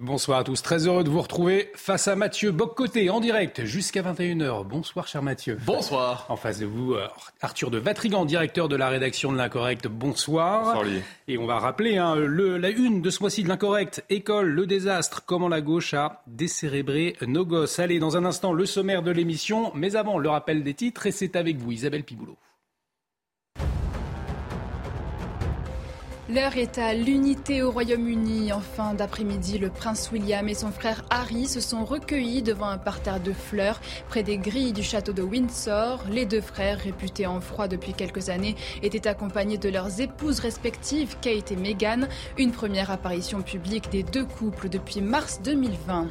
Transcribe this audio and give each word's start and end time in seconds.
Bonsoir 0.00 0.38
à 0.38 0.44
tous, 0.44 0.62
très 0.62 0.86
heureux 0.86 1.02
de 1.02 1.10
vous 1.10 1.20
retrouver 1.20 1.72
face 1.74 2.06
à 2.06 2.14
Mathieu 2.14 2.52
Boccoté 2.52 3.10
en 3.10 3.18
direct 3.18 3.64
jusqu'à 3.64 4.00
21h. 4.00 4.64
Bonsoir 4.64 5.08
cher 5.08 5.24
Mathieu. 5.24 5.58
Bonsoir. 5.66 6.24
En 6.28 6.36
face 6.36 6.60
de 6.60 6.66
vous, 6.66 6.94
euh, 6.94 7.08
Arthur 7.40 7.68
de 7.72 7.78
Vatrigan, 7.78 8.24
directeur 8.24 8.68
de 8.68 8.76
la 8.76 8.90
rédaction 8.90 9.32
de 9.32 9.36
l'Incorrect. 9.36 9.88
Bonsoir. 9.88 10.76
Bonsoir. 10.76 10.86
Et 11.26 11.36
on 11.36 11.46
va 11.46 11.58
rappeler 11.58 11.96
hein, 11.96 12.14
le, 12.14 12.58
la 12.58 12.70
une 12.70 13.02
de 13.02 13.10
ce 13.10 13.20
mois-ci 13.24 13.42
de 13.42 13.48
l'Incorrect. 13.48 14.04
École, 14.08 14.50
le 14.50 14.66
désastre, 14.66 15.24
comment 15.26 15.48
la 15.48 15.60
gauche 15.60 15.94
a 15.94 16.22
décérébré 16.28 17.16
nos 17.26 17.44
gosses. 17.44 17.80
Allez, 17.80 17.98
dans 17.98 18.16
un 18.16 18.24
instant, 18.24 18.52
le 18.52 18.66
sommaire 18.66 19.02
de 19.02 19.10
l'émission. 19.10 19.72
Mais 19.74 19.96
avant, 19.96 20.18
le 20.18 20.28
rappel 20.28 20.62
des 20.62 20.74
titres 20.74 21.06
et 21.06 21.10
c'est 21.10 21.34
avec 21.34 21.56
vous 21.56 21.72
Isabelle 21.72 22.04
Piboulot. 22.04 22.38
L'heure 26.30 26.58
est 26.58 26.76
à 26.76 26.92
l'unité 26.92 27.62
au 27.62 27.70
Royaume-Uni. 27.70 28.52
En 28.52 28.60
fin 28.60 28.92
d'après-midi, 28.92 29.56
le 29.56 29.70
prince 29.70 30.10
William 30.12 30.46
et 30.46 30.52
son 30.52 30.70
frère 30.70 31.02
Harry 31.08 31.46
se 31.46 31.58
sont 31.58 31.86
recueillis 31.86 32.42
devant 32.42 32.68
un 32.68 32.76
parterre 32.76 33.18
de 33.18 33.32
fleurs 33.32 33.80
près 34.10 34.22
des 34.22 34.36
grilles 34.36 34.74
du 34.74 34.82
château 34.82 35.14
de 35.14 35.22
Windsor. 35.22 36.04
Les 36.10 36.26
deux 36.26 36.42
frères, 36.42 36.80
réputés 36.80 37.26
en 37.26 37.40
froid 37.40 37.66
depuis 37.66 37.94
quelques 37.94 38.28
années, 38.28 38.56
étaient 38.82 39.08
accompagnés 39.08 39.56
de 39.56 39.70
leurs 39.70 40.02
épouses 40.02 40.40
respectives, 40.40 41.16
Kate 41.22 41.50
et 41.50 41.56
Meghan. 41.56 42.08
Une 42.36 42.52
première 42.52 42.90
apparition 42.90 43.40
publique 43.40 43.88
des 43.88 44.02
deux 44.02 44.26
couples 44.26 44.68
depuis 44.68 45.00
mars 45.00 45.40
2020. 45.42 46.08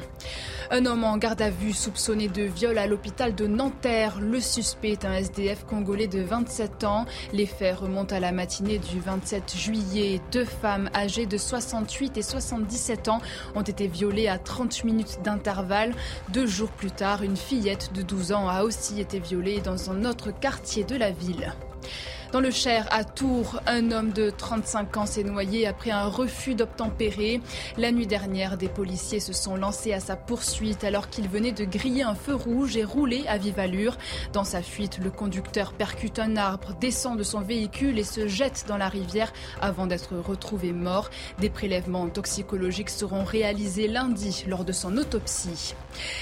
Un 0.70 0.84
homme 0.84 1.04
en 1.04 1.16
garde 1.16 1.40
à 1.40 1.48
vue 1.48 1.72
soupçonné 1.72 2.28
de 2.28 2.42
viol 2.42 2.76
à 2.76 2.86
l'hôpital 2.86 3.34
de 3.34 3.46
Nanterre. 3.46 4.18
Le 4.20 4.40
suspect 4.40 4.90
est 4.90 5.04
un 5.04 5.14
SDF 5.14 5.64
congolais 5.64 6.08
de 6.08 6.20
27 6.20 6.84
ans. 6.84 7.06
Les 7.32 7.46
faits 7.46 7.78
remontent 7.78 8.14
à 8.14 8.20
la 8.20 8.32
matinée 8.32 8.78
du 8.78 9.00
27 9.00 9.56
juillet. 9.56 10.07
Deux 10.32 10.44
femmes 10.44 10.88
âgées 10.94 11.26
de 11.26 11.36
68 11.36 12.16
et 12.16 12.22
77 12.22 13.08
ans 13.08 13.20
ont 13.54 13.62
été 13.62 13.86
violées 13.86 14.28
à 14.28 14.38
30 14.38 14.84
minutes 14.84 15.18
d'intervalle. 15.22 15.94
Deux 16.30 16.46
jours 16.46 16.70
plus 16.70 16.90
tard, 16.90 17.22
une 17.22 17.36
fillette 17.36 17.92
de 17.92 18.02
12 18.02 18.32
ans 18.32 18.48
a 18.48 18.62
aussi 18.62 19.00
été 19.00 19.18
violée 19.18 19.60
dans 19.60 19.90
un 19.90 20.04
autre 20.04 20.30
quartier 20.30 20.84
de 20.84 20.96
la 20.96 21.10
ville. 21.10 21.52
Dans 22.30 22.40
le 22.40 22.50
Cher, 22.50 22.86
à 22.90 23.04
Tours, 23.04 23.58
un 23.66 23.90
homme 23.90 24.12
de 24.12 24.28
35 24.28 24.98
ans 24.98 25.06
s'est 25.06 25.24
noyé 25.24 25.66
après 25.66 25.90
un 25.90 26.08
refus 26.08 26.54
d'obtempérer. 26.54 27.40
La 27.78 27.90
nuit 27.90 28.06
dernière, 28.06 28.58
des 28.58 28.68
policiers 28.68 29.18
se 29.18 29.32
sont 29.32 29.56
lancés 29.56 29.94
à 29.94 30.00
sa 30.00 30.14
poursuite 30.14 30.84
alors 30.84 31.08
qu'il 31.08 31.26
venait 31.26 31.52
de 31.52 31.64
griller 31.64 32.02
un 32.02 32.14
feu 32.14 32.34
rouge 32.34 32.76
et 32.76 32.84
rouler 32.84 33.24
à 33.28 33.38
vive 33.38 33.58
allure. 33.58 33.96
Dans 34.34 34.44
sa 34.44 34.60
fuite, 34.60 34.98
le 35.02 35.10
conducteur 35.10 35.72
percute 35.72 36.18
un 36.18 36.36
arbre, 36.36 36.74
descend 36.78 37.16
de 37.16 37.22
son 37.22 37.40
véhicule 37.40 37.98
et 37.98 38.04
se 38.04 38.28
jette 38.28 38.66
dans 38.68 38.76
la 38.76 38.90
rivière 38.90 39.32
avant 39.62 39.86
d'être 39.86 40.14
retrouvé 40.14 40.72
mort. 40.72 41.08
Des 41.38 41.48
prélèvements 41.48 42.10
toxicologiques 42.10 42.90
seront 42.90 43.24
réalisés 43.24 43.88
lundi 43.88 44.44
lors 44.46 44.66
de 44.66 44.72
son 44.72 44.98
autopsie. 44.98 45.74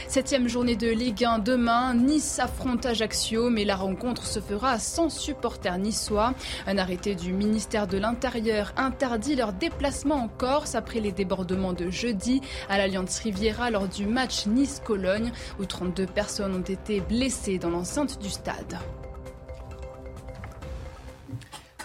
Septième 0.08 0.48
journée 0.48 0.76
de 0.76 0.88
Ligue 0.88 1.24
1 1.24 1.38
demain. 1.40 1.94
Nice 1.94 2.38
affronte 2.38 2.86
Ajaccio, 2.86 3.50
mais 3.50 3.64
la 3.64 3.76
rencontre 3.76 4.26
se 4.26 4.40
fera 4.40 4.78
sans 4.78 5.08
supporters 5.08 5.78
niçois. 5.78 6.34
Un 6.66 6.78
arrêté 6.78 7.14
du 7.14 7.32
ministère 7.32 7.86
de 7.86 7.98
l'Intérieur 7.98 8.72
interdit 8.76 9.34
leur 9.34 9.52
déplacement 9.52 10.16
en 10.16 10.28
Corse 10.28 10.74
après 10.74 11.00
les 11.00 11.12
débordements 11.12 11.72
de 11.72 11.90
jeudi 11.90 12.40
à 12.68 12.78
l'Alliance 12.78 13.18
Riviera 13.18 13.70
lors 13.70 13.88
du 13.88 14.06
match 14.06 14.46
Nice-Cologne, 14.46 15.32
où 15.60 15.64
32 15.64 16.06
personnes 16.06 16.54
ont 16.54 16.60
été 16.60 17.00
blessées 17.00 17.58
dans 17.58 17.70
l'enceinte 17.70 18.20
du 18.20 18.30
stade. 18.30 18.78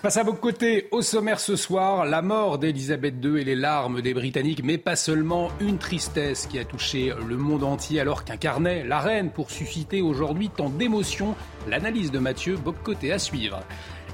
Face 0.01 0.17
à 0.17 0.23
vos 0.23 0.34
côtés, 0.34 0.88
au 0.89 1.03
sommaire 1.03 1.39
ce 1.39 1.56
soir, 1.56 2.06
la 2.06 2.23
mort 2.23 2.57
d'Elisabeth 2.57 3.13
II 3.23 3.39
et 3.39 3.44
les 3.44 3.56
larmes 3.56 4.01
des 4.01 4.16
Britanniques, 4.16 4.63
mais 4.63 4.79
pas 4.79 4.95
seulement 4.95 5.50
une 5.59 5.78
tristesse 5.78 6.47
qui 6.47 6.57
a 6.57 6.66
touché 6.66 7.13
le 7.28 7.38
monde 7.38 7.63
entier 7.63 8.00
alors 8.00 8.23
qu'incarnait 8.23 8.84
la 8.84 9.00
reine 9.00 9.29
pour 9.29 9.51
susciter 9.51 10.01
aujourd'hui 10.01 10.50
tant 10.50 10.72
d'émotions. 10.72 11.35
L'analyse 11.67 12.09
de 12.09 12.17
Mathieu 12.17 12.56
Boccoté 12.56 13.12
à 13.12 13.19
suivre. 13.19 13.59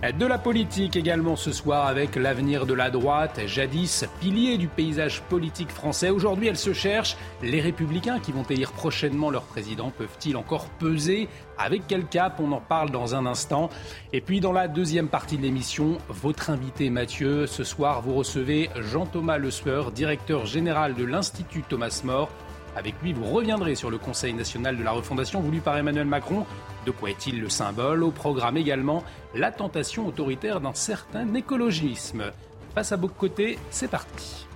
De 0.03 0.27
la 0.27 0.37
politique 0.37 0.95
également 0.95 1.35
ce 1.35 1.51
soir 1.51 1.87
avec 1.87 2.15
l'avenir 2.17 2.67
de 2.67 2.75
la 2.75 2.91
droite, 2.91 3.39
jadis 3.47 4.05
pilier 4.19 4.59
du 4.59 4.67
paysage 4.67 5.23
politique 5.23 5.71
français. 5.71 6.11
Aujourd'hui, 6.11 6.47
elle 6.47 6.57
se 6.57 6.71
cherche. 6.71 7.17
Les 7.41 7.59
républicains 7.61 8.19
qui 8.19 8.31
vont 8.31 8.43
élire 8.43 8.73
prochainement 8.73 9.31
leur 9.31 9.41
président 9.41 9.89
peuvent-ils 9.89 10.37
encore 10.37 10.69
peser 10.69 11.27
Avec 11.57 11.87
quel 11.87 12.05
cap? 12.05 12.39
On 12.39 12.51
en 12.51 12.61
parle 12.61 12.91
dans 12.91 13.15
un 13.15 13.25
instant. 13.25 13.71
Et 14.13 14.21
puis 14.21 14.39
dans 14.39 14.53
la 14.53 14.67
deuxième 14.67 15.07
partie 15.07 15.37
de 15.37 15.41
l'émission, 15.41 15.97
votre 16.09 16.51
invité 16.51 16.91
Mathieu. 16.91 17.47
Ce 17.47 17.63
soir, 17.63 18.03
vous 18.03 18.13
recevez 18.13 18.69
Jean-Thomas 18.75 19.39
Le 19.39 19.49
Sueur, 19.49 19.91
directeur 19.91 20.45
général 20.45 20.93
de 20.93 21.05
l'Institut 21.05 21.63
Thomas 21.67 22.01
More. 22.03 22.29
Avec 22.77 22.93
lui, 23.01 23.11
vous 23.11 23.25
reviendrez 23.25 23.73
sur 23.73 23.89
le 23.89 23.97
Conseil 23.97 24.33
national 24.33 24.77
de 24.77 24.83
la 24.83 24.91
refondation 24.91 25.41
voulu 25.41 25.61
par 25.61 25.75
Emmanuel 25.77 26.05
Macron. 26.05 26.45
De 26.85 26.91
quoi 26.91 27.09
est-il 27.09 27.41
le 27.41 27.49
symbole? 27.49 28.03
Au 28.03 28.11
programme 28.11 28.55
également, 28.55 29.03
la 29.33 29.51
tentation 29.51 30.05
autoritaire 30.05 30.61
d'un 30.61 30.75
certain 30.75 31.33
écologisme. 31.33 32.31
Face 32.75 32.91
à 32.91 32.97
côtés, 32.97 33.57
c'est 33.71 33.89
parti. 33.89 34.46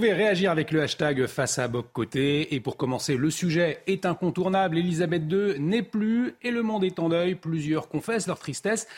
Pouvez 0.00 0.14
réagir 0.14 0.50
avec 0.50 0.70
le 0.70 0.80
hashtag 0.80 1.26
face 1.26 1.58
à 1.58 1.68
Boc 1.68 1.88
Côté. 1.92 2.54
Et 2.54 2.60
pour 2.60 2.78
commencer, 2.78 3.18
le 3.18 3.28
sujet 3.28 3.82
est 3.86 4.06
incontournable. 4.06 4.78
Elisabeth 4.78 5.30
II 5.30 5.60
n'est 5.60 5.82
plus 5.82 6.36
et 6.40 6.50
le 6.50 6.62
monde 6.62 6.84
est 6.84 6.98
en 6.98 7.10
deuil. 7.10 7.34
Plusieurs 7.34 7.90
confessent 7.90 8.26
leur 8.26 8.38
tristesse. 8.38 8.88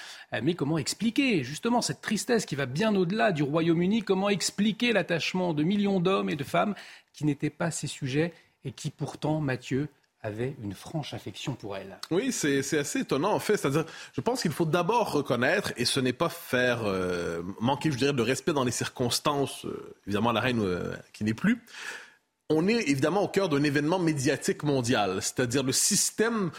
Mais 0.44 0.54
comment 0.54 0.78
expliquer 0.78 1.42
justement 1.42 1.82
cette 1.82 2.02
tristesse 2.02 2.46
qui 2.46 2.54
va 2.54 2.66
bien 2.66 2.94
au-delà 2.94 3.32
du 3.32 3.42
Royaume-Uni? 3.42 4.02
Comment 4.02 4.28
expliquer 4.28 4.92
l'attachement 4.92 5.54
de 5.54 5.64
millions 5.64 5.98
d'hommes 5.98 6.30
et 6.30 6.36
de 6.36 6.44
femmes 6.44 6.76
qui 7.12 7.24
n'étaient 7.24 7.50
pas 7.50 7.72
ces 7.72 7.88
sujets 7.88 8.32
et 8.64 8.70
qui 8.70 8.90
pourtant, 8.90 9.40
Mathieu, 9.40 9.88
avait 10.22 10.54
une 10.62 10.72
franche 10.72 11.14
affection 11.14 11.54
pour 11.54 11.76
elle. 11.76 11.98
Oui, 12.10 12.32
c'est 12.32 12.78
assez 12.78 13.00
étonnant 13.00 13.32
en 13.32 13.40
fait. 13.40 13.56
C'est-à-dire, 13.56 13.84
je 14.14 14.20
pense 14.20 14.42
qu'il 14.42 14.52
faut 14.52 14.64
d'abord 14.64 15.12
reconnaître, 15.12 15.72
et 15.76 15.84
ce 15.84 16.00
n'est 16.00 16.12
pas 16.12 16.28
faire 16.28 16.84
euh, 16.84 17.42
manquer, 17.60 17.90
je 17.90 17.98
dirais, 17.98 18.12
de 18.12 18.22
respect 18.22 18.52
dans 18.52 18.64
les 18.64 18.70
circonstances, 18.70 19.64
euh, 19.64 19.94
évidemment 20.06 20.32
la 20.32 20.40
reine 20.40 20.60
euh, 20.60 20.94
qui 21.12 21.24
n'est 21.24 21.34
plus, 21.34 21.62
on 22.52 22.68
est 22.68 22.88
évidemment 22.88 23.22
au 23.22 23.28
cœur 23.28 23.48
d'un 23.48 23.62
événement 23.62 23.98
médiatique 23.98 24.62
mondial, 24.62 25.18
c'est-à-dire 25.20 25.62
le 25.62 25.72
système 25.72 26.50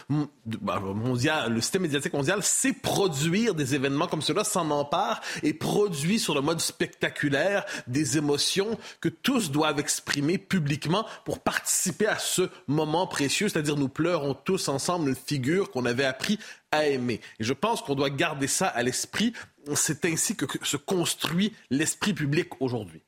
bah, 0.46 0.80
mondial, 0.80 1.54
le 1.54 1.62
système 1.62 1.84
médiatique 1.84 2.14
mondial 2.14 2.44
sait 2.44 2.74
produire 2.74 3.56
des 3.56 3.76
événements 3.76 4.08
comme 4.08 4.22
cela, 4.22 4.44
s'en 4.44 4.70
empare 4.72 5.22
et 5.44 5.54
produit 5.54 6.20
sur 6.20 6.36
le 6.36 6.42
mode 6.42 6.60
spectaculaire 6.60 7.66
des 7.88 8.18
émotions 8.18 8.78
que 9.02 9.10
tous 9.10 9.52
doivent 9.52 9.80
exprimer 9.80 10.38
publiquement 10.38 11.06
pour 11.26 11.40
participer 11.40 12.08
à 12.08 12.20
ce 12.20 12.50
moment 12.68 13.08
précieux, 13.08 13.50
c'est-à-dire 13.50 13.78
nous 13.78 13.90
pleurons 13.90 14.34
tous 14.34 14.68
ensemble 14.68 15.10
une 15.10 15.16
figure 15.16 15.72
qu'on 15.72 15.86
avait 15.86 16.06
appris 16.06 16.40
à 16.72 16.88
aimer. 16.88 17.22
Et 17.40 17.44
je 17.44 17.54
pense 17.54 17.82
qu'on 17.82 17.96
doit 17.96 18.10
garder 18.10 18.48
ça 18.48 18.68
à 18.68 18.84
l'esprit. 18.84 19.34
C'est 19.76 20.06
ainsi 20.06 20.36
que 20.36 20.46
se 20.64 20.78
construit 20.78 21.54
l'esprit 21.70 22.14
public 22.14 22.50
aujourd'hui. 22.60 23.02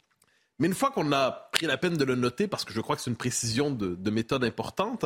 Mais 0.59 0.67
une 0.67 0.73
fois 0.73 0.91
qu'on 0.91 1.11
a 1.11 1.31
pris 1.51 1.65
la 1.65 1.77
peine 1.77 1.97
de 1.97 2.05
le 2.05 2.15
noter, 2.15 2.47
parce 2.47 2.63
que 2.63 2.73
je 2.73 2.79
crois 2.79 2.95
que 2.95 3.01
c'est 3.01 3.09
une 3.09 3.17
précision 3.17 3.71
de, 3.71 3.95
de, 3.95 4.11
méthode 4.11 4.43
importante, 4.43 5.05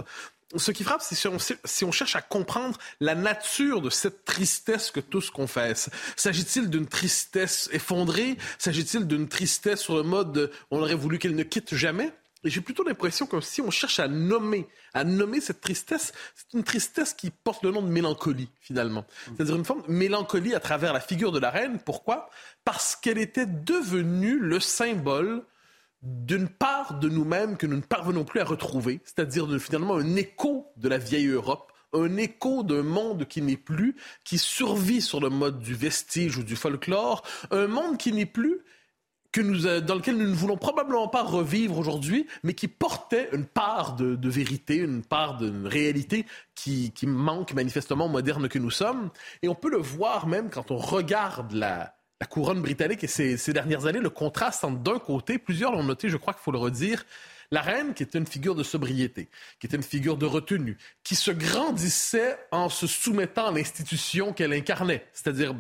ce 0.56 0.72
qui 0.72 0.84
frappe, 0.84 1.02
c'est 1.02 1.16
si 1.16 1.86
on, 1.86 1.92
cherche 1.92 2.16
à 2.16 2.22
comprendre 2.22 2.78
la 3.00 3.16
nature 3.16 3.82
de 3.82 3.90
cette 3.90 4.26
tristesse 4.26 4.92
que 4.92 5.00
tous 5.00 5.30
confessent. 5.30 5.90
S'agit-il 6.16 6.70
d'une 6.70 6.88
tristesse 6.88 7.70
effondrée? 7.72 8.38
S'agit-il 8.58 9.06
d'une 9.08 9.28
tristesse 9.28 9.82
sur 9.82 9.96
le 9.96 10.04
mode 10.04 10.32
de, 10.32 10.52
on 10.72 10.82
aurait 10.82 10.96
voulu 10.96 11.20
qu'elle 11.20 11.36
ne 11.36 11.44
quitte 11.44 11.76
jamais? 11.76 12.12
J'ai 12.46 12.62
plutôt 12.62 12.84
l'impression 12.84 13.26
que 13.26 13.42
si 13.42 13.62
on 13.62 13.70
cherche 13.70 14.00
à 14.00 14.08
nommer, 14.08 14.68
à 14.94 15.04
nommer 15.04 15.42
cette 15.42 15.60
tristesse, 15.60 16.14
c'est 16.36 16.58
une 16.58 16.64
tristesse 16.64 17.14
qui 17.14 17.32
porte 17.32 17.64
le 17.64 17.72
nom 17.72 17.82
de 17.82 17.90
mélancolie, 17.90 18.50
finalement. 18.62 19.06
C'est-à-dire 19.26 19.58
une 19.58 19.66
forme 19.66 19.82
de 19.82 19.92
mélancolie 19.92 20.56
à 20.56 20.62
travers 20.62 20.94
la 20.94 21.02
figure 21.02 21.34
de 21.34 21.40
la 21.40 21.50
reine. 21.50 21.80
Pourquoi? 21.84 22.30
Parce 22.64 22.96
qu'elle 22.96 23.18
était 23.18 23.46
devenue 23.46 24.40
le 24.40 24.62
symbole 24.62 25.44
d'une 26.02 26.48
part 26.48 26.98
de 27.00 27.10
nous-mêmes 27.10 27.58
que 27.58 27.68
nous 27.68 27.76
ne 27.76 27.82
parvenons 27.82 28.24
plus 28.24 28.40
à 28.40 28.46
retrouver, 28.46 29.02
c'est-à-dire 29.04 29.48
finalement 29.60 29.96
un 29.96 30.16
écho 30.16 30.72
de 30.78 30.88
la 30.88 30.98
vieille 30.98 31.28
Europe, 31.28 31.74
un 31.94 32.16
écho 32.18 32.64
d'un 32.64 32.84
monde 32.84 33.26
qui 33.28 33.42
n'est 33.42 33.58
plus, 33.58 33.96
qui 34.24 34.38
survit 34.38 35.02
sur 35.02 35.20
le 35.20 35.30
mode 35.30 35.60
du 35.60 35.74
vestige 35.74 36.38
ou 36.38 36.44
du 36.44 36.56
folklore, 36.56 37.24
un 37.52 37.68
monde 37.68 37.98
qui 37.98 38.14
n'est 38.14 38.26
plus, 38.26 38.62
que 39.32 39.42
nous, 39.42 39.68
euh, 39.68 39.82
dans 39.82 39.96
lequel 39.96 40.18
nous 40.18 40.28
ne 40.28 40.34
voulons 40.34 40.58
probablement 40.58 41.08
pas 41.08 41.24
revivre 41.24 41.78
aujourd'hui, 41.78 42.28
mais 42.44 42.54
qui 42.54 42.68
portait 42.68 43.30
une 43.34 43.46
part 43.46 43.96
de, 43.96 44.30
vérité, 44.30 44.78
une 44.78 45.04
part 45.04 45.38
de 45.38 45.68
réalité 45.68 46.26
qui, 46.56 46.92
manque 47.04 47.54
manifestement 47.54 48.08
moderne 48.08 48.50
que 48.50 48.60
nous 48.60 48.72
sommes. 48.72 49.10
Et 49.42 49.50
on 49.50 49.56
peut 49.56 49.70
le 49.70 49.78
voir 49.78 50.28
même 50.28 50.50
quand 50.50 50.72
on 50.72 50.78
regarde 50.78 51.52
la, 51.54 51.96
couronne 52.30 52.62
britannique 52.62 53.04
et 53.04 53.08
ces, 53.08 53.38
ces 53.38 53.54
dernières 53.54 53.86
années, 53.86 54.00
le 54.00 54.10
contraste 54.10 54.64
entre 54.64 54.80
d'un 54.80 55.00
côté, 55.00 55.38
plusieurs 55.38 55.72
l'ont 55.72 55.84
noté, 55.84 56.10
je 56.10 56.18
crois 56.18 56.34
qu'il 56.34 56.44
faut 56.44 56.52
le 56.52 56.58
redire, 56.58 57.06
la 57.52 57.62
reine, 57.62 57.94
qui 57.94 58.04
était 58.04 58.20
une 58.20 58.28
figure 58.28 58.56
de 58.56 58.64
sobriété, 58.64 59.30
qui 59.60 59.68
était 59.68 59.78
une 59.78 59.84
figure 59.84 60.18
de 60.18 60.26
retenue, 60.26 60.78
qui 61.04 61.16
se 61.16 61.32
grandissait 61.32 62.38
en 62.52 62.70
se 62.70 62.88
soumettant 62.88 63.48
à 63.48 63.52
l'institution 63.52 64.34
qu'elle 64.34 64.54
incarnait, 64.54 65.06
c'est-à-dire 65.14 65.56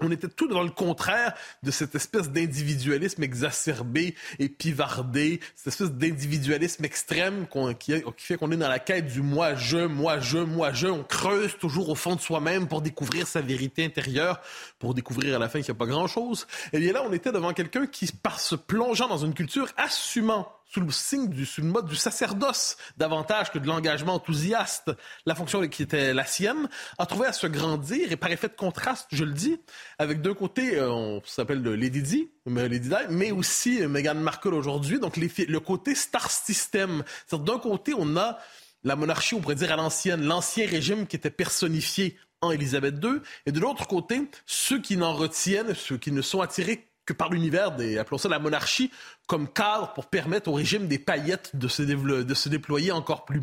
on 0.00 0.10
était 0.10 0.28
tout 0.28 0.48
dans 0.48 0.62
le 0.62 0.70
contraire 0.70 1.34
de 1.62 1.70
cette 1.70 1.94
espèce 1.94 2.30
d'individualisme 2.30 3.22
exacerbé 3.22 4.14
et 4.38 4.48
pivardé, 4.48 5.40
cette 5.54 5.68
espèce 5.68 5.92
d'individualisme 5.92 6.84
extrême 6.84 7.46
qui, 7.78 8.02
fait 8.18 8.36
qu'on 8.36 8.50
est 8.50 8.56
dans 8.56 8.68
la 8.68 8.78
quête 8.78 9.06
du 9.06 9.22
moi, 9.22 9.54
je, 9.54 9.78
moi, 9.78 10.20
je, 10.20 10.38
moi, 10.38 10.72
je. 10.72 10.86
On 10.86 11.04
creuse 11.04 11.56
toujours 11.58 11.88
au 11.88 11.94
fond 11.94 12.16
de 12.16 12.20
soi-même 12.20 12.68
pour 12.68 12.82
découvrir 12.82 13.26
sa 13.26 13.40
vérité 13.40 13.84
intérieure, 13.84 14.40
pour 14.78 14.94
découvrir 14.94 15.36
à 15.36 15.38
la 15.38 15.48
fin 15.48 15.60
qu'il 15.60 15.72
n'y 15.72 15.76
a 15.76 15.78
pas 15.78 15.86
grand-chose. 15.86 16.46
Et 16.72 16.78
bien 16.78 16.92
là, 16.92 17.02
on 17.06 17.12
était 17.12 17.32
devant 17.32 17.52
quelqu'un 17.52 17.86
qui, 17.86 18.06
par 18.06 18.40
se 18.40 18.54
plongeant 18.54 19.08
dans 19.08 19.18
une 19.18 19.34
culture, 19.34 19.68
assumant 19.76 20.55
sous 20.68 20.80
le 20.80 20.90
signe 20.90 21.28
du, 21.28 21.46
sous 21.46 21.60
le 21.60 21.68
mode 21.68 21.86
du 21.86 21.96
sacerdoce 21.96 22.76
davantage 22.96 23.50
que 23.50 23.58
de 23.58 23.66
l'engagement 23.66 24.14
enthousiaste, 24.14 24.90
la 25.24 25.34
fonction 25.34 25.66
qui 25.68 25.82
était 25.82 26.12
la 26.12 26.24
sienne, 26.24 26.68
a 26.98 27.06
trouvé 27.06 27.26
à 27.26 27.32
se 27.32 27.46
grandir 27.46 28.12
et 28.12 28.16
par 28.16 28.30
effet 28.30 28.48
de 28.48 28.54
contraste, 28.54 29.06
je 29.12 29.24
le 29.24 29.32
dis, 29.32 29.58
avec 29.98 30.20
d'un 30.20 30.34
côté, 30.34 30.76
euh, 30.76 30.90
on 30.90 31.22
s'appelle 31.24 31.62
Lady 31.62 32.02
Di, 32.02 32.30
Lady 32.46 32.88
Di, 32.88 32.94
mais 33.10 33.30
aussi 33.30 33.82
euh, 33.82 33.88
Meghan 33.88 34.14
Markle 34.14 34.54
aujourd'hui, 34.54 34.98
donc 34.98 35.16
les, 35.16 35.30
le 35.46 35.60
côté 35.60 35.94
star 35.94 36.30
system. 36.30 37.04
D'un 37.32 37.58
côté, 37.58 37.92
on 37.96 38.16
a 38.16 38.38
la 38.84 38.96
monarchie, 38.96 39.34
on 39.34 39.40
pourrait 39.40 39.56
dire 39.56 39.72
à 39.72 39.76
l'ancienne, 39.76 40.24
l'ancien 40.24 40.66
régime 40.66 41.06
qui 41.06 41.16
était 41.16 41.30
personnifié 41.30 42.16
en 42.40 42.50
Élisabeth 42.50 43.02
II, 43.02 43.20
et 43.46 43.52
de 43.52 43.60
l'autre 43.60 43.86
côté, 43.86 44.22
ceux 44.46 44.80
qui 44.80 44.96
n'en 44.96 45.14
retiennent, 45.14 45.74
ceux 45.74 45.96
qui 45.96 46.12
ne 46.12 46.22
sont 46.22 46.40
attirés 46.40 46.88
que 47.06 47.12
par 47.12 47.30
l'univers 47.30 47.72
des, 47.72 47.98
appelons 47.98 48.18
ça 48.18 48.28
la 48.28 48.40
monarchie, 48.40 48.90
comme 49.26 49.48
cadre 49.48 49.92
pour 49.94 50.06
permettre 50.06 50.50
au 50.50 50.54
régime 50.54 50.88
des 50.88 50.98
paillettes 50.98 51.54
de 51.54 51.68
se, 51.68 52.48
déployer 52.48 52.92
encore 52.92 53.24
plus. 53.24 53.42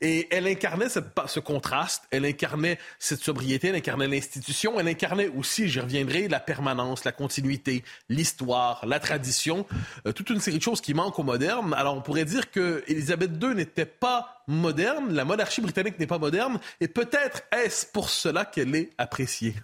Et 0.00 0.26
elle 0.34 0.46
incarnait 0.46 0.88
ce 0.88 1.40
contraste, 1.40 2.04
elle 2.10 2.24
incarnait 2.24 2.78
cette 2.98 3.22
sobriété, 3.22 3.68
elle 3.68 3.76
incarnait 3.76 4.08
l'institution, 4.08 4.80
elle 4.80 4.88
incarnait 4.88 5.28
aussi, 5.28 5.68
j'y 5.68 5.80
reviendrai, 5.80 6.28
la 6.28 6.40
permanence, 6.40 7.04
la 7.04 7.12
continuité, 7.12 7.84
l'histoire, 8.08 8.84
la 8.86 8.98
tradition, 8.98 9.66
euh, 10.06 10.12
toute 10.12 10.30
une 10.30 10.40
série 10.40 10.58
de 10.58 10.62
choses 10.62 10.80
qui 10.80 10.94
manquent 10.94 11.18
au 11.18 11.24
moderne. 11.24 11.74
Alors 11.74 11.96
on 11.96 12.02
pourrait 12.02 12.24
dire 12.24 12.50
que 12.50 12.82
Élisabeth 12.86 13.30
II 13.42 13.54
n'était 13.54 13.86
pas 13.86 14.42
moderne, 14.46 15.12
la 15.12 15.24
monarchie 15.24 15.60
britannique 15.60 15.98
n'est 15.98 16.06
pas 16.06 16.18
moderne, 16.18 16.58
et 16.80 16.88
peut-être 16.88 17.42
est-ce 17.52 17.86
pour 17.86 18.08
cela 18.08 18.44
qu'elle 18.44 18.74
est 18.74 18.90
appréciée? 18.98 19.54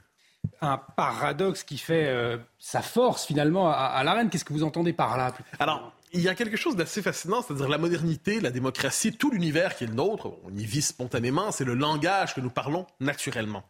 Un 0.61 0.79
paradoxe 0.79 1.63
qui 1.63 1.79
fait 1.79 2.07
euh, 2.07 2.37
sa 2.59 2.83
force 2.83 3.27
finalement 3.27 3.71
à, 3.71 4.03
la 4.05 4.13
reine. 4.13 4.31
Qu'est-ce 4.31 4.45
que 4.45 4.53
vous 4.53 4.63
entendez 4.63 4.93
par 4.93 5.17
là 5.17 5.33
Alors, 5.59 5.93
il 6.13 6.21
y 6.21 6.29
a 6.29 6.35
quelque 6.35 6.57
chose 6.57 6.77
d'assez 6.77 7.03
fascinant, 7.03 7.43
c'est-à-dire 7.43 7.69
la 7.69 7.79
modernité, 7.79 8.41
la 8.41 8.51
démocratie, 8.51 9.13
tout 9.13 9.31
l'univers 9.31 9.77
qui 9.77 9.85
est 9.85 9.87
le 9.87 9.95
nôtre, 9.95 10.33
on 10.45 10.55
y 10.57 10.65
vit 10.65 10.83
spontanément, 10.83 11.53
c'est 11.53 11.65
le 11.65 11.75
langage 11.75 12.35
que 12.35 12.41
nous 12.41 12.51
parlons 12.51 12.87
naturellement. 12.99 13.63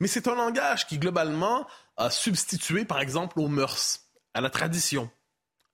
Mais 0.00 0.08
c'est 0.08 0.28
un 0.28 0.34
langage 0.34 0.86
qui, 0.86 0.98
globalement, 0.98 1.66
a 1.96 2.10
substitué, 2.10 2.84
par 2.84 3.00
exemple, 3.00 3.38
aux 3.40 3.48
mœurs, 3.48 4.00
à 4.34 4.40
la 4.40 4.50
tradition, 4.50 5.10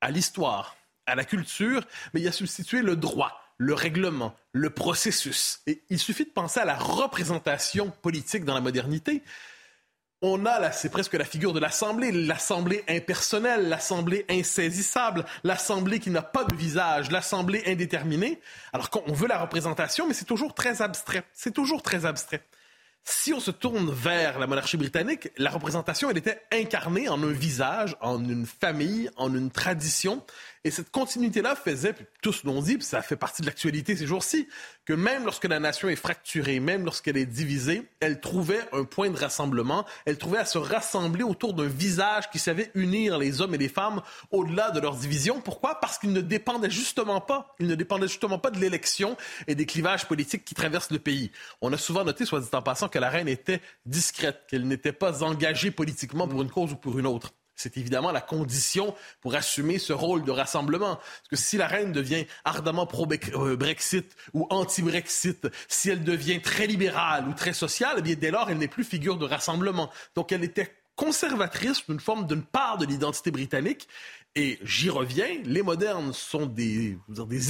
à 0.00 0.10
l'histoire, 0.10 0.76
à 1.06 1.14
la 1.14 1.24
culture, 1.24 1.82
mais 2.14 2.20
il 2.20 2.28
a 2.28 2.32
substitué 2.32 2.82
le 2.82 2.94
droit, 2.94 3.40
le 3.56 3.74
règlement, 3.74 4.34
le 4.52 4.70
processus. 4.70 5.60
Et 5.66 5.82
il 5.88 5.98
suffit 5.98 6.24
de 6.24 6.30
penser 6.30 6.60
à 6.60 6.64
la 6.64 6.76
représentation 6.76 7.90
politique 8.02 8.44
dans 8.44 8.54
la 8.54 8.60
modernité 8.60 9.22
on 10.22 10.46
a 10.46 10.60
là, 10.60 10.70
c'est 10.70 10.88
presque 10.88 11.14
la 11.14 11.24
figure 11.24 11.52
de 11.52 11.58
l'Assemblée, 11.58 12.12
l'Assemblée 12.12 12.84
impersonnelle, 12.88 13.68
l'Assemblée 13.68 14.24
insaisissable, 14.30 15.24
l'Assemblée 15.42 15.98
qui 15.98 16.10
n'a 16.10 16.22
pas 16.22 16.44
de 16.44 16.54
visage, 16.54 17.10
l'Assemblée 17.10 17.62
indéterminée. 17.66 18.40
Alors 18.72 18.88
qu'on 18.88 19.12
veut 19.12 19.26
la 19.26 19.38
représentation, 19.38 20.06
mais 20.06 20.14
c'est 20.14 20.24
toujours 20.24 20.54
très 20.54 20.80
abstrait. 20.80 21.24
C'est 21.32 21.52
toujours 21.52 21.82
très 21.82 22.06
abstrait. 22.06 22.42
Si 23.04 23.32
on 23.32 23.40
se 23.40 23.50
tourne 23.50 23.90
vers 23.90 24.38
la 24.38 24.46
monarchie 24.46 24.76
britannique, 24.76 25.30
la 25.36 25.50
représentation, 25.50 26.08
elle 26.08 26.18
était 26.18 26.40
incarnée 26.52 27.08
en 27.08 27.20
un 27.20 27.32
visage, 27.32 27.96
en 28.00 28.22
une 28.22 28.46
famille, 28.46 29.10
en 29.16 29.34
une 29.34 29.50
tradition. 29.50 30.24
Et 30.64 30.70
cette 30.70 30.92
continuité-là 30.92 31.56
faisait, 31.56 31.92
puis 31.92 32.04
tous 32.22 32.44
l'ont 32.44 32.62
dit, 32.62 32.78
ça 32.82 33.02
fait 33.02 33.16
partie 33.16 33.42
de 33.42 33.46
l'actualité 33.46 33.96
ces 33.96 34.06
jours-ci, 34.06 34.46
que 34.84 34.92
même 34.92 35.24
lorsque 35.24 35.46
la 35.46 35.58
nation 35.58 35.88
est 35.88 35.96
fracturée, 35.96 36.60
même 36.60 36.84
lorsqu'elle 36.84 37.16
est 37.16 37.26
divisée, 37.26 37.88
elle 37.98 38.20
trouvait 38.20 38.60
un 38.72 38.84
point 38.84 39.10
de 39.10 39.16
rassemblement, 39.16 39.84
elle 40.06 40.18
trouvait 40.18 40.38
à 40.38 40.44
se 40.44 40.58
rassembler 40.58 41.24
autour 41.24 41.54
d'un 41.54 41.66
visage 41.66 42.30
qui 42.30 42.38
savait 42.38 42.70
unir 42.76 43.18
les 43.18 43.40
hommes 43.40 43.56
et 43.56 43.58
les 43.58 43.68
femmes 43.68 44.02
au-delà 44.30 44.70
de 44.70 44.78
leurs 44.78 44.94
divisions. 44.94 45.40
Pourquoi? 45.40 45.80
Parce 45.80 45.98
qu'ils 45.98 46.12
ne 46.12 46.20
dépendaient 46.20 46.70
justement 46.70 47.20
pas, 47.20 47.56
ils 47.58 47.66
ne 47.66 47.74
dépendaient 47.74 48.06
justement 48.06 48.38
pas 48.38 48.52
de 48.52 48.60
l'élection 48.60 49.16
et 49.48 49.56
des 49.56 49.66
clivages 49.66 50.06
politiques 50.06 50.44
qui 50.44 50.54
traversent 50.54 50.92
le 50.92 51.00
pays. 51.00 51.32
On 51.60 51.72
a 51.72 51.78
souvent 51.78 52.04
noté, 52.04 52.24
soit 52.24 52.38
dit 52.38 52.48
en 52.52 52.62
passant, 52.62 52.88
que 52.88 53.00
la 53.00 53.10
reine 53.10 53.28
était 53.28 53.60
discrète, 53.84 54.44
qu'elle 54.46 54.68
n'était 54.68 54.92
pas 54.92 55.24
engagée 55.24 55.72
politiquement 55.72 56.28
pour 56.28 56.40
une 56.40 56.50
cause 56.50 56.70
ou 56.72 56.76
pour 56.76 57.00
une 57.00 57.06
autre. 57.08 57.32
C'est 57.54 57.76
évidemment 57.76 58.12
la 58.12 58.20
condition 58.20 58.94
pour 59.20 59.34
assumer 59.34 59.78
ce 59.78 59.92
rôle 59.92 60.24
de 60.24 60.30
rassemblement. 60.30 60.96
Parce 60.96 61.28
que 61.30 61.36
si 61.36 61.56
la 61.56 61.66
reine 61.66 61.92
devient 61.92 62.26
ardemment 62.44 62.86
pro-Brexit 62.86 64.16
ou 64.32 64.46
anti-Brexit, 64.50 65.48
si 65.68 65.90
elle 65.90 66.04
devient 66.04 66.40
très 66.40 66.66
libérale 66.66 67.28
ou 67.28 67.34
très 67.34 67.52
sociale, 67.52 67.96
eh 67.98 68.02
bien 68.02 68.14
dès 68.14 68.30
lors, 68.30 68.50
elle 68.50 68.58
n'est 68.58 68.68
plus 68.68 68.84
figure 68.84 69.18
de 69.18 69.26
rassemblement. 69.26 69.90
Donc 70.14 70.32
elle 70.32 70.44
était 70.44 70.74
conservatrice 70.96 71.86
d'une 71.88 72.00
forme 72.00 72.26
d'une 72.26 72.42
part 72.42 72.78
de 72.78 72.86
l'identité 72.86 73.30
britannique. 73.30 73.88
Et 74.34 74.58
j'y 74.62 74.88
reviens, 74.88 75.28
les 75.44 75.62
modernes 75.62 76.12
sont 76.14 76.46
des, 76.46 76.96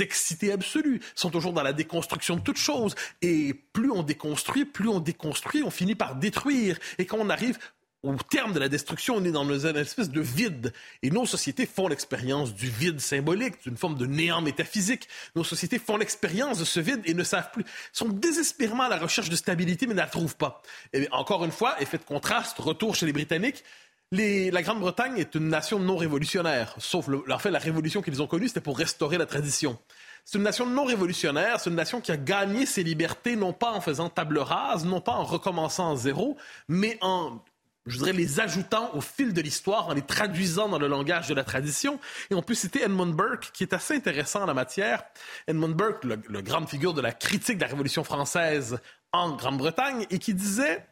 excités 0.00 0.50
absolus, 0.50 1.00
sont 1.14 1.30
toujours 1.30 1.52
dans 1.52 1.62
la 1.62 1.72
déconstruction 1.72 2.36
de 2.36 2.40
toute 2.40 2.56
chose. 2.56 2.96
Et 3.20 3.54
plus 3.72 3.90
on 3.92 4.02
déconstruit, 4.02 4.64
plus 4.64 4.88
on 4.88 4.98
déconstruit, 4.98 5.62
on 5.62 5.70
finit 5.70 5.94
par 5.94 6.16
détruire. 6.16 6.78
Et 6.98 7.06
quand 7.06 7.18
on 7.20 7.30
arrive 7.30 7.58
au 8.02 8.16
terme 8.16 8.52
de 8.52 8.58
la 8.58 8.68
destruction, 8.68 9.16
on 9.16 9.24
est 9.24 9.30
dans 9.30 9.44
une 9.44 9.76
espèce 9.76 10.10
de 10.10 10.20
vide. 10.20 10.72
Et 11.02 11.10
nos 11.10 11.24
sociétés 11.24 11.66
font 11.66 11.86
l'expérience 11.86 12.52
du 12.52 12.68
vide 12.68 13.00
symbolique, 13.00 13.62
d'une 13.62 13.76
forme 13.76 13.96
de 13.96 14.06
néant 14.06 14.40
métaphysique. 14.40 15.08
Nos 15.36 15.44
sociétés 15.44 15.78
font 15.78 15.96
l'expérience 15.96 16.58
de 16.58 16.64
ce 16.64 16.80
vide 16.80 17.02
et 17.04 17.14
ne 17.14 17.22
savent 17.22 17.50
plus, 17.52 17.64
sont 17.92 18.08
désespérément 18.08 18.84
à 18.84 18.88
la 18.88 18.98
recherche 18.98 19.28
de 19.30 19.36
stabilité, 19.36 19.86
mais 19.86 19.94
ne 19.94 20.00
la 20.00 20.06
trouvent 20.06 20.36
pas. 20.36 20.62
Et 20.92 21.08
encore 21.12 21.44
une 21.44 21.52
fois, 21.52 21.80
effet 21.80 21.98
de 21.98 22.02
contraste, 22.02 22.58
retour 22.58 22.96
chez 22.96 23.06
les 23.06 23.12
Britanniques. 23.12 23.62
la 24.10 24.62
Grande-Bretagne 24.62 25.18
est 25.18 25.36
une 25.36 25.48
nation 25.48 25.78
non 25.78 25.96
révolutionnaire, 25.96 26.74
sauf 26.78 27.08
en 27.08 27.38
fait 27.38 27.50
la 27.50 27.60
révolution 27.60 28.02
qu'ils 28.02 28.20
ont 28.20 28.26
connue, 28.26 28.48
c'était 28.48 28.60
pour 28.60 28.78
restaurer 28.78 29.16
la 29.16 29.26
tradition. 29.26 29.78
C'est 30.24 30.38
une 30.38 30.44
nation 30.44 30.66
non 30.66 30.84
révolutionnaire, 30.84 31.60
c'est 31.60 31.70
une 31.70 31.76
nation 31.76 32.00
qui 32.00 32.12
a 32.12 32.16
gagné 32.16 32.66
ses 32.66 32.82
libertés 32.82 33.36
non 33.36 33.52
pas 33.52 33.72
en 33.72 33.80
faisant 33.80 34.08
table 34.08 34.38
rase, 34.38 34.84
non 34.84 35.00
pas 35.00 35.12
en 35.12 35.24
recommençant 35.24 35.92
à 35.92 35.96
zéro, 35.96 36.36
mais 36.68 36.98
en 37.00 37.40
je 37.86 37.96
voudrais 37.96 38.12
les 38.12 38.40
ajoutant 38.40 38.90
au 38.94 39.00
fil 39.00 39.32
de 39.32 39.40
l'histoire, 39.40 39.88
en 39.88 39.94
les 39.94 40.02
traduisant 40.02 40.68
dans 40.68 40.78
le 40.78 40.86
langage 40.86 41.28
de 41.28 41.34
la 41.34 41.44
tradition. 41.44 41.98
Et 42.30 42.34
on 42.34 42.42
peut 42.42 42.54
citer 42.54 42.82
Edmund 42.82 43.14
Burke, 43.14 43.50
qui 43.52 43.64
est 43.64 43.72
assez 43.72 43.94
intéressant 43.94 44.42
en 44.42 44.46
la 44.46 44.54
matière. 44.54 45.02
Edmund 45.48 45.74
Burke, 45.74 46.04
le, 46.04 46.20
le 46.28 46.42
grande 46.42 46.68
figure 46.68 46.94
de 46.94 47.00
la 47.00 47.12
critique 47.12 47.56
de 47.56 47.62
la 47.62 47.68
Révolution 47.68 48.04
française 48.04 48.78
en 49.12 49.34
Grande-Bretagne, 49.36 50.06
et 50.10 50.18
qui 50.18 50.32
disait 50.32 50.86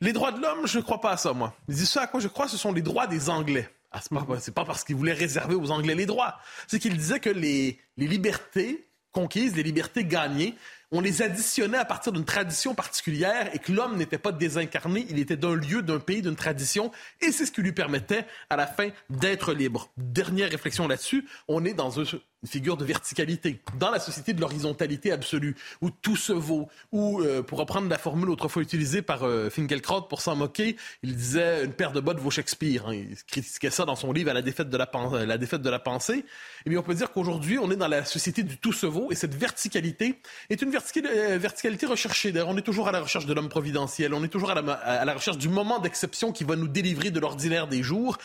Les 0.00 0.12
droits 0.12 0.32
de 0.32 0.40
l'homme, 0.40 0.66
je 0.66 0.78
ne 0.78 0.82
crois 0.82 1.00
pas 1.00 1.12
à 1.12 1.16
ça, 1.16 1.32
moi. 1.32 1.54
Il 1.68 1.74
dit 1.74 1.86
Ce 1.86 1.98
à 1.98 2.06
quoi 2.06 2.20
je 2.20 2.28
crois, 2.28 2.48
ce 2.48 2.56
sont 2.56 2.72
les 2.72 2.82
droits 2.82 3.06
des 3.06 3.28
Anglais. 3.28 3.68
Ah, 3.90 4.00
c'est 4.00 4.14
pas, 4.14 4.24
pas 4.62 4.64
parce 4.64 4.84
qu'il 4.84 4.96
voulait 4.96 5.12
réserver 5.12 5.54
aux 5.54 5.70
Anglais 5.70 5.94
les 5.94 6.06
droits. 6.06 6.38
C'est 6.66 6.78
qu'il 6.78 6.96
disait 6.96 7.20
que 7.20 7.28
les 7.28 7.78
libertés 7.98 8.88
conquises, 9.12 9.54
les 9.54 9.62
libertés 9.62 10.04
gagnées, 10.04 10.56
on 10.92 11.00
les 11.00 11.22
additionnait 11.22 11.78
à 11.78 11.84
partir 11.84 12.12
d'une 12.12 12.24
tradition 12.24 12.74
particulière 12.74 13.50
et 13.54 13.58
que 13.58 13.72
l'homme 13.72 13.96
n'était 13.96 14.18
pas 14.18 14.30
désincarné, 14.30 15.06
il 15.08 15.18
était 15.18 15.36
d'un 15.36 15.54
lieu, 15.54 15.82
d'un 15.82 15.98
pays, 15.98 16.22
d'une 16.22 16.36
tradition, 16.36 16.92
et 17.20 17.32
c'est 17.32 17.46
ce 17.46 17.52
qui 17.52 17.62
lui 17.62 17.72
permettait 17.72 18.26
à 18.50 18.56
la 18.56 18.66
fin 18.66 18.90
d'être 19.10 19.54
libre. 19.54 19.90
Dernière 19.96 20.50
réflexion 20.50 20.86
là-dessus, 20.86 21.26
on 21.48 21.64
est 21.64 21.74
dans 21.74 21.98
un, 21.98 22.04
une 22.42 22.48
figure 22.48 22.76
de 22.76 22.84
verticalité, 22.84 23.60
dans 23.78 23.90
la 23.90 24.00
société 24.00 24.32
de 24.32 24.40
l'horizontalité 24.40 25.12
absolue, 25.12 25.54
où 25.80 25.90
tout 25.90 26.16
se 26.16 26.32
vaut, 26.32 26.68
où, 26.90 27.20
euh, 27.20 27.42
pour 27.42 27.58
reprendre 27.58 27.88
la 27.88 27.98
formule 27.98 28.30
autrefois 28.30 28.62
utilisée 28.62 29.00
par 29.00 29.22
euh, 29.22 29.48
Finkielkraut 29.48 30.02
pour 30.02 30.20
s'en 30.20 30.34
moquer, 30.34 30.76
il 31.02 31.14
disait 31.14 31.64
une 31.64 31.72
paire 31.72 31.92
de 31.92 32.00
bottes 32.00 32.18
vaut 32.18 32.30
Shakespeare. 32.30 32.88
Hein. 32.88 32.94
Il 32.94 33.16
critiquait 33.28 33.70
ça 33.70 33.84
dans 33.84 33.94
son 33.94 34.12
livre 34.12 34.30
à 34.30 34.34
la 34.34 34.42
défaite 34.42 34.70
de 34.70 34.76
la, 34.76 34.90
euh, 34.94 35.24
la 35.24 35.38
défaite 35.38 35.62
de 35.62 35.70
la 35.70 35.78
pensée. 35.78 36.18
Et 36.18 36.24
eh 36.66 36.70
bien, 36.70 36.80
on 36.80 36.82
peut 36.82 36.94
dire 36.94 37.12
qu'aujourd'hui, 37.12 37.58
on 37.58 37.70
est 37.70 37.76
dans 37.76 37.88
la 37.88 38.04
société 38.04 38.42
du 38.42 38.56
tout 38.56 38.72
se 38.72 38.86
vaut, 38.86 39.12
et 39.12 39.14
cette 39.14 39.34
verticalité 39.34 40.20
est 40.50 40.62
une 40.62 40.70
verticalité 40.70 41.86
recherchée. 41.86 42.32
D'ailleurs, 42.32 42.48
on 42.48 42.56
est 42.56 42.62
toujours 42.62 42.88
à 42.88 42.92
la 42.92 43.00
recherche 43.00 43.26
de 43.26 43.34
l'homme 43.34 43.48
providentiel, 43.48 44.14
on 44.14 44.24
est 44.24 44.28
toujours 44.28 44.50
à 44.50 44.60
la, 44.60 44.72
à 44.72 45.04
la 45.04 45.14
recherche 45.14 45.38
du 45.38 45.48
moment 45.48 45.78
d'exception 45.78 46.32
qui 46.32 46.44
va 46.44 46.56
nous 46.56 46.68
délivrer 46.68 47.10
de 47.10 47.20
l'ordinaire 47.20 47.68
des 47.68 47.82
jours. 47.82 48.18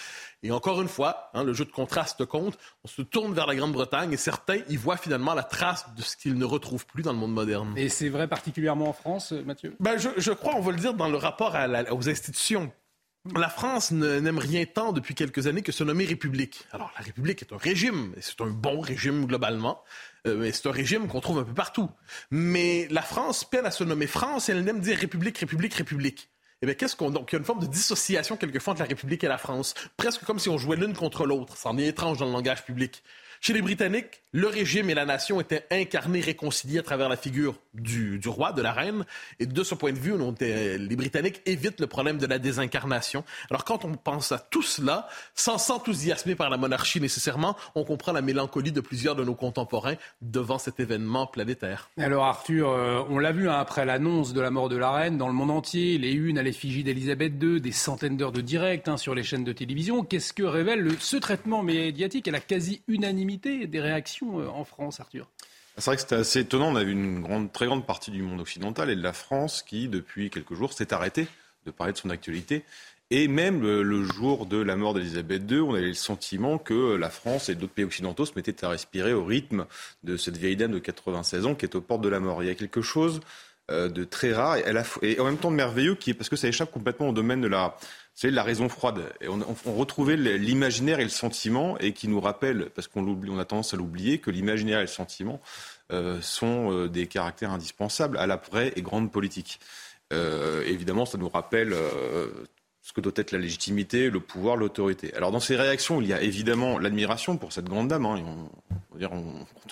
Et 0.43 0.51
encore 0.51 0.81
une 0.81 0.87
fois, 0.87 1.29
hein, 1.33 1.43
le 1.43 1.53
jeu 1.53 1.65
de 1.65 1.71
contraste 1.71 2.25
compte. 2.25 2.57
On 2.83 2.87
se 2.87 3.01
tourne 3.01 3.33
vers 3.33 3.47
la 3.47 3.55
Grande-Bretagne 3.55 4.13
et 4.13 4.17
certains 4.17 4.59
y 4.69 4.75
voient 4.75 4.97
finalement 4.97 5.33
la 5.33 5.43
trace 5.43 5.85
de 5.95 6.01
ce 6.01 6.15
qu'ils 6.15 6.35
ne 6.35 6.45
retrouvent 6.45 6.85
plus 6.85 7.03
dans 7.03 7.11
le 7.11 7.17
monde 7.17 7.33
moderne. 7.33 7.73
Et 7.75 7.89
c'est 7.89 8.09
vrai 8.09 8.27
particulièrement 8.27 8.89
en 8.89 8.93
France, 8.93 9.31
Mathieu? 9.31 9.75
Ben, 9.79 9.97
je, 9.97 10.31
crois, 10.31 10.55
on 10.55 10.61
va 10.61 10.71
le 10.71 10.77
dire, 10.77 10.93
dans 10.93 11.09
le 11.09 11.17
rapport 11.17 11.55
aux 11.91 12.09
institutions. 12.09 12.71
La 13.35 13.49
France 13.49 13.91
n'aime 13.91 14.37
rien 14.37 14.65
tant 14.65 14.93
depuis 14.93 15.13
quelques 15.13 15.47
années 15.47 15.61
que 15.61 15.71
se 15.71 15.83
nommer 15.83 16.05
République. 16.05 16.65
Alors, 16.71 16.91
la 16.97 17.03
République 17.03 17.41
est 17.41 17.51
un 17.51 17.57
régime, 17.57 18.13
et 18.15 18.21
c'est 18.21 18.39
un 18.39 18.47
bon 18.47 18.79
régime 18.79 19.25
globalement, 19.25 19.83
euh, 20.27 20.37
mais 20.37 20.53
c'est 20.53 20.67
un 20.67 20.71
régime 20.71 21.07
qu'on 21.07 21.19
trouve 21.19 21.39
un 21.39 21.43
peu 21.43 21.53
partout. 21.53 21.89
Mais 22.31 22.87
la 22.89 23.01
France 23.01 23.43
peine 23.43 23.65
à 23.65 23.71
se 23.71 23.83
nommer 23.83 24.07
France 24.07 24.47
et 24.47 24.53
elle 24.53 24.67
aime 24.67 24.79
dire 24.79 24.97
République, 24.97 25.37
République, 25.39 25.73
République. 25.73 26.29
Eh 26.61 26.65
bien, 26.65 26.75
qu'est-ce 26.75 26.95
qu'on. 26.95 27.11
Donc, 27.11 27.31
il 27.31 27.35
y 27.35 27.37
a 27.37 27.39
une 27.39 27.45
forme 27.45 27.59
de 27.59 27.67
dissociation 27.67 28.35
quelquefois 28.35 28.73
entre 28.73 28.81
la 28.81 28.87
République 28.87 29.23
et 29.23 29.27
la 29.27 29.37
France. 29.37 29.75
Presque 29.95 30.23
comme 30.25 30.39
si 30.39 30.49
on 30.49 30.57
jouait 30.57 30.75
l'une 30.75 30.93
contre 30.93 31.25
l'autre. 31.25 31.55
C'en 31.55 31.77
est 31.77 31.85
étrange 31.85 32.17
dans 32.17 32.25
le 32.25 32.31
langage 32.31 32.65
public. 32.65 33.03
Chez 33.41 33.53
les 33.53 33.61
Britanniques, 33.61 34.23
le 34.33 34.47
régime 34.47 34.89
et 34.89 34.93
la 34.93 35.05
nation 35.05 35.39
étaient 35.39 35.65
incarnés, 35.71 36.19
réconciliés 36.19 36.79
à 36.79 36.83
travers 36.83 37.09
la 37.09 37.15
figure 37.15 37.55
du, 37.73 38.19
roi, 38.25 38.51
de 38.51 38.61
la 38.61 38.73
reine. 38.73 39.05
Et 39.39 39.45
de 39.45 39.63
ce 39.63 39.73
point 39.73 39.93
de 39.93 39.97
vue, 39.97 40.13
les 40.39 40.95
Britanniques 40.95 41.41
évitent 41.45 41.79
le 41.79 41.87
problème 41.87 42.17
de 42.17 42.25
la 42.25 42.37
désincarnation. 42.37 43.23
Alors 43.49 43.63
quand 43.63 43.85
on 43.85 43.93
pense 43.93 44.31
à 44.31 44.39
tout 44.39 44.61
cela, 44.61 45.07
sans 45.33 45.57
s'enthousiasmer 45.57 46.35
par 46.35 46.49
la 46.49 46.57
monarchie 46.57 46.99
nécessairement, 46.99 47.55
on 47.75 47.83
comprend 47.83 48.11
la 48.11 48.21
mélancolie 48.21 48.71
de 48.71 48.81
plusieurs 48.81 49.15
de 49.15 49.23
nos 49.23 49.35
contemporains 49.35 49.95
devant 50.21 50.57
cet 50.57 50.79
événement 50.79 51.25
planétaire. 51.27 51.89
Alors 51.97 52.25
Arthur, 52.25 52.69
euh, 52.69 53.03
on 53.09 53.19
l'a 53.19 53.31
vu 53.31 53.49
hein, 53.49 53.57
après 53.57 53.85
l'annonce 53.85 54.33
de 54.33 54.41
la 54.41 54.51
mort 54.51 54.69
de 54.69 54.77
la 54.77 54.91
reine 54.91 55.17
dans 55.17 55.27
le 55.27 55.33
monde 55.33 55.51
entier, 55.51 55.97
les 55.97 56.11
unes 56.11 56.37
à 56.37 56.43
l'effigie 56.43 56.83
d'Elisabeth 56.83 57.33
II, 57.41 57.61
des 57.61 57.71
centaines 57.71 58.17
d'heures 58.17 58.31
de 58.31 58.41
direct 58.41 58.87
hein, 58.87 58.97
sur 58.97 59.15
les 59.15 59.23
chaînes 59.23 59.43
de 59.43 59.53
télévision. 59.53 60.03
Qu'est-ce 60.03 60.33
que 60.33 60.43
révèle 60.43 60.91
ce 60.99 61.17
traitement 61.17 61.63
médiatique 61.63 62.27
et 62.27 62.31
la 62.31 62.39
quasi-unanimité 62.39 63.67
des 63.67 63.79
réactions 63.79 64.26
euh, 64.35 64.47
en 64.47 64.63
France, 64.63 64.99
Arthur 64.99 65.27
c'est 65.77 65.85
vrai 65.85 65.95
que 65.95 66.01
c'était 66.01 66.15
assez 66.15 66.39
étonnant. 66.39 66.71
On 66.71 66.75
a 66.75 66.83
vu 66.83 66.91
une 66.91 67.49
très 67.51 67.67
grande 67.67 67.85
partie 67.85 68.09
du 68.09 68.23
monde 68.23 68.41
occidental 68.41 68.89
et 68.89 68.95
de 68.95 69.03
la 69.03 69.13
France 69.13 69.61
qui, 69.61 69.87
depuis 69.87 70.29
quelques 70.31 70.55
jours, 70.55 70.73
s'est 70.73 70.91
arrêtée 70.91 71.27
de 71.65 71.71
parler 71.71 71.93
de 71.93 71.97
son 71.97 72.09
actualité. 72.09 72.63
Et 73.09 73.27
même 73.29 73.61
le, 73.61 74.03
jour 74.03 74.47
de 74.47 74.57
la 74.57 74.75
mort 74.75 74.93
d'Elisabeth 74.93 75.49
II, 75.49 75.59
on 75.59 75.75
avait 75.75 75.87
le 75.87 75.93
sentiment 75.93 76.57
que 76.57 76.95
la 76.95 77.09
France 77.09 77.47
et 77.47 77.55
d'autres 77.55 77.73
pays 77.73 77.85
occidentaux 77.85 78.25
se 78.25 78.33
mettaient 78.35 78.65
à 78.65 78.69
respirer 78.69 79.13
au 79.13 79.23
rythme 79.23 79.65
de 80.03 80.17
cette 80.17 80.35
vieille 80.35 80.57
dame 80.57 80.71
de 80.71 80.79
96 80.79 81.45
ans 81.45 81.55
qui 81.55 81.65
est 81.65 81.75
aux 81.75 81.81
portes 81.81 82.01
de 82.01 82.09
la 82.09 82.19
mort. 82.19 82.43
Il 82.43 82.47
y 82.47 82.49
a 82.51 82.55
quelque 82.55 82.81
chose 82.81 83.21
euh, 83.71 83.87
de 83.87 84.03
très 84.03 84.33
rare 84.33 84.57
et, 84.57 85.19
en 85.19 85.23
même 85.23 85.37
temps 85.37 85.51
de 85.51 85.55
merveilleux 85.55 85.95
qui 85.95 86.09
est 86.09 86.13
parce 86.13 86.27
que 86.27 86.35
ça 86.35 86.49
échappe 86.49 86.71
complètement 86.71 87.09
au 87.09 87.13
domaine 87.13 87.39
de 87.39 87.47
la, 87.47 87.77
c'est 88.17 88.31
la 88.31 88.41
raison 88.41 88.67
froide. 88.67 89.13
On, 89.27 89.71
retrouvait 89.71 90.17
l'imaginaire 90.17 90.99
et 90.99 91.03
le 91.03 91.09
sentiment, 91.09 91.77
et 91.77 91.93
qui 91.93 92.07
nous 92.07 92.19
rappelle, 92.19 92.71
parce 92.73 92.87
qu'on 92.87 93.05
on 93.05 93.37
a 93.37 93.45
tendance 93.45 93.75
à 93.75 93.77
l'oublier, 93.77 94.17
que 94.17 94.31
l'imaginaire 94.31 94.79
et 94.79 94.81
le 94.81 94.87
sentiment 94.87 95.39
euh, 95.91 96.19
sont 96.19 96.71
euh, 96.71 96.89
des 96.89 97.05
caractères 97.05 97.51
indispensables 97.51 98.17
à 98.17 98.25
la 98.25 98.37
vraie 98.37 98.73
et 98.75 98.81
grande 98.81 99.11
politique. 99.11 99.59
Euh, 100.13 100.63
évidemment, 100.65 101.05
ça 101.05 101.19
nous 101.19 101.29
rappelle 101.29 101.75
ce 102.81 102.91
que 102.91 103.01
doit 103.01 103.13
être 103.17 103.31
la 103.33 103.37
légitimité, 103.37 104.09
le 104.09 104.19
pouvoir, 104.19 104.57
l'autorité. 104.57 105.13
Alors 105.13 105.31
dans 105.31 105.39
ces 105.39 105.55
réactions, 105.55 106.01
il 106.01 106.07
y 106.07 106.13
a 106.13 106.19
évidemment 106.19 106.79
l'admiration 106.79 107.37
pour 107.37 107.53
cette 107.53 107.65
grande 107.65 107.89
dame. 107.89 108.07
Hein, 108.07 108.49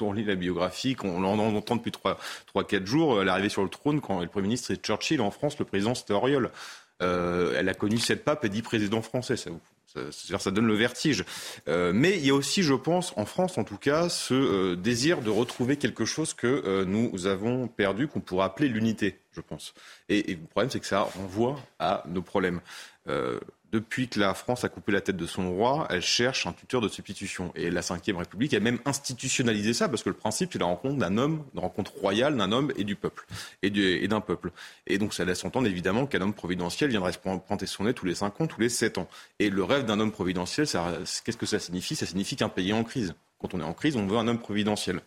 on, 0.01 0.13
lit 0.13 0.23
la 0.23 0.35
biographie, 0.35 0.95
on, 1.03 1.23
on 1.23 1.55
entend 1.57 1.77
depuis 1.77 1.91
3-4 1.91 2.85
jours, 2.85 3.23
l'arrivée 3.23 3.49
sur 3.49 3.63
le 3.63 3.69
trône, 3.69 4.01
quand 4.01 4.19
le 4.19 4.27
Premier 4.27 4.49
ministre 4.49 4.69
est 4.69 4.85
Churchill, 4.85 5.19
en 5.21 5.31
France, 5.31 5.57
le 5.57 5.65
président 5.65 5.95
c'était 5.95 6.13
Auriol. 6.13 6.51
Euh, 7.01 7.55
elle 7.57 7.69
a 7.69 7.73
connu 7.73 7.97
sept 7.97 8.23
papes 8.23 8.45
et 8.45 8.49
dix 8.49 8.61
présidents 8.61 9.01
français. 9.01 9.35
Ça, 9.35 9.51
ça, 10.11 10.39
ça 10.39 10.51
donne 10.51 10.67
le 10.67 10.75
vertige. 10.75 11.25
Euh, 11.67 11.91
mais 11.93 12.17
il 12.17 12.25
y 12.25 12.29
a 12.29 12.33
aussi, 12.33 12.63
je 12.63 12.73
pense, 12.73 13.13
en 13.17 13.25
France 13.25 13.57
en 13.57 13.63
tout 13.63 13.77
cas, 13.77 14.09
ce 14.09 14.33
euh, 14.33 14.75
désir 14.75 15.21
de 15.21 15.29
retrouver 15.29 15.77
quelque 15.77 16.05
chose 16.05 16.33
que 16.33 16.83
nous 16.83 17.27
avons 17.27 17.67
perdu, 17.67 18.07
qu'on 18.07 18.21
pourrait 18.21 18.45
appeler 18.45 18.69
l'unité, 18.69 19.19
je 19.33 19.41
pense. 19.41 19.73
Et, 20.09 20.31
et, 20.31 20.35
le 20.35 20.47
problème, 20.47 20.69
c'est 20.69 20.79
que 20.79 20.87
ça 20.87 21.01
renvoie 21.01 21.59
à 21.79 22.03
nos 22.07 22.21
problèmes 22.21 22.61
depuis 23.75 24.07
que 24.07 24.21
la 24.21 24.33
France 24.33 24.63
a 24.63 24.69
coupé 24.69 24.93
la 24.93 25.01
tête 25.01 25.17
de 25.17 25.27
son 25.27 25.51
roi, 25.51 25.85
elle 25.89 26.01
cherche 26.01 26.47
un 26.47 26.53
tuteur 26.53 26.79
de 26.79 26.87
substitution. 26.87 27.51
Et 27.55 27.69
la 27.69 27.81
Ve 27.81 28.17
République 28.17 28.53
a 28.53 28.61
même 28.61 28.79
institutionnalisé 28.85 29.73
ça, 29.73 29.89
parce 29.89 30.01
que 30.01 30.09
le 30.09 30.15
principe, 30.15 30.51
c'est 30.53 30.59
la 30.59 30.65
rencontre 30.65 30.97
d'un 30.97 31.17
homme, 31.17 31.43
une 31.53 31.59
rencontre 31.59 31.91
royale 31.97 32.37
d'un 32.37 32.53
homme 32.53 32.71
et 32.77 32.85
du 32.85 32.95
peuple, 32.95 33.25
et, 33.63 34.07
d'un 34.07 34.21
peuple. 34.21 34.51
Et 34.87 34.97
donc 34.97 35.13
ça 35.13 35.25
laisse 35.25 35.43
entendre 35.43 35.67
évidemment 35.67 36.05
qu'un 36.05 36.21
homme 36.21 36.33
providentiel 36.33 36.89
viendrait 36.89 37.11
se 37.11 37.65
son 37.65 37.83
nez 37.83 37.93
tous 37.93 38.05
les 38.05 38.15
cinq 38.15 38.39
ans, 38.39 38.47
tous 38.47 38.61
les 38.61 38.69
sept 38.69 38.97
ans. 38.97 39.09
Et 39.39 39.49
le 39.49 39.63
rêve 39.63 39.85
d'un 39.85 39.99
homme 39.99 40.11
providentiel, 40.11 40.65
qu'est-ce 40.67 41.37
que 41.37 41.45
ça 41.45 41.59
signifie? 41.59 41.95
Ça 41.95 42.05
signifie 42.05 42.37
qu'un 42.37 42.49
pays 42.49 42.69
est 42.69 42.73
en 42.73 42.83
crise. 42.85 43.13
Quand 43.39 43.53
on 43.53 43.59
est 43.59 43.63
en 43.63 43.73
crise, 43.73 43.97
on 43.97 44.07
veut 44.07 44.17
un 44.17 44.27
homme 44.29 44.39
providentiel. 44.39 45.01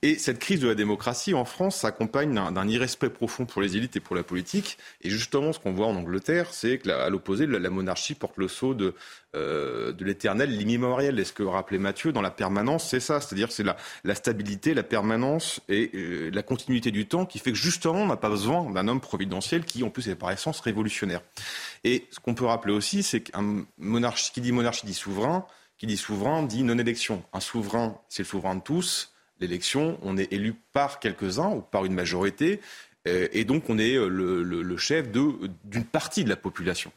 Et 0.00 0.16
cette 0.16 0.38
crise 0.38 0.60
de 0.60 0.68
la 0.68 0.74
démocratie 0.74 1.34
en 1.34 1.44
France 1.44 1.76
s'accompagne 1.76 2.34
d'un 2.34 2.68
irrespect 2.68 3.10
profond 3.10 3.44
pour 3.44 3.60
les 3.60 3.76
élites 3.76 3.96
et 3.96 4.00
pour 4.00 4.16
la 4.16 4.22
politique. 4.22 4.78
Et 5.02 5.10
justement, 5.10 5.52
ce 5.52 5.58
qu'on 5.58 5.72
voit 5.72 5.86
en 5.86 5.94
Angleterre, 5.94 6.48
c'est 6.52 6.78
qu'à 6.78 7.10
l'opposé, 7.10 7.46
la, 7.46 7.68
monarchie 7.68 8.14
porte 8.14 8.38
le 8.38 8.48
sceau 8.48 8.72
de, 8.72 8.94
euh, 9.34 9.92
de 9.92 10.04
l'éternel, 10.06 10.56
l'immémorial. 10.56 11.20
Et 11.20 11.24
ce 11.24 11.34
que 11.34 11.42
rappelait 11.42 11.78
Mathieu 11.78 12.12
dans 12.12 12.22
la 12.22 12.30
permanence, 12.30 12.88
c'est 12.88 13.00
ça. 13.00 13.20
C'est-à-dire 13.20 13.52
c'est 13.52 13.62
la, 13.62 13.76
la, 14.04 14.14
stabilité, 14.14 14.72
la 14.72 14.82
permanence 14.82 15.60
et 15.68 15.90
euh, 15.94 16.30
la 16.32 16.42
continuité 16.42 16.90
du 16.90 17.06
temps 17.06 17.26
qui 17.26 17.38
fait 17.38 17.52
que 17.52 17.58
justement, 17.58 18.00
on 18.00 18.06
n'a 18.06 18.16
pas 18.16 18.30
besoin 18.30 18.70
d'un 18.70 18.88
homme 18.88 19.02
providentiel 19.02 19.66
qui, 19.66 19.82
en 19.82 19.90
plus, 19.90 20.08
est 20.08 20.14
par 20.14 20.30
essence 20.30 20.60
révolutionnaire. 20.60 21.20
Et 21.84 22.06
ce 22.10 22.20
qu'on 22.20 22.34
peut 22.34 22.46
rappeler 22.46 22.72
aussi, 22.72 23.02
c'est 23.02 23.20
qu'un 23.20 23.66
monarchie 23.76 24.32
qui 24.32 24.40
dit 24.40 24.52
monarchie 24.52 24.86
dit 24.86 24.94
souverain 24.94 25.46
qui 25.78 25.86
dit 25.86 25.96
souverain 25.96 26.42
dit 26.42 26.62
non-élection. 26.62 27.22
Un 27.32 27.40
souverain, 27.40 27.98
c'est 28.08 28.22
le 28.22 28.28
souverain 28.28 28.56
de 28.56 28.60
tous. 28.60 29.12
L'élection, 29.40 29.98
on 30.02 30.16
est 30.16 30.32
élu 30.32 30.54
par 30.72 30.98
quelques-uns 30.98 31.50
ou 31.50 31.60
par 31.60 31.84
une 31.84 31.92
majorité. 31.92 32.60
Euh, 33.06 33.28
et 33.32 33.44
donc, 33.44 33.68
on 33.68 33.78
est 33.78 33.94
euh, 33.94 34.08
le, 34.08 34.76
chef 34.76 35.08
d'une 35.10 35.84
partie 35.84 36.24
de 36.24 36.28
la 36.28 36.36
population. 36.36 36.92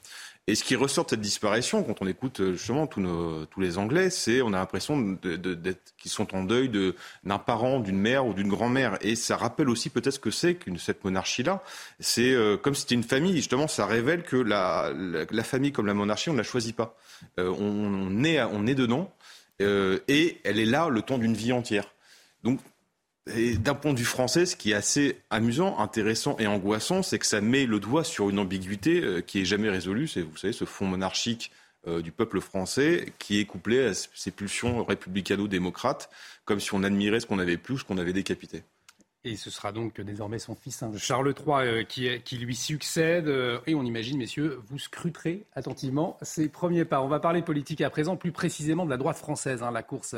Et 0.48 0.56
ce 0.56 0.64
qui 0.64 0.76
ressort 0.76 1.06
de 1.06 1.12
cette 1.12 1.22
disparition, 1.22 1.84
quand 1.84 2.02
on 2.02 2.08
écoute 2.08 2.40
euh, 2.40 2.54
justement 2.54 2.88
tous, 2.88 3.06
tous 3.52 3.62
les 3.62 3.78
Anglais, 3.78 4.10
c'est 4.10 4.42
on 4.42 4.54
a 4.54 4.58
l'impression 4.58 5.18
qu'ils 5.22 6.12
sont 6.12 6.34
en 6.36 6.44
deuil 6.44 6.72
d'un 7.24 7.38
parent, 7.38 7.80
d'une 7.80 8.00
mère 8.00 8.26
ou 8.26 8.34
d'une 8.34 8.48
grand-mère. 8.48 8.98
Et 9.02 9.16
ça 9.16 9.38
rappelle 9.38 9.70
aussi 9.70 9.90
peut-être 9.90 10.16
ce 10.16 10.20
que 10.20 10.32
c'est 10.32 10.56
qu'une 10.56 10.80
cette 10.80 11.04
monarchie-là. 11.04 11.62
C'est 12.00 12.36
comme 12.64 12.74
si 12.74 12.82
c'était 12.82 12.96
une 12.96 13.04
famille. 13.04 13.36
Justement, 13.36 13.68
ça 13.68 13.86
révèle 13.86 14.24
que 14.24 14.38
la, 14.38 14.92
la, 15.30 15.44
famille 15.44 15.72
comme 15.72 15.86
la 15.86 15.94
monarchie, 15.94 16.30
on 16.30 16.34
ne 16.34 16.40
la 16.40 16.44
choisit 16.44 16.76
pas. 16.76 16.98
Euh, 17.40 17.54
on, 17.60 18.24
est, 18.24 18.42
on 18.44 18.68
est 18.68 18.76
dedans 18.76 19.14
et 19.62 20.38
elle 20.46 20.58
est 20.58 20.66
là 20.66 20.88
le 20.88 21.02
temps 21.02 21.18
d'une 21.18 21.34
vie 21.34 21.52
entière. 21.52 21.94
Donc 22.44 22.62
d'un 23.36 23.76
point 23.76 23.94
de 23.94 24.00
vue 24.00 24.06
français, 24.06 24.46
ce 24.46 24.56
qui 24.56 24.72
est 24.72 24.76
assez 24.76 25.22
amusant, 25.30 25.78
intéressant 25.80 26.36
et 26.40 26.48
angoissant, 26.48 27.04
c'est 27.04 27.20
que 27.20 27.26
ça 27.26 27.42
met 27.42 27.66
le 27.66 27.80
doigt 27.80 28.04
sur 28.04 28.30
une 28.30 28.40
ambiguïté 28.40 29.02
euh, 29.02 29.22
qui 29.22 29.42
est 29.42 29.46
jamais 29.46 29.70
résolue. 29.70 30.08
C'est, 30.08 30.22
vous 30.22 30.38
savez, 30.38 30.54
ce 30.54 30.66
fond 30.66 30.86
monarchique 30.86 31.52
euh, 31.88 32.02
du 32.02 32.12
peuple 32.12 32.42
français 32.42 33.14
qui 33.20 33.40
est 33.40 33.46
couplé 33.46 33.86
à 33.86 33.94
ces 33.94 34.32
pulsions 34.32 34.84
républicano-démocrates, 34.84 36.10
comme 36.46 36.60
si 36.60 36.74
on 36.74 36.84
admirait 36.84 37.20
ce 37.20 37.26
qu'on 37.26 37.40
avait 37.40 37.58
plus, 37.58 37.80
ce 37.80 37.84
qu'on 37.84 37.98
avait 37.98 38.14
décapité. 38.14 38.64
Et 39.26 39.36
ce 39.36 39.50
sera 39.50 39.72
donc 39.72 40.00
désormais 40.00 40.40
son 40.40 40.56
fils, 40.56 40.84
Charles 40.98 41.34
III, 41.38 41.68
euh, 41.68 41.84
qui, 41.84 42.38
lui 42.38 42.56
succède. 42.56 43.28
et 43.68 43.76
on 43.76 43.84
imagine, 43.84 44.18
messieurs, 44.18 44.62
vous 44.68 44.80
scruterez 44.80 45.46
attentivement 45.54 46.18
ses 46.22 46.48
premiers 46.48 46.86
pas. 46.86 47.02
On 47.02 47.10
va 47.10 47.20
parler 47.20 47.42
politique 47.42 47.82
à 47.82 47.90
présent, 47.90 48.16
plus 48.16 48.32
précisément 48.32 48.86
de 48.86 48.90
la 48.90 48.98
droite 48.98 49.18
française. 49.18 49.62
Hein, 49.62 49.72
la 49.72 49.84
course 49.84 50.16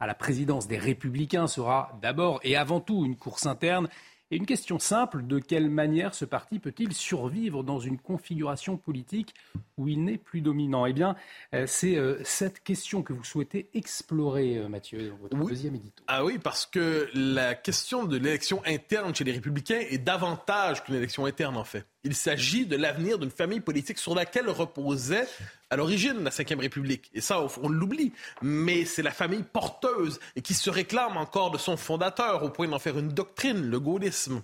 à 0.00 0.06
la 0.06 0.14
présidence 0.14 0.66
des 0.66 0.78
Républicains 0.78 1.46
sera 1.46 1.98
d'abord 2.02 2.40
et 2.42 2.56
avant 2.56 2.80
tout 2.80 3.04
une 3.04 3.16
course 3.16 3.46
interne. 3.46 3.88
Et 4.30 4.36
une 4.36 4.46
question 4.46 4.78
simple, 4.78 5.26
de 5.26 5.38
quelle 5.38 5.68
manière 5.68 6.14
ce 6.14 6.24
parti 6.24 6.58
peut-il 6.58 6.94
survivre 6.94 7.62
dans 7.62 7.78
une 7.78 7.98
configuration 7.98 8.76
politique 8.76 9.34
où 9.76 9.86
il 9.86 10.02
n'est 10.02 10.18
plus 10.18 10.40
dominant? 10.40 10.86
Eh 10.86 10.92
bien, 10.92 11.14
euh, 11.54 11.66
c'est 11.66 11.96
euh, 11.96 12.18
cette 12.24 12.62
question 12.62 13.02
que 13.02 13.12
vous 13.12 13.24
souhaitez 13.24 13.68
explorer, 13.74 14.56
euh, 14.56 14.68
Mathieu, 14.68 15.10
dans 15.10 15.16
votre 15.16 15.36
deuxième 15.36 15.74
édito. 15.74 16.02
Ah 16.06 16.24
oui, 16.24 16.38
parce 16.38 16.64
que 16.64 17.08
la 17.14 17.54
question 17.54 18.04
de 18.04 18.16
l'élection 18.16 18.62
interne 18.64 19.14
chez 19.14 19.24
les 19.24 19.32
républicains 19.32 19.80
est 19.90 19.98
davantage 19.98 20.82
qu'une 20.82 20.94
élection 20.94 21.26
interne, 21.26 21.56
en 21.56 21.64
fait. 21.64 21.86
Il 22.04 22.14
s'agit 22.14 22.66
de 22.66 22.76
l'avenir 22.76 23.18
d'une 23.18 23.30
famille 23.30 23.60
politique 23.60 23.98
sur 23.98 24.14
laquelle 24.14 24.50
reposait 24.50 25.26
à 25.70 25.76
l'origine 25.76 26.22
la 26.22 26.30
Ve 26.30 26.58
République. 26.60 27.10
Et 27.14 27.22
ça, 27.22 27.44
on 27.62 27.68
l'oublie. 27.68 28.12
Mais 28.42 28.84
c'est 28.84 29.02
la 29.02 29.10
famille 29.10 29.42
porteuse 29.42 30.20
et 30.36 30.42
qui 30.42 30.52
se 30.52 30.68
réclame 30.68 31.16
encore 31.16 31.50
de 31.50 31.56
son 31.56 31.78
fondateur 31.78 32.42
au 32.42 32.50
point 32.50 32.68
d'en 32.68 32.78
faire 32.78 32.98
une 32.98 33.08
doctrine, 33.08 33.70
le 33.70 33.80
gaullisme. 33.80 34.42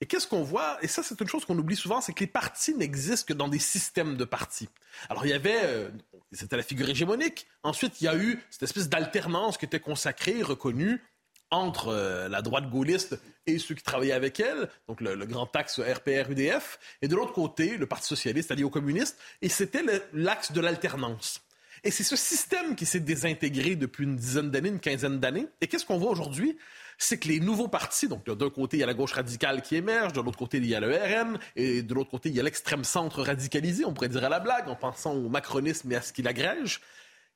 Et 0.00 0.06
qu'est-ce 0.06 0.28
qu'on 0.28 0.42
voit? 0.42 0.78
Et 0.82 0.86
ça, 0.86 1.02
c'est 1.02 1.20
une 1.20 1.28
chose 1.28 1.44
qu'on 1.44 1.58
oublie 1.58 1.74
souvent, 1.74 2.00
c'est 2.00 2.12
que 2.12 2.20
les 2.20 2.28
partis 2.28 2.74
n'existent 2.74 3.26
que 3.26 3.32
dans 3.32 3.48
des 3.48 3.58
systèmes 3.58 4.16
de 4.16 4.24
partis. 4.24 4.68
Alors, 5.08 5.26
il 5.26 5.30
y 5.30 5.32
avait, 5.32 5.60
euh, 5.64 5.88
c'était 6.30 6.56
la 6.56 6.62
figure 6.62 6.88
hégémonique. 6.88 7.48
Ensuite, 7.64 8.00
il 8.00 8.04
y 8.04 8.08
a 8.08 8.16
eu 8.16 8.40
cette 8.50 8.62
espèce 8.62 8.88
d'alternance 8.88 9.58
qui 9.58 9.64
était 9.64 9.80
consacrée, 9.80 10.42
reconnue 10.42 11.02
entre 11.50 11.88
euh, 11.88 12.28
la 12.28 12.42
droite 12.42 12.68
gaulliste 12.70 13.18
et 13.46 13.58
ceux 13.58 13.74
qui 13.74 13.82
travaillaient 13.82 14.12
avec 14.12 14.40
elle, 14.40 14.68
donc 14.88 15.00
le, 15.00 15.16
grand 15.26 15.54
axe 15.56 15.78
RPR-UDF, 15.78 16.78
et 17.02 17.08
de 17.08 17.16
l'autre 17.16 17.32
côté, 17.32 17.76
le 17.76 17.86
Parti 17.86 18.06
socialiste 18.06 18.50
allié 18.50 18.64
aux 18.64 18.70
communistes, 18.70 19.18
et 19.40 19.48
c'était 19.48 19.82
l'axe 20.12 20.52
de 20.52 20.60
l'alternance. 20.60 21.40
Et 21.84 21.90
c'est 21.90 22.04
ce 22.04 22.16
système 22.16 22.74
qui 22.74 22.86
s'est 22.86 23.00
désintégré 23.00 23.76
depuis 23.76 24.04
une 24.04 24.16
dizaine 24.16 24.50
d'années, 24.50 24.68
une 24.68 24.80
quinzaine 24.80 25.20
d'années. 25.20 25.46
Et 25.60 25.68
qu'est-ce 25.68 25.86
qu'on 25.86 25.98
voit 25.98 26.10
aujourd'hui? 26.10 26.58
C'est 26.98 27.18
que 27.18 27.28
les 27.28 27.38
nouveaux 27.38 27.68
partis, 27.68 28.08
donc 28.08 28.28
d'un 28.28 28.50
côté, 28.50 28.76
il 28.78 28.80
y 28.80 28.82
a 28.82 28.86
la 28.86 28.94
gauche 28.94 29.12
radicale 29.12 29.62
qui 29.62 29.76
émerge, 29.76 30.12
de 30.12 30.20
l'autre 30.20 30.38
côté, 30.38 30.58
il 30.58 30.66
y 30.66 30.74
a 30.74 30.80
le 30.80 30.92
RN, 30.92 31.38
et 31.54 31.82
de 31.82 31.94
l'autre 31.94 32.10
côté, 32.10 32.28
il 32.28 32.34
y 32.34 32.40
a 32.40 32.42
l'extrême 32.42 32.82
centre 32.82 33.22
radicalisé, 33.22 33.84
on 33.84 33.94
pourrait 33.94 34.08
dire 34.08 34.24
à 34.24 34.28
la 34.28 34.40
blague, 34.40 34.68
en 34.68 34.74
pensant 34.74 35.14
au 35.14 35.28
macronisme 35.28 35.90
et 35.92 35.96
à 35.96 36.02
ce 36.02 36.12
qu'il 36.12 36.26
agrège. 36.26 36.80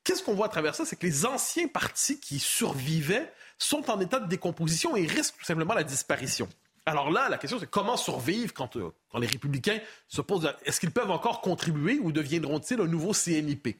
Qu'est-ce 0.03 0.21
qu'on 0.21 0.33
voit 0.33 0.47
à 0.47 0.49
travers 0.49 0.75
ça? 0.75 0.85
C'est 0.85 0.97
que 0.97 1.05
les 1.05 1.25
anciens 1.25 1.69
partis 1.69 2.19
qui 2.19 2.39
survivaient 2.39 3.31
sont 3.63 3.89
en 3.89 3.99
état 3.99 4.19
de 4.19 4.27
décomposition 4.27 4.95
et 4.95 5.05
risquent 5.05 5.37
tout 5.37 5.45
simplement 5.45 5.73
la 5.73 5.83
disparition. 5.83 6.47
Alors 6.85 7.11
là, 7.11 7.29
la 7.29 7.37
question, 7.37 7.59
c'est 7.59 7.69
comment 7.69 7.95
survivre 7.95 8.53
quand, 8.53 8.75
euh, 8.75 8.91
les 9.17 9.27
républicains 9.27 9.79
se 10.07 10.21
posent... 10.21 10.51
Est-ce 10.65 10.79
qu'ils 10.79 10.91
peuvent 10.91 11.11
encore 11.11 11.41
contribuer 11.41 11.99
ou 12.01 12.11
deviendront-ils 12.11 12.79
un 12.79 12.87
nouveau 12.87 13.13
CNIP? 13.13 13.77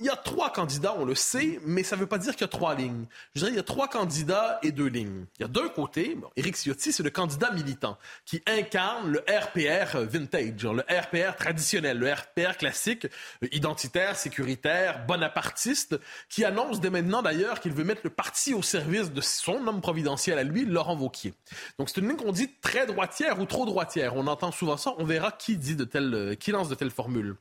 Il 0.00 0.06
y 0.06 0.08
a 0.08 0.16
trois 0.16 0.52
candidats, 0.52 0.94
on 0.98 1.04
le 1.04 1.14
sait, 1.14 1.60
mais 1.64 1.82
ça 1.82 1.96
ne 1.96 2.00
veut 2.00 2.06
pas 2.06 2.18
dire 2.18 2.32
qu'il 2.32 2.42
y 2.42 2.44
a 2.44 2.48
trois 2.48 2.74
lignes. 2.74 3.06
Je 3.34 3.40
dirais 3.40 3.50
qu'il 3.50 3.56
y 3.56 3.60
a 3.60 3.64
trois 3.64 3.88
candidats 3.88 4.58
et 4.62 4.72
deux 4.72 4.86
lignes. 4.86 5.26
Il 5.38 5.42
y 5.42 5.44
a 5.44 5.48
d'un 5.48 5.68
côté, 5.68 6.14
bon, 6.14 6.28
Éric 6.36 6.56
Ciotti, 6.56 6.92
c'est 6.92 7.02
le 7.02 7.10
candidat 7.10 7.50
militant 7.52 7.98
qui 8.24 8.42
incarne 8.46 9.10
le 9.10 9.20
RPR 9.20 9.98
vintage, 9.98 10.64
le 10.64 10.82
RPR 10.88 11.36
traditionnel, 11.36 11.98
le 11.98 12.12
RPR 12.12 12.56
classique, 12.56 13.06
euh, 13.42 13.48
identitaire, 13.52 14.16
sécuritaire, 14.16 15.04
bonapartiste, 15.06 15.98
qui 16.28 16.44
annonce 16.44 16.80
dès 16.80 16.90
maintenant 16.90 17.22
d'ailleurs 17.22 17.60
qu'il 17.60 17.72
veut 17.72 17.84
mettre 17.84 18.02
le 18.04 18.10
parti 18.10 18.54
au 18.54 18.62
service 18.62 19.12
de 19.12 19.20
son 19.20 19.66
homme 19.66 19.80
providentiel 19.80 20.38
à 20.38 20.44
lui, 20.44 20.64
Laurent 20.64 20.96
Vauquier. 20.96 21.34
Donc 21.78 21.88
c'est 21.88 22.00
une 22.00 22.08
ligne 22.08 22.16
qu'on 22.16 22.32
dit 22.32 22.50
très 22.60 22.86
droitière 22.86 23.40
ou 23.40 23.46
trop 23.46 23.66
droitière. 23.66 24.16
On 24.16 24.26
entend 24.26 24.52
souvent 24.52 24.76
ça. 24.76 24.94
On 24.98 25.04
verra 25.04 25.32
qui 25.32 25.56
dit 25.56 25.76
de 25.76 25.84
telles, 25.84 26.14
euh, 26.14 26.34
qui 26.34 26.50
lance 26.50 26.68
de 26.68 26.74
telles 26.74 26.90
formules. 26.90 27.36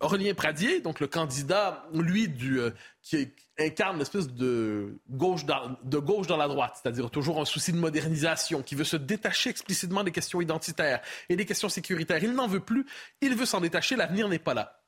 Aurélien 0.00 0.34
Pradier, 0.34 0.80
donc 0.80 1.00
le 1.00 1.06
candidat, 1.06 1.86
lui, 1.92 2.32
euh, 2.42 2.70
qui 3.02 3.28
incarne 3.58 3.96
une 3.96 4.02
espèce 4.02 4.28
de 4.28 4.98
gauche, 5.10 5.44
de 5.46 5.98
gauche 5.98 6.26
dans 6.26 6.36
la 6.36 6.48
droite, 6.48 6.80
c'est-à-dire 6.82 7.10
toujours 7.10 7.40
un 7.40 7.44
souci 7.44 7.72
de 7.72 7.78
modernisation, 7.78 8.62
qui 8.62 8.74
veut 8.74 8.84
se 8.84 8.96
détacher 8.96 9.50
explicitement 9.50 10.04
des 10.04 10.12
questions 10.12 10.40
identitaires 10.40 11.00
et 11.28 11.36
des 11.36 11.46
questions 11.46 11.68
sécuritaires. 11.68 12.22
Il 12.22 12.32
n'en 12.32 12.48
veut 12.48 12.60
plus, 12.60 12.86
il 13.20 13.34
veut 13.34 13.46
s'en 13.46 13.60
détacher, 13.60 13.96
l'avenir 13.96 14.28
n'est 14.28 14.38
pas 14.38 14.54
là 14.54 14.82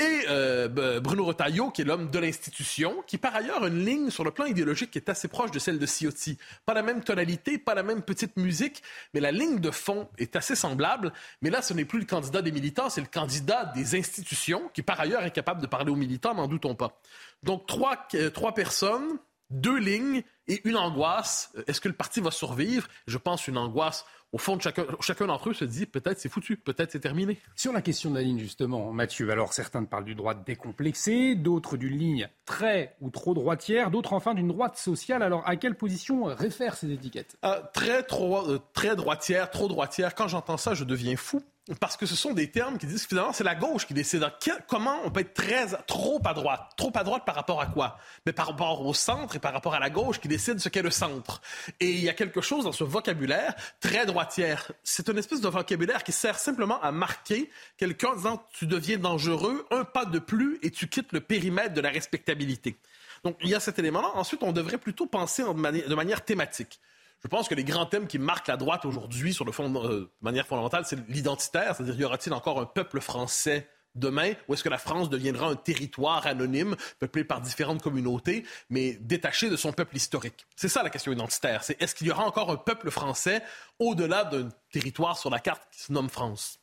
et 0.00 0.24
euh, 0.28 1.00
Bruno 1.00 1.26
Retailleau, 1.26 1.70
qui 1.70 1.82
est 1.82 1.84
l'homme 1.84 2.10
de 2.10 2.18
l'institution, 2.18 3.04
qui 3.06 3.18
par 3.18 3.36
ailleurs 3.36 3.62
a 3.62 3.68
une 3.68 3.84
ligne 3.84 4.10
sur 4.10 4.24
le 4.24 4.30
plan 4.30 4.46
idéologique 4.46 4.90
qui 4.90 4.98
est 4.98 5.10
assez 5.10 5.28
proche 5.28 5.50
de 5.50 5.58
celle 5.58 5.78
de 5.78 5.86
Ciotti. 5.86 6.38
Pas 6.64 6.72
la 6.72 6.82
même 6.82 7.04
tonalité, 7.04 7.58
pas 7.58 7.74
la 7.74 7.82
même 7.82 8.00
petite 8.00 8.36
musique, 8.38 8.82
mais 9.12 9.20
la 9.20 9.30
ligne 9.30 9.58
de 9.58 9.70
fond 9.70 10.08
est 10.16 10.36
assez 10.36 10.56
semblable. 10.56 11.12
Mais 11.42 11.50
là, 11.50 11.60
ce 11.60 11.74
n'est 11.74 11.84
plus 11.84 11.98
le 11.98 12.06
candidat 12.06 12.40
des 12.40 12.50
militants, 12.50 12.88
c'est 12.88 13.02
le 13.02 13.08
candidat 13.08 13.66
des 13.74 13.94
institutions, 13.94 14.70
qui 14.72 14.82
par 14.82 14.98
ailleurs 14.98 15.22
est 15.24 15.32
capable 15.32 15.60
de 15.60 15.66
parler 15.66 15.92
aux 15.92 15.96
militants, 15.96 16.34
n'en 16.34 16.48
doutons 16.48 16.74
pas. 16.74 16.98
Donc 17.42 17.66
trois, 17.66 18.08
euh, 18.14 18.30
trois 18.30 18.54
personnes, 18.54 19.18
deux 19.50 19.78
lignes 19.78 20.22
et 20.48 20.66
une 20.66 20.76
angoisse. 20.76 21.52
Est-ce 21.66 21.80
que 21.80 21.88
le 21.88 21.94
parti 21.94 22.20
va 22.20 22.30
survivre? 22.30 22.88
Je 23.06 23.18
pense 23.18 23.48
une 23.48 23.58
angoisse 23.58 24.06
au 24.32 24.38
fond 24.38 24.56
de 24.56 24.62
chacun, 24.62 24.84
chacun 25.00 25.26
d'entre 25.26 25.50
eux 25.50 25.54
se 25.54 25.64
dit 25.64 25.86
peut-être 25.86 26.18
c'est 26.20 26.28
foutu, 26.28 26.56
peut-être 26.56 26.92
c'est 26.92 27.00
terminé. 27.00 27.38
Sur 27.56 27.72
la 27.72 27.82
question 27.82 28.10
de 28.10 28.16
la 28.16 28.22
ligne, 28.22 28.38
justement, 28.38 28.92
Mathieu, 28.92 29.30
alors 29.30 29.52
certains 29.52 29.84
parlent 29.84 30.04
du 30.04 30.14
droite 30.14 30.44
décomplexé, 30.46 31.34
d'autres 31.34 31.76
d'une 31.76 31.96
ligne 31.98 32.28
très 32.44 32.96
ou 33.00 33.10
trop 33.10 33.34
droitière, 33.34 33.90
d'autres 33.90 34.12
enfin 34.12 34.34
d'une 34.34 34.48
droite 34.48 34.76
sociale. 34.76 35.22
Alors 35.22 35.42
à 35.48 35.56
quelle 35.56 35.74
position 35.74 36.24
réfèrent 36.24 36.76
ces 36.76 36.92
étiquettes? 36.92 37.36
Euh, 37.44 37.60
Très, 37.74 38.02
trop, 38.02 38.48
euh, 38.48 38.60
très 38.72 38.94
droitière, 38.96 39.50
trop 39.50 39.68
droitière. 39.68 40.14
Quand 40.14 40.28
j'entends 40.28 40.56
ça, 40.56 40.74
je 40.74 40.84
deviens 40.84 41.16
fou 41.16 41.42
parce 41.78 41.96
que 41.96 42.06
ce 42.06 42.16
sont 42.16 42.32
des 42.32 42.50
termes 42.50 42.78
qui 42.78 42.86
disent 42.86 43.02
que 43.02 43.08
finalement 43.10 43.32
c'est 43.32 43.44
la 43.44 43.54
gauche 43.54 43.86
qui 43.86 43.94
décide. 43.94 44.26
comment 44.66 45.00
on 45.04 45.10
peut 45.10 45.20
être 45.20 45.34
très, 45.34 45.66
trop 45.86 46.20
à 46.24 46.34
droite? 46.34 46.72
Trop 46.76 46.92
à 46.94 47.04
droite 47.04 47.24
par 47.24 47.34
rapport 47.34 47.60
à 47.60 47.66
quoi? 47.66 47.98
Mais 48.26 48.32
par 48.32 48.48
rapport 48.48 48.84
au 48.84 48.94
centre 48.94 49.36
et 49.36 49.38
par 49.38 49.52
rapport 49.52 49.74
à 49.74 49.78
la 49.78 49.90
gauche 49.90 50.20
qui 50.20 50.28
décide 50.28 50.58
ce 50.58 50.68
qu'est 50.68 50.82
le 50.82 50.90
centre. 50.90 51.40
Et 51.78 51.90
il 51.90 52.00
y 52.00 52.08
a 52.08 52.14
quelque 52.14 52.40
chose 52.40 52.64
dans 52.64 52.72
ce 52.72 52.84
vocabulaire 52.84 53.54
très 53.80 54.06
droitière. 54.06 54.72
C'est 54.82 55.08
une 55.08 55.18
espèce 55.18 55.40
de 55.40 55.48
vocabulaire 55.48 56.02
qui 56.02 56.12
sert 56.12 56.38
simplement 56.38 56.80
à 56.82 56.90
marquer 56.92 57.50
quelqu'un 57.76 58.14
disant 58.16 58.44
tu 58.52 58.66
deviens 58.66 58.98
dangereux, 58.98 59.66
un 59.70 59.84
pas 59.84 60.04
de 60.04 60.18
plus 60.18 60.58
et 60.62 60.70
tu 60.70 60.88
quittes 60.88 61.12
le 61.12 61.20
périmètre 61.20 61.74
de 61.74 61.80
la 61.80 61.90
respectabilité. 61.90 62.76
Donc 63.24 63.36
il 63.42 63.48
y 63.48 63.54
a 63.54 63.60
cet 63.60 63.78
élément-là. 63.78 64.10
Ensuite, 64.14 64.42
on 64.42 64.52
devrait 64.52 64.78
plutôt 64.78 65.06
penser 65.06 65.42
de 65.42 65.94
manière 65.94 66.24
thématique. 66.24 66.80
Je 67.22 67.28
pense 67.28 67.48
que 67.48 67.54
les 67.54 67.64
grands 67.64 67.86
thèmes 67.86 68.06
qui 68.06 68.18
marquent 68.18 68.48
la 68.48 68.56
droite 68.56 68.84
aujourd'hui 68.84 69.34
sur 69.34 69.44
le 69.44 69.52
fond, 69.52 69.72
euh, 69.84 69.88
de 69.88 70.10
manière 70.22 70.46
fondamentale, 70.46 70.84
c'est 70.86 71.06
l'identitaire, 71.08 71.76
c'est-à-dire 71.76 72.00
y 72.00 72.04
aura-t-il 72.04 72.32
encore 72.32 72.60
un 72.60 72.66
peuple 72.66 73.00
français 73.00 73.68
demain, 73.94 74.32
ou 74.48 74.54
est-ce 74.54 74.62
que 74.62 74.68
la 74.68 74.78
France 74.78 75.10
deviendra 75.10 75.48
un 75.48 75.56
territoire 75.56 76.26
anonyme, 76.26 76.76
peuplé 76.98 77.24
par 77.24 77.40
différentes 77.40 77.82
communautés, 77.82 78.44
mais 78.70 78.92
détaché 79.00 79.50
de 79.50 79.56
son 79.56 79.72
peuple 79.72 79.96
historique? 79.96 80.46
C'est 80.56 80.68
ça 80.68 80.82
la 80.82 80.90
question 80.90 81.12
identitaire. 81.12 81.64
C'est 81.64 81.80
est-ce 81.82 81.94
qu'il 81.94 82.06
y 82.06 82.10
aura 82.10 82.24
encore 82.24 82.50
un 82.50 82.56
peuple 82.56 82.90
français 82.90 83.42
au-delà 83.78 84.24
d'un 84.24 84.48
territoire 84.72 85.18
sur 85.18 85.28
la 85.28 85.40
carte 85.40 85.62
qui 85.72 85.82
se 85.82 85.92
nomme 85.92 86.08
France? 86.08 86.59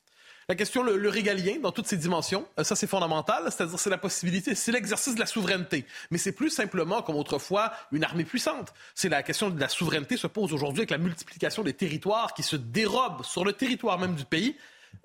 La 0.49 0.55
question, 0.55 0.81
le, 0.81 1.09
régalien, 1.09 1.59
dans 1.61 1.73
toutes 1.73 1.87
ses 1.87 1.97
dimensions, 1.97 2.47
euh, 2.57 2.63
ça 2.63 2.77
c'est 2.77 2.87
fondamental, 2.87 3.51
c'est-à-dire 3.51 3.77
c'est 3.77 3.89
la 3.89 3.97
possibilité, 3.97 4.55
c'est 4.55 4.71
l'exercice 4.71 5.15
de 5.15 5.19
la 5.19 5.25
souveraineté. 5.25 5.85
Mais 6.09 6.17
c'est 6.17 6.31
plus 6.31 6.49
simplement, 6.49 7.01
comme 7.01 7.17
autrefois, 7.17 7.73
une 7.91 8.05
armée 8.05 8.23
puissante. 8.23 8.73
C'est 8.95 9.09
la 9.09 9.23
question 9.23 9.49
de 9.49 9.59
la 9.59 9.67
souveraineté 9.67 10.15
se 10.15 10.27
pose 10.27 10.53
aujourd'hui 10.53 10.79
avec 10.79 10.91
la 10.91 10.99
multiplication 10.99 11.63
des 11.63 11.73
territoires 11.73 12.33
qui 12.33 12.43
se 12.43 12.55
dérobent 12.55 13.25
sur 13.25 13.43
le 13.43 13.51
territoire 13.51 13.99
même 13.99 14.15
du 14.15 14.23
pays 14.23 14.55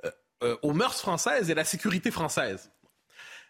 euh, 0.05 0.11
euh, 0.45 0.57
aux 0.63 0.75
mœurs 0.75 1.01
françaises 1.01 1.49
et 1.49 1.53
à 1.53 1.57
la 1.57 1.65
sécurité 1.65 2.13
française. 2.13 2.71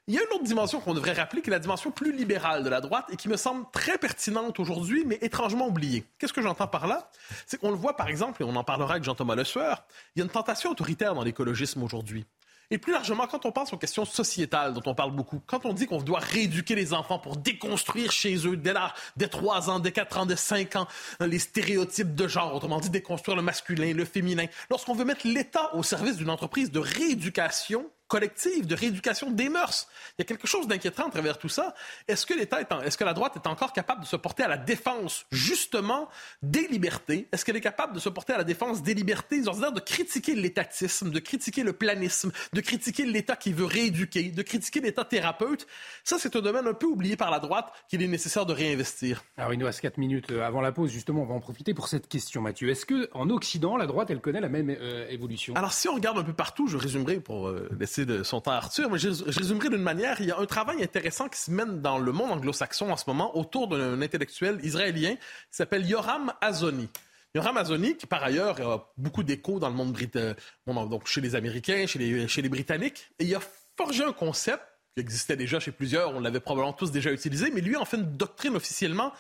Il 0.09 0.15
y 0.15 0.19
a 0.19 0.21
une 0.21 0.35
autre 0.35 0.43
dimension 0.43 0.81
qu'on 0.81 0.95
devrait 0.95 1.13
rappeler, 1.13 1.43
qui 1.43 1.51
est 1.51 1.53
la 1.53 1.61
dimension 1.61 1.93
plus 1.93 2.11
libérale 2.11 2.65
de 2.65 2.69
la 2.69 2.81
droite 2.81 3.07
et 3.13 3.17
qui 3.17 3.29
me 3.29 3.37
semble 3.37 3.67
très 3.71 3.99
pertinente 3.99 4.59
aujourd'hui, 4.59 5.05
mais 5.07 5.17
étrangement 5.23 5.69
oubliée. 5.69 6.05
Qu'est-ce 6.19 6.33
que 6.33 6.43
j'entends 6.43 6.67
par 6.67 6.89
là? 6.89 7.09
C'est 7.47 7.61
qu'on 7.61 7.71
le 7.71 7.77
voit, 7.77 7.97
par 7.97 8.09
exemple, 8.09 8.43
et 8.43 8.45
on 8.45 8.57
en 8.57 8.65
parlera 8.65 8.95
avec 8.95 9.05
Jean-Thomas 9.05 9.37
Le 9.37 9.45
Sueur, 9.45 9.85
il 10.17 10.19
y 10.19 10.23
a 10.23 10.25
une 10.25 10.31
tentation 10.31 10.71
autoritaire 10.71 11.15
dans 11.15 11.23
l'écologisme 11.23 11.85
aujourd'hui. 11.85 12.27
Et 12.73 12.79
plus 12.79 12.93
largement, 12.93 13.29
quand 13.29 13.47
on 13.47 13.53
pense 13.53 13.73
aux 13.75 13.77
questions 13.77 14.05
sociétales 14.05 14.73
dont 14.73 14.83
on 14.87 14.95
parle 14.95 15.13
beaucoup, 15.13 15.41
quand 15.47 15.67
on 15.67 15.73
dit 15.73 15.87
qu'on 15.87 16.03
doit 16.03 16.19
rééduquer 16.19 16.75
les 16.75 16.95
enfants 16.95 17.21
pour 17.21 17.37
déconstruire 17.37 18.11
chez 18.11 18.35
eux 18.47 18.57
dès 18.57 18.73
l'âge 18.73 18.91
des 19.17 19.29
3 19.29 19.71
ans, 19.71 19.79
des 19.79 19.93
4 19.93 20.19
ans, 20.19 20.27
des 20.27 20.37
5 20.37 20.75
ans, 20.77 20.89
les 21.21 21.39
stéréotypes 21.39 22.17
de 22.17 22.27
genre, 22.27 22.55
autrement 22.55 22.81
dit 22.81 22.91
déconstruire 22.91 23.37
le 23.37 23.43
masculin, 23.43 23.93
le 23.93 24.05
féminin, 24.05 24.47
lorsqu'on 24.69 24.95
veut 24.95 25.05
mettre 25.05 25.29
l'État 25.29 25.73
au 25.75 25.85
service 25.85 26.17
d'une 26.17 26.31
entreprise 26.31 26.73
de 26.73 26.81
rééducation, 26.81 27.89
collective, 28.13 28.67
de 28.67 28.75
rééducation 28.75 29.31
des 29.31 29.49
mœurs. 29.49 29.89
Il 30.11 30.15
y 30.19 30.23
a 30.23 30.27
quelque 30.27 30.47
chose 30.47 30.69
d'inquiétant 30.69 31.07
à 31.07 31.11
travers 31.11 31.39
tout 31.39 31.49
ça. 31.49 31.75
Est-ce 32.09 32.27
que 32.27 32.35
l'État 32.35 32.61
est, 32.61 32.91
ce 32.91 32.99
que 32.99 33.05
la 33.05 33.15
droite 33.15 33.37
est 33.37 33.49
encore 33.49 33.73
capable 33.73 34.03
de 34.03 34.07
se 34.07 34.17
porter 34.17 34.43
à 34.43 34.49
la 34.49 34.59
défense, 34.59 35.25
justement, 35.33 36.11
des 36.43 36.69
libertés? 36.69 37.27
Est-ce 37.33 37.43
qu'elle 37.47 37.57
est 37.57 37.63
capable 37.63 37.95
de 37.95 38.01
se 38.01 38.11
porter 38.11 38.35
à 38.35 38.37
la 38.37 38.45
défense 38.45 38.83
des 38.83 38.93
libertés, 38.93 39.41
de 39.41 39.81
critiquer 39.81 40.35
l'étatisme, 40.35 41.09
de 41.09 41.19
critiquer 41.21 41.63
le 41.63 41.73
planisme, 41.73 42.33
de 42.53 42.61
critiquer 42.61 43.07
l'État 43.07 43.35
qui 43.35 43.55
veut 43.55 43.65
rééduquer, 43.65 44.25
de 44.25 44.43
critiquer 44.43 44.81
l'État 44.81 45.07
thérapeute? 45.07 45.67
Ça, 46.05 46.19
c'est 46.19 46.37
un 46.37 46.43
domaine 46.43 46.67
un 46.67 46.75
peu 46.75 46.89
oublié 46.89 47.17
par 47.17 47.31
la 47.31 47.39
droite 47.39 47.73
qu'il 47.89 48.03
est 48.03 48.09
nécessaire 48.09 48.45
de 48.45 48.53
réinvestir. 48.53 49.25
Alors, 49.39 49.55
il 49.55 49.59
nous 49.59 49.65
reste 49.65 49.81
quatre 49.81 49.97
minutes 49.97 50.33
euh, 50.33 50.47
avant 50.47 50.61
la 50.61 50.73
pause. 50.73 50.91
Justement, 50.91 51.23
on 51.23 51.27
va 51.27 51.35
en 51.35 51.41
profiter 51.41 51.73
pour 51.73 51.89
cette 51.89 52.09
question, 52.09 52.43
Mathieu. 52.43 52.69
Est-ce 52.69 52.85
qu'en 52.85 53.31
Occident, 53.31 53.79
la 53.79 53.87
droite, 53.87 54.11
elle 54.11 54.21
connaît 54.21 54.43
la 54.43 54.51
même 54.51 54.69
euh, 54.69 55.09
évolution? 55.09 55.55
Alors, 55.55 55.73
si 55.73 55.89
on 55.89 55.95
regarde 55.95 56.19
un 56.19 56.25
peu 56.25 56.35
partout, 56.35 56.67
je 56.67 56.77
résumerai 56.77 57.19
pour 57.19 57.49
euh, 57.49 57.71
laisser 57.81 58.02
de 58.07 58.23
son 58.23 58.41
temps 58.41 58.53
à 58.53 58.57
Arthur, 58.57 58.91
mais 58.91 58.99
je, 58.99 59.09
résumerai 59.25 59.69
d'une 59.69 59.83
manière, 59.83 60.21
il 60.21 60.27
y 60.27 60.31
a 60.31 60.39
un 60.39 60.47
travail 60.47 60.83
intéressant 60.83 61.29
qui 61.29 61.39
se 61.39 61.51
mène 61.51 61.81
dans 61.81 61.99
le 61.99 62.13
monde 62.13 62.31
anglo-saxon 62.31 62.91
en 62.91 62.97
ce 62.97 63.05
moment 63.07 63.37
autour 63.37 63.69
d'un 63.69 64.01
intellectuel 64.03 64.59
israélien 64.63 65.15
qui 65.15 65.21
s'appelle 65.51 65.87
Yoram 65.87 66.33
Azoni. 66.41 66.89
Yoram 67.35 67.57
Amazoni, 67.57 67.97
qui 67.97 68.07
par 68.07 68.23
ailleurs 68.23 68.61
a 68.61 68.93
beaucoup 68.99 69.23
d'écho 69.23 69.59
dans 69.59 69.69
le 69.69 69.75
monde 69.75 69.93
britannique, 69.93 70.37
donc 70.67 71.07
chez 71.07 71.21
les 71.21 71.35
Américains, 71.35 71.87
chez 71.87 71.99
les, 71.99 72.29
chez 72.29 72.43
les 72.43 72.49
Britanniques, 72.51 73.11
et 73.19 73.25
il 73.25 73.35
a 73.35 73.41
forgé 73.77 74.05
un 74.05 74.13
concept 74.13 74.63
qui 74.95 75.01
existait 75.01 75.37
déjà 75.37 75.59
chez 75.59 75.73
plusieurs, 75.73 76.15
on 76.15 76.21
l'avait 76.21 76.41
probablement 76.41 76.75
tous 76.75 76.91
déjà 76.91 77.11
utilisé, 77.11 77.51
mais 77.51 77.63
lui 77.63 77.77
en 77.77 77.87
fait 77.87 77.97
une 77.97 78.17
doctrine 78.17 78.55
officiellement. 78.55 79.13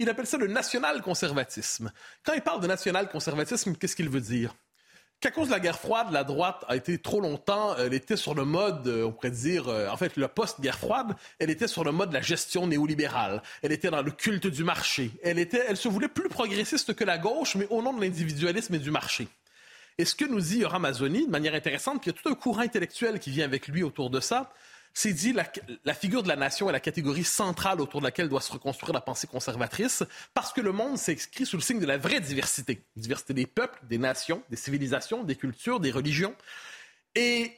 Il 0.00 0.08
appelle 0.08 0.26
ça 0.26 0.38
le 0.38 0.48
national-conservatisme. 0.48 1.92
Quand 2.24 2.32
il 2.32 2.40
parle 2.40 2.60
de 2.60 2.66
national-conservatisme, 2.66 3.76
qu'est-ce 3.76 3.94
qu'il 3.94 4.08
veut 4.08 4.20
dire? 4.20 4.56
Qu'à 5.22 5.30
cause 5.30 5.46
de 5.46 5.52
la 5.52 5.60
guerre 5.60 5.78
froide, 5.78 6.08
la 6.10 6.24
droite 6.24 6.64
a 6.68 6.74
été 6.74 6.98
trop 6.98 7.20
longtemps, 7.20 7.76
elle 7.76 7.94
était 7.94 8.16
sur 8.16 8.34
le 8.34 8.44
mode, 8.44 8.86
euh, 8.88 9.04
on 9.04 9.12
pourrait 9.12 9.30
dire, 9.30 9.68
euh, 9.68 9.88
en 9.88 9.96
fait, 9.96 10.16
le 10.16 10.26
post-guerre 10.26 10.78
froide, 10.78 11.14
elle 11.38 11.48
était 11.48 11.68
sur 11.68 11.84
le 11.84 11.92
mode 11.92 12.08
de 12.08 12.14
la 12.14 12.20
gestion 12.20 12.66
néolibérale. 12.66 13.40
Elle 13.62 13.70
était 13.70 13.90
dans 13.90 14.02
le 14.02 14.10
culte 14.10 14.48
du 14.48 14.64
marché. 14.64 15.12
Elle 15.22 15.38
était, 15.38 15.64
elle 15.68 15.76
se 15.76 15.88
voulait 15.88 16.08
plus 16.08 16.28
progressiste 16.28 16.94
que 16.94 17.04
la 17.04 17.18
gauche, 17.18 17.54
mais 17.54 17.68
au 17.70 17.82
nom 17.82 17.92
de 17.92 18.00
l'individualisme 18.00 18.74
et 18.74 18.80
du 18.80 18.90
marché. 18.90 19.28
Et 19.96 20.04
ce 20.04 20.16
que 20.16 20.24
nous 20.24 20.40
dit 20.40 20.58
Yoram 20.58 20.84
Amazoni, 20.84 21.26
de 21.26 21.30
manière 21.30 21.54
intéressante, 21.54 22.00
puis 22.00 22.10
il 22.10 22.14
y 22.14 22.18
a 22.18 22.20
tout 22.20 22.28
un 22.28 22.34
courant 22.34 22.62
intellectuel 22.62 23.20
qui 23.20 23.30
vient 23.30 23.44
avec 23.44 23.68
lui 23.68 23.84
autour 23.84 24.10
de 24.10 24.18
ça, 24.18 24.52
c'est 24.94 25.12
dit 25.12 25.32
la, 25.32 25.44
la, 25.84 25.94
figure 25.94 26.22
de 26.22 26.28
la 26.28 26.36
nation 26.36 26.68
est 26.68 26.72
la 26.72 26.80
catégorie 26.80 27.24
centrale 27.24 27.80
autour 27.80 28.00
de 28.00 28.06
laquelle 28.06 28.28
doit 28.28 28.40
se 28.40 28.52
reconstruire 28.52 28.92
la 28.92 29.00
pensée 29.00 29.26
conservatrice, 29.26 30.04
parce 30.34 30.52
que 30.52 30.60
le 30.60 30.72
monde 30.72 30.98
s'écrit 30.98 31.46
sous 31.46 31.56
le 31.56 31.62
signe 31.62 31.80
de 31.80 31.86
la 31.86 31.98
vraie 31.98 32.20
diversité. 32.20 32.84
Diversité 32.96 33.34
des 33.34 33.46
peuples, 33.46 33.80
des 33.88 33.98
nations, 33.98 34.42
des 34.50 34.56
civilisations, 34.56 35.24
des 35.24 35.36
cultures, 35.36 35.80
des 35.80 35.90
religions. 35.90 36.34
Et 37.14 37.52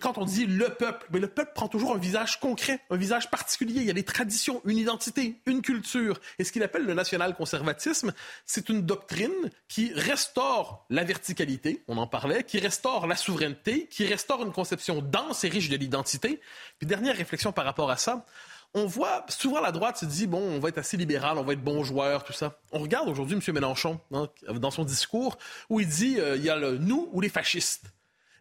quand 0.00 0.18
on 0.18 0.24
dit 0.24 0.46
le 0.46 0.68
peuple, 0.68 1.06
mais 1.10 1.18
le 1.18 1.28
peuple 1.28 1.52
prend 1.54 1.68
toujours 1.68 1.94
un 1.94 1.98
visage 1.98 2.38
concret, 2.40 2.80
un 2.90 2.96
visage 2.96 3.30
particulier. 3.30 3.80
Il 3.80 3.86
y 3.86 3.90
a 3.90 3.94
des 3.94 4.04
traditions, 4.04 4.60
une 4.64 4.78
identité, 4.78 5.40
une 5.46 5.62
culture. 5.62 6.20
Et 6.38 6.44
ce 6.44 6.52
qu'il 6.52 6.62
appelle 6.62 6.84
le 6.84 6.94
national-conservatisme, 6.94 8.12
c'est 8.44 8.68
une 8.68 8.82
doctrine 8.82 9.50
qui 9.68 9.92
restaure 9.94 10.84
la 10.90 11.04
verticalité, 11.04 11.82
on 11.88 11.96
en 11.96 12.06
parlait, 12.06 12.44
qui 12.44 12.58
restaure 12.58 13.06
la 13.06 13.16
souveraineté, 13.16 13.86
qui 13.86 14.06
restaure 14.06 14.42
une 14.42 14.52
conception 14.52 15.00
dense 15.00 15.44
et 15.44 15.48
riche 15.48 15.70
de 15.70 15.76
l'identité. 15.76 16.40
Puis 16.78 16.86
dernière 16.86 17.16
réflexion 17.16 17.52
par 17.52 17.64
rapport 17.64 17.90
à 17.90 17.96
ça, 17.96 18.26
on 18.74 18.86
voit 18.86 19.24
souvent 19.28 19.60
la 19.60 19.72
droite 19.72 19.96
se 19.96 20.04
dit 20.04 20.26
bon, 20.26 20.40
on 20.40 20.60
va 20.60 20.68
être 20.68 20.78
assez 20.78 20.96
libéral, 20.96 21.38
on 21.38 21.42
va 21.42 21.54
être 21.54 21.64
bon 21.64 21.82
joueur, 21.82 22.22
tout 22.22 22.32
ça. 22.32 22.58
On 22.72 22.78
regarde 22.80 23.08
aujourd'hui 23.08 23.36
M. 23.36 23.54
Mélenchon 23.54 24.00
dans 24.10 24.70
son 24.70 24.84
discours 24.84 25.38
où 25.68 25.80
il 25.80 25.88
dit 25.88 26.20
euh, 26.20 26.36
il 26.36 26.44
y 26.44 26.50
a 26.50 26.56
le 26.56 26.78
nous 26.78 27.08
ou 27.12 27.20
les 27.20 27.28
fascistes. 27.28 27.86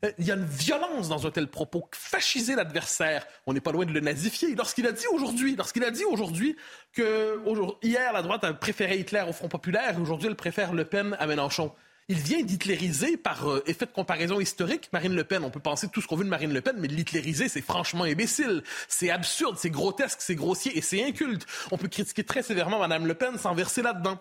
Euh, 0.05 0.12
il 0.17 0.25
y 0.25 0.31
a 0.31 0.35
une 0.35 0.45
violence 0.45 1.09
dans 1.09 1.27
un 1.27 1.31
tel 1.31 1.47
propos. 1.47 1.89
Fasciser 1.91 2.55
l'adversaire, 2.55 3.25
on 3.45 3.53
n'est 3.53 3.62
pas 3.62 3.71
loin 3.71 3.85
de 3.85 3.91
le 3.91 3.99
nazifier. 3.99 4.55
Lorsqu'il 4.55 4.88
a 4.88 4.91
dit 4.91 5.07
aujourd'hui, 5.12 5.55
lorsqu'il 5.55 5.83
a 5.83 5.91
dit 5.91 6.05
aujourd'hui 6.05 6.55
que 6.93 7.38
hier 7.83 8.13
la 8.13 8.21
droite 8.21 8.43
a 8.43 8.53
préféré 8.53 8.97
Hitler 8.97 9.23
au 9.27 9.33
Front 9.33 9.49
populaire 9.49 9.97
et 9.97 10.01
aujourd'hui 10.01 10.27
elle 10.27 10.35
préfère 10.35 10.73
Le 10.73 10.85
Pen 10.85 11.15
à 11.19 11.27
Mélenchon. 11.27 11.71
Il 12.12 12.17
vient 12.17 12.41
d'hitlériser 12.41 13.17
par 13.17 13.47
euh, 13.47 13.63
effet 13.67 13.85
de 13.85 13.91
comparaison 13.91 14.39
historique 14.39 14.89
Marine 14.91 15.13
Le 15.13 15.23
Pen. 15.23 15.43
On 15.43 15.51
peut 15.51 15.59
penser 15.59 15.89
tout 15.89 16.01
ce 16.01 16.07
qu'on 16.07 16.15
veut 16.15 16.23
de 16.23 16.29
Marine 16.29 16.51
Le 16.51 16.62
Pen, 16.62 16.75
mais 16.79 16.88
l'hitlériser, 16.88 17.49
c'est 17.49 17.62
franchement 17.62 18.03
imbécile. 18.03 18.63
C'est 18.88 19.12
absurde, 19.12 19.57
c'est 19.59 19.69
grotesque, 19.69 20.17
c'est 20.19 20.33
grossier 20.33 20.75
et 20.75 20.81
c'est 20.81 21.03
inculte. 21.03 21.45
On 21.69 21.77
peut 21.77 21.88
critiquer 21.88 22.23
très 22.23 22.41
sévèrement 22.41 22.79
Madame 22.79 23.05
Le 23.05 23.13
Pen 23.13 23.38
sans 23.38 23.53
verser 23.53 23.83
là-dedans. 23.83 24.17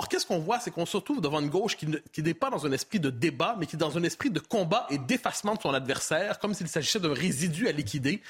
Or, 0.00 0.08
qu'est-ce 0.08 0.24
qu'on 0.24 0.38
voit? 0.38 0.58
C'est 0.58 0.70
qu'on 0.70 0.86
se 0.86 0.96
retrouve 0.96 1.20
devant 1.20 1.40
une 1.40 1.50
gauche 1.50 1.76
qui, 1.76 2.22
n'est 2.22 2.32
pas 2.32 2.48
dans 2.48 2.64
un 2.64 2.72
esprit 2.72 3.00
de 3.00 3.10
débat, 3.10 3.54
mais 3.58 3.66
qui 3.66 3.76
est 3.76 3.78
dans 3.78 3.98
un 3.98 4.02
esprit 4.02 4.30
de 4.30 4.40
combat 4.40 4.86
et 4.88 4.96
d'effacement 4.96 5.56
de 5.56 5.60
son 5.60 5.74
adversaire, 5.74 6.38
comme 6.38 6.54
s'il 6.54 6.68
s'agissait 6.68 7.00
d'un 7.00 7.12
résidu 7.12 7.68
à 7.68 7.72
liquider. 7.72 8.22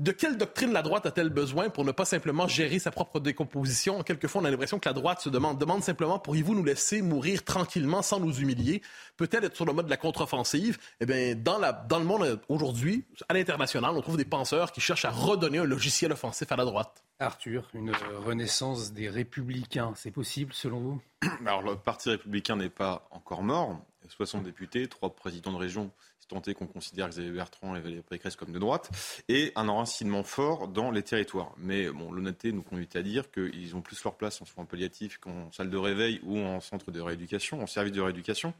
De 0.00 0.12
quelle 0.12 0.36
doctrine 0.36 0.72
la 0.72 0.82
droite 0.82 1.06
a-t-elle 1.06 1.28
besoin 1.28 1.70
pour 1.70 1.84
ne 1.84 1.90
pas 1.90 2.04
simplement 2.04 2.46
gérer 2.46 2.78
sa 2.78 2.92
propre 2.92 3.18
décomposition? 3.18 4.04
Quelquefois, 4.04 4.42
on 4.42 4.44
a 4.44 4.50
l'impression 4.50 4.78
que 4.78 4.88
la 4.88 4.92
droite 4.92 5.20
se 5.20 5.28
demande, 5.28 5.58
demande 5.58 5.82
simplement, 5.82 6.20
pourriez-vous 6.20 6.54
nous 6.54 6.62
laisser 6.62 7.02
mourir 7.02 7.42
tranquillement 7.42 8.00
sans 8.00 8.20
nous 8.20 8.38
humilier? 8.38 8.80
Peut-être 9.16 9.42
être 9.42 9.56
sur 9.56 9.64
le 9.64 9.72
mode 9.72 9.86
de 9.86 9.90
la 9.90 9.96
contre-offensive? 9.96 10.78
Eh 11.00 11.06
bien, 11.06 11.34
dans, 11.34 11.58
la, 11.58 11.72
dans 11.72 11.98
le 11.98 12.04
monde 12.04 12.40
aujourd'hui, 12.48 13.06
à 13.28 13.34
l'international, 13.34 13.90
on 13.96 14.00
trouve 14.00 14.16
des 14.16 14.24
penseurs 14.24 14.70
qui 14.70 14.80
cherchent 14.80 15.04
à 15.04 15.10
redonner 15.10 15.58
un 15.58 15.64
logiciel 15.64 16.12
offensif 16.12 16.52
à 16.52 16.56
la 16.56 16.64
droite. 16.64 17.02
Arthur, 17.18 17.68
une 17.74 17.92
renaissance 18.24 18.92
des 18.92 19.08
républicains, 19.08 19.94
c'est 19.96 20.12
possible 20.12 20.52
selon 20.54 20.78
vous? 20.78 21.02
Alors, 21.44 21.62
le 21.62 21.74
Parti 21.74 22.10
républicain 22.10 22.54
n'est 22.54 22.70
pas 22.70 23.08
encore 23.10 23.42
mort. 23.42 23.80
60 24.06 24.44
députés, 24.44 24.86
trois 24.86 25.14
présidents 25.14 25.52
de 25.52 25.58
région 25.58 25.90
tenter 26.28 26.54
qu'on 26.54 26.66
considère 26.66 27.08
Xavier 27.08 27.30
Bertrand 27.30 27.74
et 27.74 27.80
Valérie 27.80 28.02
Pécresse 28.02 28.36
comme 28.36 28.52
de 28.52 28.58
droite, 28.58 28.90
et 29.28 29.52
un 29.56 29.68
enracinement 29.68 30.22
fort 30.22 30.68
dans 30.68 30.90
les 30.90 31.02
territoires. 31.02 31.52
Mais 31.58 31.90
bon, 31.90 32.12
l'honnêteté 32.12 32.52
nous 32.52 32.62
conduit 32.62 32.88
à 32.94 33.02
dire 33.02 33.30
qu'ils 33.30 33.74
ont 33.74 33.80
plus 33.80 34.02
leur 34.04 34.16
place 34.16 34.40
en 34.40 34.44
soins 34.44 34.64
palliatifs 34.64 35.18
qu'en 35.18 35.50
salle 35.52 35.70
de 35.70 35.76
réveil 35.76 36.20
ou 36.24 36.38
en 36.38 36.60
centre 36.60 36.90
de 36.90 37.00
rééducation, 37.00 37.60
en 37.62 37.66
service 37.66 37.92
de 37.92 38.00
rééducation. 38.00 38.54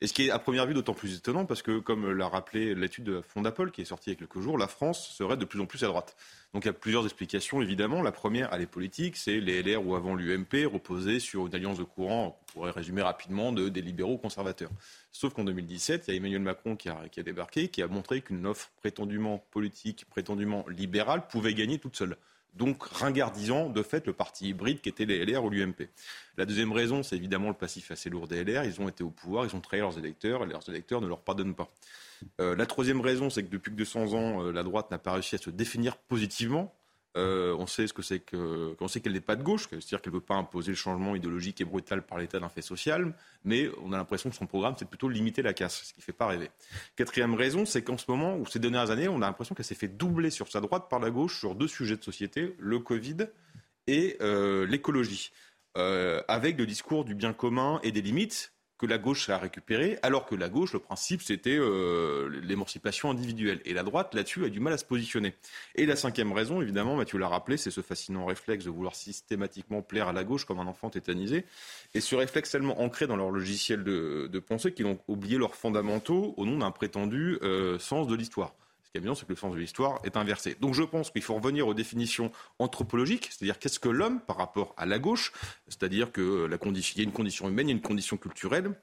Et 0.00 0.06
ce 0.06 0.12
qui 0.12 0.28
est 0.28 0.30
à 0.30 0.38
première 0.38 0.66
vue 0.66 0.74
d'autant 0.74 0.94
plus 0.94 1.16
étonnant 1.16 1.44
parce 1.44 1.62
que, 1.62 1.80
comme 1.80 2.10
l'a 2.12 2.28
rappelé 2.28 2.74
l'étude 2.74 3.04
de 3.04 3.20
Fondapol 3.20 3.72
qui 3.72 3.82
est 3.82 3.84
sortie 3.84 4.10
il 4.10 4.12
y 4.12 4.16
a 4.16 4.18
quelques 4.18 4.40
jours, 4.40 4.56
la 4.56 4.68
France 4.68 5.10
serait 5.10 5.36
de 5.36 5.44
plus 5.44 5.60
en 5.60 5.66
plus 5.66 5.82
à 5.82 5.88
droite. 5.88 6.16
Donc 6.54 6.64
il 6.64 6.68
y 6.68 6.70
a 6.70 6.74
plusieurs 6.74 7.04
explications, 7.04 7.60
évidemment. 7.60 8.00
La 8.02 8.12
première, 8.12 8.52
elle 8.52 8.62
est 8.62 8.66
politique, 8.66 9.16
c'est 9.16 9.38
les 9.38 9.62
LR 9.62 9.86
ou 9.86 9.94
avant 9.94 10.14
l'UMP 10.14 10.66
reposaient 10.66 11.20
sur 11.20 11.46
une 11.46 11.54
alliance 11.54 11.78
de 11.78 11.84
courant, 11.84 12.40
on 12.40 12.52
pourrait 12.52 12.70
résumer 12.70 13.02
rapidement, 13.02 13.52
de, 13.52 13.68
des 13.68 13.82
libéraux 13.82 14.16
conservateurs. 14.16 14.70
Sauf 15.12 15.34
qu'en 15.34 15.44
2017, 15.44 16.04
il 16.06 16.10
y 16.10 16.14
a 16.14 16.16
Emmanuel 16.16 16.40
Macron 16.40 16.74
qui 16.74 16.88
a, 16.88 17.08
qui 17.10 17.20
a 17.20 17.22
débarqué, 17.22 17.68
qui 17.68 17.82
a 17.82 17.86
montré 17.86 18.22
qu'une 18.22 18.46
offre 18.46 18.70
prétendument 18.78 19.44
politique, 19.50 20.06
prétendument 20.08 20.64
libérale, 20.68 21.28
pouvait 21.28 21.54
gagner 21.54 21.78
toute 21.78 21.96
seule 21.96 22.16
donc 22.54 22.82
ringardisant 22.82 23.68
de 23.68 23.82
fait 23.82 24.06
le 24.06 24.12
parti 24.12 24.48
hybride 24.48 24.80
qui 24.80 24.88
était 24.88 25.04
les 25.04 25.24
LR 25.24 25.44
ou 25.44 25.50
l'UMP. 25.50 25.88
La 26.36 26.44
deuxième 26.44 26.72
raison, 26.72 27.02
c'est 27.02 27.16
évidemment 27.16 27.48
le 27.48 27.54
passif 27.54 27.90
assez 27.90 28.10
lourd 28.10 28.28
des 28.28 28.44
LR. 28.44 28.64
Ils 28.64 28.80
ont 28.80 28.88
été 28.88 29.04
au 29.04 29.10
pouvoir, 29.10 29.44
ils 29.44 29.54
ont 29.54 29.60
trahi 29.60 29.80
leurs 29.80 29.98
électeurs, 29.98 30.42
et 30.44 30.46
leurs 30.46 30.68
électeurs 30.68 31.00
ne 31.00 31.06
leur 31.06 31.20
pardonnent 31.20 31.54
pas. 31.54 31.68
Euh, 32.40 32.56
la 32.56 32.66
troisième 32.66 33.00
raison, 33.00 33.30
c'est 33.30 33.42
que 33.42 33.50
depuis 33.50 33.70
que 33.70 33.76
200 33.76 34.14
ans, 34.14 34.44
euh, 34.44 34.52
la 34.52 34.62
droite 34.62 34.90
n'a 34.90 34.98
pas 34.98 35.12
réussi 35.12 35.36
à 35.36 35.38
se 35.38 35.50
définir 35.50 35.96
positivement 35.96 36.74
euh, 37.18 37.54
on 37.58 37.66
sait 37.66 37.86
ce 37.86 37.92
que 37.92 38.02
c'est 38.02 38.22
sait 38.88 39.00
qu'elle 39.00 39.12
n'est 39.12 39.20
pas 39.20 39.36
de 39.36 39.42
gauche, 39.42 39.68
c'est-à-dire 39.68 40.00
qu'elle 40.00 40.12
ne 40.12 40.18
veut 40.18 40.24
pas 40.24 40.36
imposer 40.36 40.70
le 40.70 40.76
changement 40.76 41.16
idéologique 41.16 41.60
et 41.60 41.64
brutal 41.64 42.02
par 42.02 42.18
l'État 42.18 42.38
d'un 42.38 42.48
fait 42.48 42.62
social, 42.62 43.12
mais 43.44 43.68
on 43.82 43.92
a 43.92 43.96
l'impression 43.96 44.30
que 44.30 44.36
son 44.36 44.46
programme, 44.46 44.74
c'est 44.78 44.88
plutôt 44.88 45.08
limiter 45.08 45.42
la 45.42 45.52
casse, 45.52 45.82
ce 45.84 45.92
qui 45.92 46.00
ne 46.00 46.04
fait 46.04 46.12
pas 46.12 46.26
rêver. 46.26 46.50
Quatrième 46.96 47.34
raison, 47.34 47.66
c'est 47.66 47.82
qu'en 47.82 47.98
ce 47.98 48.04
moment, 48.08 48.36
ou 48.36 48.46
ces 48.46 48.60
dernières 48.60 48.90
années, 48.90 49.08
on 49.08 49.20
a 49.20 49.26
l'impression 49.26 49.54
qu'elle 49.54 49.66
s'est 49.66 49.74
fait 49.74 49.88
doubler 49.88 50.30
sur 50.30 50.48
sa 50.48 50.60
droite 50.60 50.88
par 50.88 51.00
la 51.00 51.10
gauche 51.10 51.38
sur 51.40 51.54
deux 51.54 51.68
sujets 51.68 51.96
de 51.96 52.04
société, 52.04 52.54
le 52.58 52.78
Covid 52.78 53.16
et 53.88 54.16
euh, 54.20 54.66
l'écologie, 54.66 55.32
euh, 55.76 56.22
avec 56.28 56.56
le 56.56 56.66
discours 56.66 57.04
du 57.04 57.14
bien 57.14 57.32
commun 57.32 57.80
et 57.82 57.92
des 57.92 58.02
limites 58.02 58.52
que 58.78 58.86
la 58.86 58.96
gauche 58.96 59.28
a 59.28 59.38
récupéré, 59.38 59.98
alors 60.02 60.24
que 60.24 60.36
la 60.36 60.48
gauche, 60.48 60.72
le 60.72 60.78
principe, 60.78 61.20
c'était 61.22 61.58
euh, 61.58 62.30
l'émancipation 62.42 63.10
individuelle. 63.10 63.60
Et 63.64 63.74
la 63.74 63.82
droite, 63.82 64.14
là-dessus, 64.14 64.44
a 64.44 64.48
du 64.48 64.60
mal 64.60 64.72
à 64.72 64.78
se 64.78 64.84
positionner. 64.84 65.34
Et 65.74 65.84
la 65.84 65.96
cinquième 65.96 66.32
raison, 66.32 66.62
évidemment, 66.62 66.94
Mathieu 66.94 67.18
l'a 67.18 67.28
rappelé, 67.28 67.56
c'est 67.56 67.72
ce 67.72 67.80
fascinant 67.80 68.24
réflexe 68.24 68.64
de 68.64 68.70
vouloir 68.70 68.94
systématiquement 68.94 69.82
plaire 69.82 70.08
à 70.08 70.12
la 70.12 70.22
gauche 70.22 70.44
comme 70.44 70.60
un 70.60 70.66
enfant 70.66 70.90
tétanisé. 70.90 71.44
Et 71.94 72.00
ce 72.00 72.14
réflexe 72.14 72.50
tellement 72.50 72.80
ancré 72.80 73.08
dans 73.08 73.16
leur 73.16 73.30
logiciel 73.30 73.82
de, 73.82 74.38
pensée 74.38 74.72
qu'ils 74.72 74.86
ont 74.86 75.00
oublié 75.08 75.36
leurs 75.36 75.56
fondamentaux 75.56 76.34
au 76.36 76.46
nom 76.46 76.58
d'un 76.58 76.70
prétendu 76.70 77.38
euh, 77.42 77.78
sens 77.80 78.06
de 78.06 78.14
l'histoire. 78.14 78.54
C'est 79.14 79.26
que 79.26 79.32
le 79.32 79.36
sens 79.36 79.54
de 79.54 79.58
l'histoire 79.58 80.00
est 80.04 80.16
inversé. 80.16 80.56
Donc 80.60 80.74
je 80.74 80.82
pense 80.82 81.10
qu'il 81.10 81.22
faut 81.22 81.34
revenir 81.34 81.66
aux 81.66 81.74
définitions 81.74 82.30
anthropologiques, 82.58 83.28
c'est-à-dire 83.30 83.58
qu'est-ce 83.58 83.78
que 83.78 83.88
l'homme 83.88 84.20
par 84.20 84.36
rapport 84.36 84.74
à 84.76 84.86
la 84.86 84.98
gauche, 84.98 85.32
c'est-à-dire 85.68 86.12
que 86.12 86.46
la 86.46 86.58
condition, 86.58 86.94
il 86.96 86.98
y 86.98 87.04
a 87.04 87.04
une 87.04 87.12
condition 87.12 87.48
humaine, 87.48 87.68
il 87.68 87.70
y 87.70 87.74
a 87.74 87.76
une 87.76 87.82
condition 87.82 88.16
culturelle. 88.16 88.74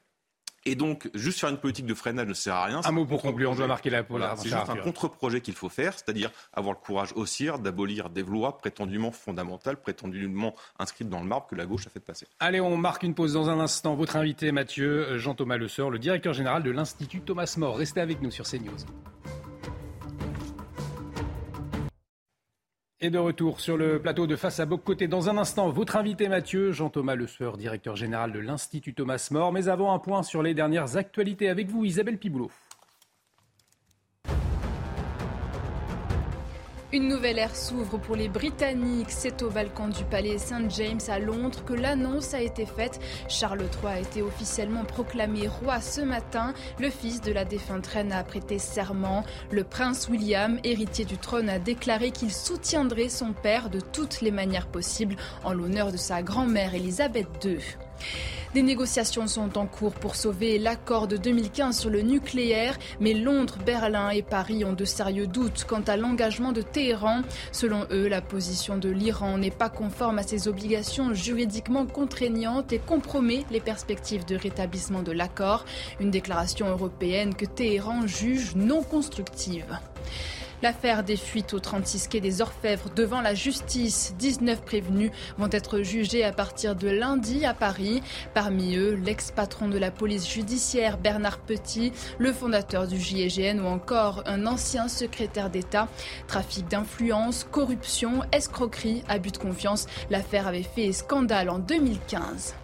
Et 0.68 0.76
donc, 0.76 1.10
juste 1.14 1.40
faire 1.40 1.50
une 1.50 1.60
politique 1.60 1.86
de 1.86 1.94
freinage 1.94 2.28
ne 2.28 2.34
sert 2.34 2.56
à 2.56 2.66
rien. 2.66 2.82
Un 2.84 2.92
mot 2.92 3.06
pour 3.06 3.22
conclure, 3.22 3.52
on 3.52 3.56
doit 3.56 3.68
marquer 3.68 3.92
la 3.92 4.02
voilà, 4.02 4.36
C'est 4.36 4.50
juste 4.50 4.68
un 4.68 4.78
contre-projet 4.78 5.40
qu'il 5.40 5.54
faut 5.54 5.70
faire, 5.70 5.94
c'est-à-dire 5.94 6.32
avoir 6.54 6.74
le 6.74 6.80
courage 6.84 7.14
aussi 7.16 7.48
d'abolir 7.62 8.10
des 8.10 8.24
lois 8.24 8.58
prétendument 8.58 9.12
fondamentales, 9.12 9.78
prétendument 9.78 10.56
inscrites 10.80 11.08
dans 11.08 11.20
le 11.20 11.28
marbre 11.28 11.46
que 11.48 11.56
la 11.56 11.68
gauche 11.68 11.86
a 11.86 11.92
fait 11.92 12.00
passer. 12.00 12.26
Allez, 12.40 12.60
on 12.60 12.78
marque 12.78 13.04
une 13.04 13.14
pause 13.14 13.34
dans 13.34 13.50
un 13.50 13.60
instant. 13.60 13.94
Votre 13.94 14.16
invité, 14.16 14.52
Mathieu 14.52 15.20
Jean-Thomas 15.20 15.58
Le 15.58 15.68
Seur, 15.68 15.92
le 15.92 16.00
directeur 16.00 16.34
général 16.34 16.64
de 16.64 16.72
l'Institut 16.72 17.22
Thomas 17.22 17.54
More. 17.58 17.78
Restez 17.78 18.02
avec 18.02 18.24
nous 18.24 18.32
sur 18.32 18.46
CNews. 18.46 18.86
Et 23.02 23.10
de 23.10 23.18
retour 23.18 23.60
sur 23.60 23.76
le 23.76 24.02
plateau 24.02 24.26
de 24.26 24.38
Face 24.38 24.62
à 24.62 24.66
Côté. 24.66 25.10
Dans 25.10 25.30
un 25.30 25.38
instant, 25.38 25.70
votre 25.70 25.98
invité 25.98 26.30
Mathieu, 26.30 26.72
Jean-Thomas 26.72 27.16
Le 27.16 27.28
Sueur, 27.28 27.58
directeur 27.58 27.98
général 27.98 28.32
de 28.32 28.40
l'Institut 28.40 28.94
Thomas 28.94 29.28
More. 29.32 29.52
Mais 29.52 29.68
avant, 29.68 29.94
un 29.94 30.00
point 30.00 30.24
sur 30.24 30.42
les 30.42 30.54
dernières 30.54 30.96
actualités 30.96 31.50
avec 31.50 31.68
vous, 31.68 31.84
Isabelle 31.84 32.18
Piboulot. 32.18 32.50
Une 36.96 37.10
nouvelle 37.10 37.40
ère 37.40 37.58
s'ouvre 37.58 37.98
pour 37.98 38.16
les 38.16 38.30
Britanniques. 38.30 39.12
C'est 39.12 39.42
au 39.42 39.50
balcon 39.50 39.90
du 39.90 40.06
palais 40.06 40.38
St. 40.38 40.70
James 40.70 41.02
à 41.10 41.20
Londres 41.20 41.66
que 41.66 41.74
l'annonce 41.74 42.34
a 42.34 42.40
été 42.40 42.66
faite. 42.66 43.02
Charles 43.28 43.66
III 43.84 43.92
a 43.96 44.00
été 44.00 44.22
officiellement 44.22 44.86
proclamé 44.86 45.50
roi 45.50 45.82
ce 45.82 46.00
matin. 46.00 46.54
Le 46.80 46.90
fils 46.90 47.20
de 47.20 47.34
la 47.34 47.44
défunte 47.44 47.86
reine 47.86 48.14
a 48.14 48.24
prêté 48.24 48.60
serment. 48.60 49.26
Le 49.52 49.66
prince 49.66 50.08
William, 50.08 50.58
héritier 50.64 51.04
du 51.04 51.18
trône, 51.18 51.50
a 51.50 51.60
déclaré 51.60 52.12
qu'il 52.12 52.32
soutiendrait 52.32 53.10
son 53.10 53.34
père 53.34 53.70
de 53.70 53.82
toutes 53.82 54.22
les 54.22 54.32
manières 54.32 54.68
possibles 54.68 55.18
en 55.44 55.52
l'honneur 55.52 55.92
de 55.92 55.98
sa 55.98 56.22
grand-mère 56.24 56.76
Elisabeth 56.76 57.28
II. 57.44 57.60
Des 58.56 58.64
négociations 58.64 59.28
sont 59.28 59.58
en 59.58 59.66
cours 59.66 59.94
pour 59.94 60.16
sauver 60.16 60.58
l'accord 60.60 61.10
de 61.10 61.18
2015 61.18 61.78
sur 61.78 61.90
le 61.90 62.02
nucléaire, 62.02 62.78
mais 63.02 63.14
Londres, 63.14 63.58
Berlin 63.66 64.12
et 64.12 64.22
Paris 64.22 64.64
ont 64.64 64.72
de 64.72 64.86
sérieux 64.86 65.28
doutes 65.28 65.66
quant 65.68 65.82
à 65.82 65.98
l'engagement 65.98 66.54
de 66.54 66.62
Téhéran. 66.62 67.24
Selon 67.52 67.86
eux, 67.92 68.08
la 68.08 68.22
position 68.22 68.78
de 68.78 68.88
l'Iran 68.88 69.38
n'est 69.38 69.52
pas 69.52 69.68
conforme 69.68 70.20
à 70.20 70.24
ses 70.24 70.48
obligations 70.48 71.14
juridiquement 71.14 71.86
contraignantes 71.86 72.72
et 72.72 72.80
compromet 72.80 73.44
les 73.52 73.60
perspectives 73.60 74.24
de 74.24 74.38
rétablissement 74.38 75.04
de 75.04 75.12
l'accord. 75.12 75.66
Une 76.00 76.12
déclaration 76.12 76.70
européenne 76.70 77.36
que 77.36 77.46
Téhéran 77.46 78.08
juge 78.08 78.56
non 78.56 78.84
constructive. 78.84 79.78
L'affaire 80.66 81.04
des 81.04 81.16
fuites 81.16 81.54
au 81.54 81.60
36 81.60 82.08
quai 82.08 82.22
des 82.22 82.42
Orfèvres 82.42 82.90
devant 82.96 83.22
la 83.22 83.36
justice. 83.36 84.16
19 84.18 84.64
prévenus 84.64 85.12
vont 85.38 85.50
être 85.52 85.82
jugés 85.82 86.24
à 86.24 86.32
partir 86.32 86.76
de 86.76 86.90
lundi 86.90 87.46
à 87.46 87.54
Paris. 87.54 88.02
Parmi 88.34 88.76
eux, 88.76 88.96
l'ex-patron 88.96 89.68
de 89.68 89.78
la 89.78 89.92
police 89.92 90.28
judiciaire 90.28 90.98
Bernard 90.98 91.38
Petit, 91.38 91.94
le 92.18 92.34
fondateur 92.34 92.88
du 92.88 93.00
GIGN 93.00 93.60
ou 93.60 93.68
encore 93.68 94.24
un 94.26 94.48
ancien 94.48 94.88
secrétaire 94.88 95.52
d'État. 95.52 95.88
Trafic 96.26 96.68
d'influence, 96.68 97.46
corruption, 97.52 98.24
escroquerie, 98.32 99.04
abus 99.08 99.34
de 99.34 99.38
confiance. 99.38 99.86
L'affaire 100.10 100.48
avait 100.48 100.64
fait 100.64 100.92
scandale 100.94 101.52
en 101.52 101.60
2015. 101.60 102.56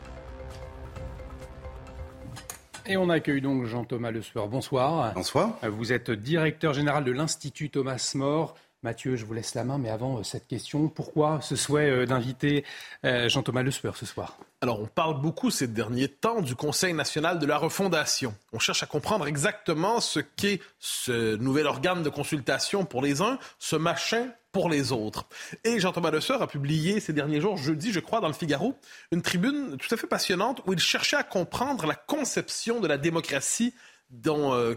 Et 2.86 2.98
on 2.98 3.10
accueille 3.10 3.42
donc 3.42 3.66
Jean-Thomas 3.66 4.12
Le 4.12 4.22
Sueur. 4.22 4.48
Bonsoir. 4.48 5.14
Bonsoir. 5.14 5.58
Vous 5.64 5.94
êtes 5.94 6.12
directeur 6.12 6.74
général 6.74 7.04
de 7.04 7.12
l'Institut 7.12 7.70
Thomas 7.70 8.12
More. 8.16 8.56
Mathieu, 8.84 9.16
je 9.16 9.26
vous 9.26 9.34
laisse 9.34 9.54
la 9.54 9.64
main, 9.64 9.78
mais 9.78 9.92
avant 9.92 10.18
euh, 10.18 10.24
cette 10.24 10.48
question, 10.48 10.88
pourquoi 10.88 11.40
ce 11.42 11.56
souhait 11.56 11.92
euh, 11.92 12.08
d'inviter 12.08 12.66
euh, 13.06 13.30
Jean-Thomas 13.30 13.62
Le 13.62 13.70
Sueur 13.70 13.96
ce 13.96 14.08
soir? 14.08 14.38
Alors, 14.62 14.82
on 14.82 14.88
parle 14.88 15.22
beaucoup 15.22 15.52
ces 15.52 15.68
derniers 15.68 16.08
temps 16.08 16.42
du 16.42 16.56
Conseil 16.56 16.96
national 16.96 17.38
de 17.38 17.46
la 17.46 17.60
refondation. 17.60 18.34
On 18.54 18.60
cherche 18.60 18.82
à 18.82 18.88
comprendre 18.88 19.28
exactement 19.28 20.02
ce 20.02 20.20
qu'est 20.20 20.62
ce 20.80 21.36
nouvel 21.36 21.68
organe 21.68 22.02
de 22.02 22.10
consultation 22.10 22.84
pour 22.84 23.04
les 23.04 23.22
uns, 23.22 23.38
ce 23.60 23.76
machin 23.76 24.30
pour 24.52 24.70
les 24.70 24.92
autres. 24.92 25.26
Et 25.64 25.80
Jean-Thomas 25.80 26.12
Lesseur 26.12 26.42
a 26.42 26.48
publié 26.48 27.00
ces 27.00 27.14
derniers 27.14 27.42
jours, 27.42 27.58
jeudi, 27.58 27.92
je 27.92 28.00
crois, 28.00 28.20
dans 28.20 28.28
le 28.28 28.34
Figaro, 28.34 28.76
une 29.12 29.22
tribune 29.22 29.78
tout 29.78 29.94
à 29.94 29.98
fait 29.98 30.08
passionnante 30.08 30.62
où 30.66 30.74
il 30.74 30.80
cherchait 30.80 31.18
à 31.18 31.24
comprendre 31.24 31.86
la 31.86 31.96
conception 31.96 32.80
de 32.80 32.88
la 32.88 32.98
démocratie 32.98 33.74
dont, 34.10 34.54
euh, 34.54 34.76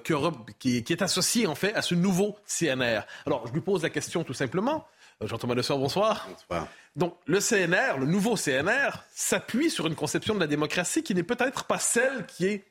qui, 0.58 0.84
qui, 0.84 0.92
est 0.92 1.02
associée, 1.02 1.46
en 1.46 1.54
fait, 1.54 1.74
à 1.74 1.82
ce 1.82 1.94
nouveau 1.94 2.37
CNR. 2.46 3.02
Alors, 3.26 3.46
je 3.46 3.52
lui 3.52 3.60
pose 3.60 3.82
la 3.82 3.90
question 3.90 4.22
tout 4.22 4.34
simplement. 4.34 4.87
Euh, 5.22 5.26
Jean-Thomas 5.26 5.54
Lesseur, 5.54 5.78
bonsoir. 5.78 6.28
Bonsoir. 6.30 6.68
Donc, 6.94 7.16
le 7.26 7.40
CNR, 7.40 7.98
le 7.98 8.06
nouveau 8.06 8.37
CNR, 8.37 9.02
s'appuie 9.12 9.70
sur 9.70 9.87
une 9.87 9.96
conception 9.96 10.34
de 10.34 10.40
la 10.40 10.46
démocratie 10.46 11.02
qui 11.02 11.14
n'est 11.14 11.24
peut-être 11.24 11.64
pas 11.64 11.78
celle 11.78 12.26
qui 12.26 12.46
est 12.46 12.64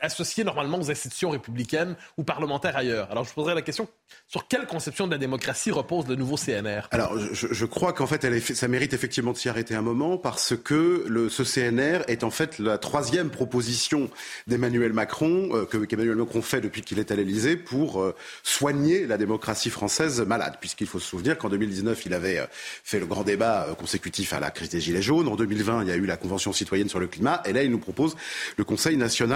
associée 0.00 0.44
normalement 0.44 0.78
aux 0.80 0.90
institutions 0.90 1.30
républicaines 1.30 1.96
ou 2.16 2.24
parlementaires 2.24 2.76
ailleurs. 2.76 3.10
Alors, 3.10 3.24
je 3.24 3.32
poserai 3.32 3.54
la 3.54 3.62
question 3.62 3.88
sur 4.26 4.48
quelle 4.48 4.66
conception 4.66 5.06
de 5.06 5.12
la 5.12 5.18
démocratie 5.18 5.70
repose 5.70 6.06
le 6.08 6.16
nouveau 6.16 6.36
CNR 6.36 6.88
Alors, 6.90 7.16
je, 7.32 7.46
je 7.50 7.66
crois 7.66 7.92
qu'en 7.92 8.06
fait, 8.06 8.24
elle 8.24 8.34
est, 8.34 8.54
ça 8.54 8.68
mérite 8.68 8.92
effectivement 8.92 9.32
de 9.32 9.36
s'y 9.36 9.48
arrêter 9.48 9.74
un 9.74 9.82
moment 9.82 10.18
parce 10.18 10.54
que 10.56 11.04
le, 11.06 11.28
ce 11.28 11.42
CNR 11.42 12.00
est 12.08 12.24
en 12.24 12.30
fait 12.30 12.58
la 12.58 12.78
troisième 12.78 13.30
proposition 13.30 14.10
d'Emmanuel 14.46 14.92
Macron, 14.92 15.48
euh, 15.52 15.64
que 15.66 15.78
qu'Emmanuel 15.78 16.16
Macron 16.16 16.42
fait 16.42 16.60
depuis 16.60 16.82
qu'il 16.82 16.98
est 16.98 17.10
à 17.10 17.16
l'Élysée 17.16 17.56
pour 17.56 18.02
euh, 18.02 18.14
soigner 18.42 19.06
la 19.06 19.18
démocratie 19.18 19.70
française 19.70 20.20
malade. 20.20 20.56
Puisqu'il 20.60 20.86
faut 20.86 20.98
se 20.98 21.06
souvenir 21.06 21.38
qu'en 21.38 21.48
2019, 21.48 22.06
il 22.06 22.14
avait 22.14 22.38
euh, 22.38 22.46
fait 22.50 22.98
le 22.98 23.06
grand 23.06 23.22
débat 23.22 23.66
euh, 23.68 23.74
consécutif 23.74 24.32
à 24.32 24.40
la 24.40 24.50
crise 24.50 24.70
des 24.70 24.80
Gilets 24.80 25.02
jaunes. 25.02 25.28
En 25.28 25.36
2020, 25.36 25.82
il 25.82 25.88
y 25.88 25.92
a 25.92 25.96
eu 25.96 26.06
la 26.06 26.16
Convention 26.16 26.52
citoyenne 26.52 26.88
sur 26.88 27.00
le 27.00 27.06
climat. 27.06 27.42
Et 27.46 27.52
là, 27.52 27.62
il 27.62 27.70
nous 27.70 27.78
propose 27.78 28.16
le 28.56 28.64
Conseil 28.64 28.96
national 28.96 29.27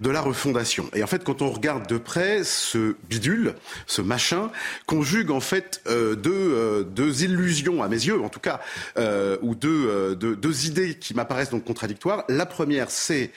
de 0.00 0.10
la 0.10 0.20
refondation. 0.20 0.88
Et 0.94 1.02
en 1.02 1.06
fait, 1.06 1.24
quand 1.24 1.42
on 1.42 1.50
regarde 1.50 1.86
de 1.86 1.98
près 1.98 2.44
ce 2.44 2.96
bidule, 3.08 3.54
ce 3.86 4.02
machin 4.02 4.50
conjugue 4.86 5.30
en 5.30 5.40
fait 5.40 5.80
euh, 5.86 6.14
deux, 6.14 6.32
euh, 6.32 6.82
deux, 6.84 7.24
illusions 7.24 7.82
à 7.82 7.88
mes 7.88 7.96
yeux, 7.96 8.20
en 8.20 8.28
tout 8.28 8.40
cas, 8.40 8.60
euh, 8.96 9.36
ou 9.42 9.54
deux, 9.54 10.16
deux, 10.16 10.36
deux 10.36 10.66
idées 10.66 10.94
qui 10.94 11.14
m'apparaissent 11.14 11.50
donc 11.50 11.64
contradictoires. 11.64 12.24
La 12.28 12.46
première, 12.46 12.90
c'est 12.90 13.30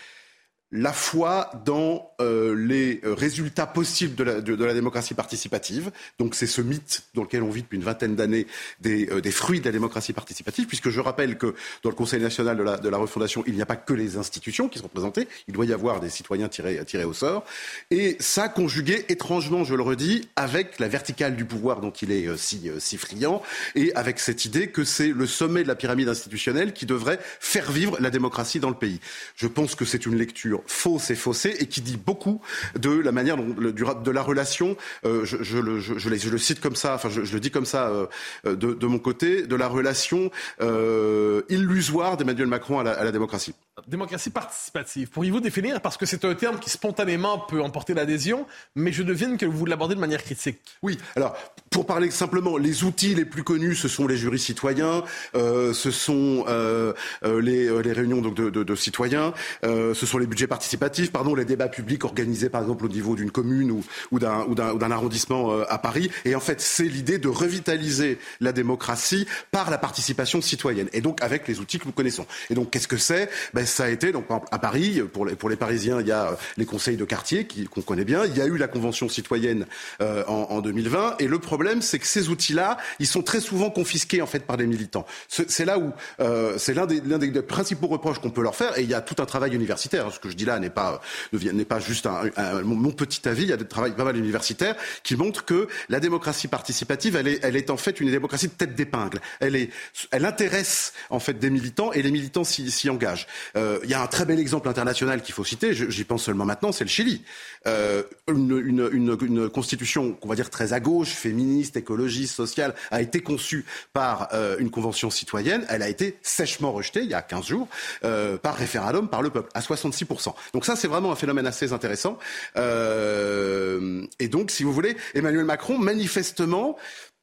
la 0.75 0.93
foi 0.93 1.49
dans 1.65 2.11
euh, 2.19 2.53
les 2.55 2.99
résultats 3.03 3.65
possibles 3.65 4.15
de 4.15 4.63
la, 4.65 4.73
démocratie 4.73 5.13
participative. 5.13 5.91
Donc 6.19 6.35
c'est 6.35 6.47
ce 6.47 6.61
mythe 6.61 7.03
dans 7.13 7.23
lequel 7.23 7.43
on 7.43 7.49
vit 7.49 7.61
depuis 7.61 7.77
une 7.77 7.83
vingtaine 7.83 8.15
d'années 8.15 8.45
des, 8.81 9.09
euh, 9.09 9.31
fruits 9.31 9.61
de 9.61 9.65
la 9.65 9.71
démocratie 9.71 10.13
participative, 10.13 10.67
puisque 10.67 10.89
je 10.89 10.99
rappelle 10.99 11.37
que 11.37 11.55
dans 11.83 11.89
le 11.89 11.95
Conseil 11.95 12.21
national 12.21 12.57
de 12.57 12.89
la, 12.89 12.97
refondation, 12.97 13.43
il 13.47 13.55
n'y 13.55 13.61
a 13.61 13.65
pas 13.65 13.75
que 13.75 13.93
les 13.93 14.17
institutions 14.17 14.67
qui 14.67 14.79
sont 14.79 14.85
représentées, 14.85 15.27
il 15.47 15.53
doit 15.53 15.65
y 15.65 15.73
avoir 15.73 15.99
des 15.99 16.09
citoyens 16.09 16.49
tirés, 16.49 16.83
tirés 16.85 17.03
au 17.03 17.13
sort. 17.13 17.45
Et 17.91 18.17
ça 18.19 18.49
conjugué 18.49 19.05
étrangement, 19.09 19.63
je 19.63 19.75
le 19.75 19.83
redis, 19.83 20.27
avec 20.35 20.79
la 20.79 20.87
verticale 20.87 21.35
du 21.35 21.45
pouvoir 21.45 21.79
dont 21.81 21.91
il 21.91 22.11
est 22.11 22.27
euh, 22.27 22.37
si, 22.37 22.69
si 22.79 22.97
friand, 22.97 23.41
et 23.75 23.93
avec 23.95 24.19
cette 24.19 24.45
idée 24.45 24.67
que 24.69 24.83
c'est 24.83 25.09
le 25.09 25.27
sommet 25.27 25.63
de 25.63 25.67
la 25.67 25.75
pyramide 25.75 26.09
institutionnelle 26.09 26.73
qui 26.73 26.85
devrait 26.85 27.19
faire 27.39 27.71
vivre 27.71 27.97
la 27.99 28.09
démocratie 28.09 28.59
dans 28.59 28.69
le 28.69 28.75
pays. 28.75 28.99
Je 29.35 29.47
pense 29.47 29.75
que 29.75 29.85
c'est 29.85 30.05
une 30.05 30.15
lecture 30.15 30.61
fausse 30.67 31.09
et 31.09 31.15
faussée 31.15 31.55
et 31.59 31.67
qui 31.67 31.81
dit 31.81 31.97
beaucoup 31.97 32.41
de 32.77 32.89
la 32.89 33.11
manière 33.11 33.37
dont, 33.37 33.55
le, 33.57 33.71
de 33.71 34.11
la 34.11 34.21
relation, 34.21 34.77
euh, 35.05 35.25
je, 35.25 35.57
le, 35.57 35.79
je, 35.79 35.97
je, 35.97 36.29
le, 36.29 36.37
cite 36.37 36.59
comme 36.59 36.75
ça, 36.75 36.95
enfin 36.95 37.09
je, 37.09 37.21
le 37.21 37.39
dis 37.39 37.51
comme 37.51 37.65
ça 37.65 37.89
euh, 37.89 38.07
de, 38.45 38.73
de, 38.73 38.87
mon 38.87 38.99
côté, 38.99 39.47
de 39.47 39.55
la 39.55 39.67
relation 39.67 40.31
euh, 40.61 41.41
illusoire 41.49 42.17
d'Emmanuel 42.17 42.47
Macron 42.47 42.79
à 42.79 42.83
la 43.03 43.11
démocratie. 43.11 43.53
Démocratie 43.87 44.29
participative. 44.29 45.09
Pourriez-vous 45.09 45.41
définir, 45.41 45.81
parce 45.81 45.97
que 45.97 46.05
c'est 46.05 46.23
un 46.23 46.33
terme 46.33 46.59
qui 46.59 46.69
spontanément 46.69 47.39
peut 47.39 47.61
emporter 47.61 47.93
l'adhésion, 47.93 48.47
mais 48.73 48.93
je 48.93 49.03
devine 49.03 49.35
que 49.37 49.45
vous 49.45 49.65
l'abordez 49.65 49.95
de 49.95 49.99
manière 49.99 50.23
critique. 50.23 50.59
Oui, 50.81 50.97
alors 51.17 51.35
pour 51.71 51.85
parler 51.85 52.09
simplement, 52.09 52.55
les 52.55 52.85
outils 52.85 53.15
les 53.15 53.25
plus 53.25 53.43
connus, 53.43 53.75
ce 53.75 53.89
sont 53.89 54.07
les 54.07 54.15
jurys 54.15 54.39
citoyens, 54.39 55.03
euh, 55.35 55.73
ce 55.73 55.91
sont 55.91 56.45
euh, 56.47 56.93
les, 57.21 57.65
les, 57.83 57.91
réunions 57.91 58.21
donc, 58.21 58.35
de, 58.35 58.75
citoyens, 58.75 59.33
euh, 59.65 59.93
ce 59.93 60.05
sont 60.05 60.19
les 60.19 60.25
budgets 60.25 60.47
participatifs, 60.47 61.11
pardon, 61.11 61.35
les 61.35 61.43
débats 61.43 61.67
publics 61.67 62.05
organisés 62.05 62.47
par 62.47 62.61
exemple 62.61 62.85
au 62.85 62.87
niveau 62.87 63.17
d'une 63.17 63.29
commune 63.29 63.71
ou, 63.71 63.83
ou 64.11 64.19
d'un 64.19 64.91
arrondissement 64.91 65.51
euh, 65.51 65.65
à 65.67 65.77
Paris. 65.77 66.09
Et 66.23 66.33
en 66.33 66.39
fait, 66.39 66.61
c'est 66.61 66.85
l'idée 66.85 67.17
de 67.17 67.27
revitaliser 67.27 68.19
la 68.39 68.53
démocratie 68.53 69.27
par 69.51 69.69
la 69.69 69.77
participation 69.77 70.41
citoyenne, 70.41 70.87
et 70.93 71.01
donc 71.01 71.21
avec 71.21 71.45
les 71.45 71.59
outils 71.59 71.77
que 71.77 71.85
nous 71.87 71.91
connaissons. 71.91 72.25
Et 72.49 72.53
donc 72.53 72.71
qu'est-ce 72.71 72.87
que 72.87 72.95
c'est? 72.95 73.29
Ben, 73.53 73.64
ça 73.65 73.85
a 73.85 73.89
été, 73.89 74.11
donc, 74.11 74.25
à 74.29 74.59
Paris, 74.59 75.01
pour 75.13 75.25
les, 75.25 75.35
pour 75.35 75.49
les 75.49 75.55
Parisiens, 75.55 76.01
il 76.01 76.07
y 76.07 76.11
a 76.11 76.37
les 76.57 76.65
conseils 76.65 76.97
de 76.97 77.05
quartier 77.05 77.47
qu'on 77.47 77.81
qu 77.81 77.85
connaît 77.85 78.05
bien. 78.05 78.25
Il 78.25 78.37
y 78.37 78.41
a 78.41 78.45
eu 78.45 78.57
la 78.57 78.67
convention 78.67 79.09
citoyenne 79.09 79.65
euh, 80.01 80.23
en, 80.27 80.47
en, 80.49 80.61
2020. 80.61 81.17
Et 81.19 81.27
le 81.27 81.39
problème, 81.39 81.81
c'est 81.81 81.99
que 81.99 82.07
ces 82.07 82.29
outils-là, 82.29 82.77
ils 82.99 83.07
sont 83.07 83.21
très 83.21 83.39
souvent 83.39 83.69
confisqués, 83.69 84.21
en 84.21 84.27
fait, 84.27 84.45
par 84.45 84.57
les 84.57 84.67
militants. 84.67 85.05
C'est 85.27 85.65
là 85.65 85.79
où, 85.79 85.91
euh, 86.19 86.57
c'est 86.57 86.73
l'un 86.73 86.85
des, 86.85 87.01
des, 87.01 87.27
des, 87.27 87.41
principaux 87.41 87.87
reproches 87.87 88.19
qu'on 88.19 88.31
peut 88.31 88.41
leur 88.43 88.55
faire. 88.55 88.77
Et 88.77 88.83
il 88.83 88.89
y 88.89 88.93
a 88.93 89.01
tout 89.01 89.21
un 89.21 89.25
travail 89.25 89.53
universitaire. 89.53 90.11
Ce 90.11 90.19
que 90.19 90.29
je 90.29 90.35
dis 90.35 90.45
là 90.45 90.59
n'est 90.59 90.69
pas, 90.69 91.01
n'est 91.33 91.65
pas 91.65 91.79
juste 91.79 92.05
un, 92.05 92.29
un, 92.37 92.61
mon 92.61 92.91
petit 92.91 93.27
avis. 93.27 93.43
Il 93.43 93.49
y 93.49 93.53
a 93.53 93.57
des 93.57 93.65
travail 93.65 93.91
pas 93.95 94.03
mal 94.03 94.17
universitaires 94.17 94.75
qui 95.03 95.15
montrent 95.15 95.45
que 95.45 95.67
la 95.89 95.99
démocratie 95.99 96.47
participative, 96.47 97.15
elle 97.15 97.27
est, 97.27 97.39
elle 97.43 97.55
est 97.55 97.69
en 97.69 97.77
fait 97.77 97.99
une 97.99 98.09
démocratie 98.09 98.47
de 98.47 98.53
tête 98.53 98.75
d'épingle. 98.75 99.19
Elle 99.39 99.55
est, 99.55 99.69
elle 100.11 100.25
intéresse, 100.25 100.93
en 101.09 101.19
fait, 101.19 101.33
des 101.33 101.49
militants 101.49 101.91
et 101.91 102.01
les 102.01 102.11
militants 102.11 102.43
s'y 102.43 102.89
engagent. 102.89 103.27
Euh, 103.55 103.79
il 103.83 103.89
y 103.89 103.93
a 103.93 104.01
un 104.01 104.07
très 104.07 104.25
bel 104.25 104.39
exemple 104.39 104.69
international 104.69 105.21
qu'il 105.21 105.33
faut 105.33 105.43
citer, 105.43 105.73
j'y 105.73 106.03
pense 106.03 106.23
seulement 106.23 106.45
maintenant, 106.45 106.71
c'est 106.71 106.83
le 106.83 106.89
Chili. 106.89 107.23
Euh, 107.67 108.03
une, 108.27 109.49
constitution 109.49 110.13
qu'on 110.13 110.29
va 110.29 110.35
dire 110.35 110.49
très 110.49 110.73
à 110.73 110.79
gauche, 110.79 111.09
féministe, 111.09 111.77
écologiste, 111.77 112.35
sociale, 112.35 112.75
a 112.91 113.01
été 113.01 113.21
conçue 113.21 113.65
par 113.93 114.29
euh, 114.33 114.57
une 114.59 114.69
convention 114.69 115.09
citoyenne. 115.09 115.65
Elle 115.69 115.81
a 115.81 115.89
été 115.89 116.17
sèchement 116.21 116.71
rejetée 116.71 117.01
il 117.01 117.09
y 117.09 117.13
a 117.13 117.21
15 117.21 117.45
jours 117.45 117.67
euh, 118.03 118.37
par 118.37 118.55
référendum 118.55 119.07
par 119.07 119.21
le 119.21 119.29
peuple 119.29 119.49
à 119.53 119.61
66%. 119.61 120.33
Donc 120.53 120.65
ça, 120.65 120.75
c'est 120.75 120.87
vraiment 120.87 121.11
un 121.11 121.15
phénomène 121.15 121.47
assez 121.47 121.73
intéressant. 121.73 122.17
Et 122.55 124.27
donc, 124.27 124.51
si 124.51 124.63
vous 124.63 124.73
voulez, 124.73 124.95
Emmanuel 125.13 125.45
Macron, 125.45 125.77
manifestement, 125.77 126.77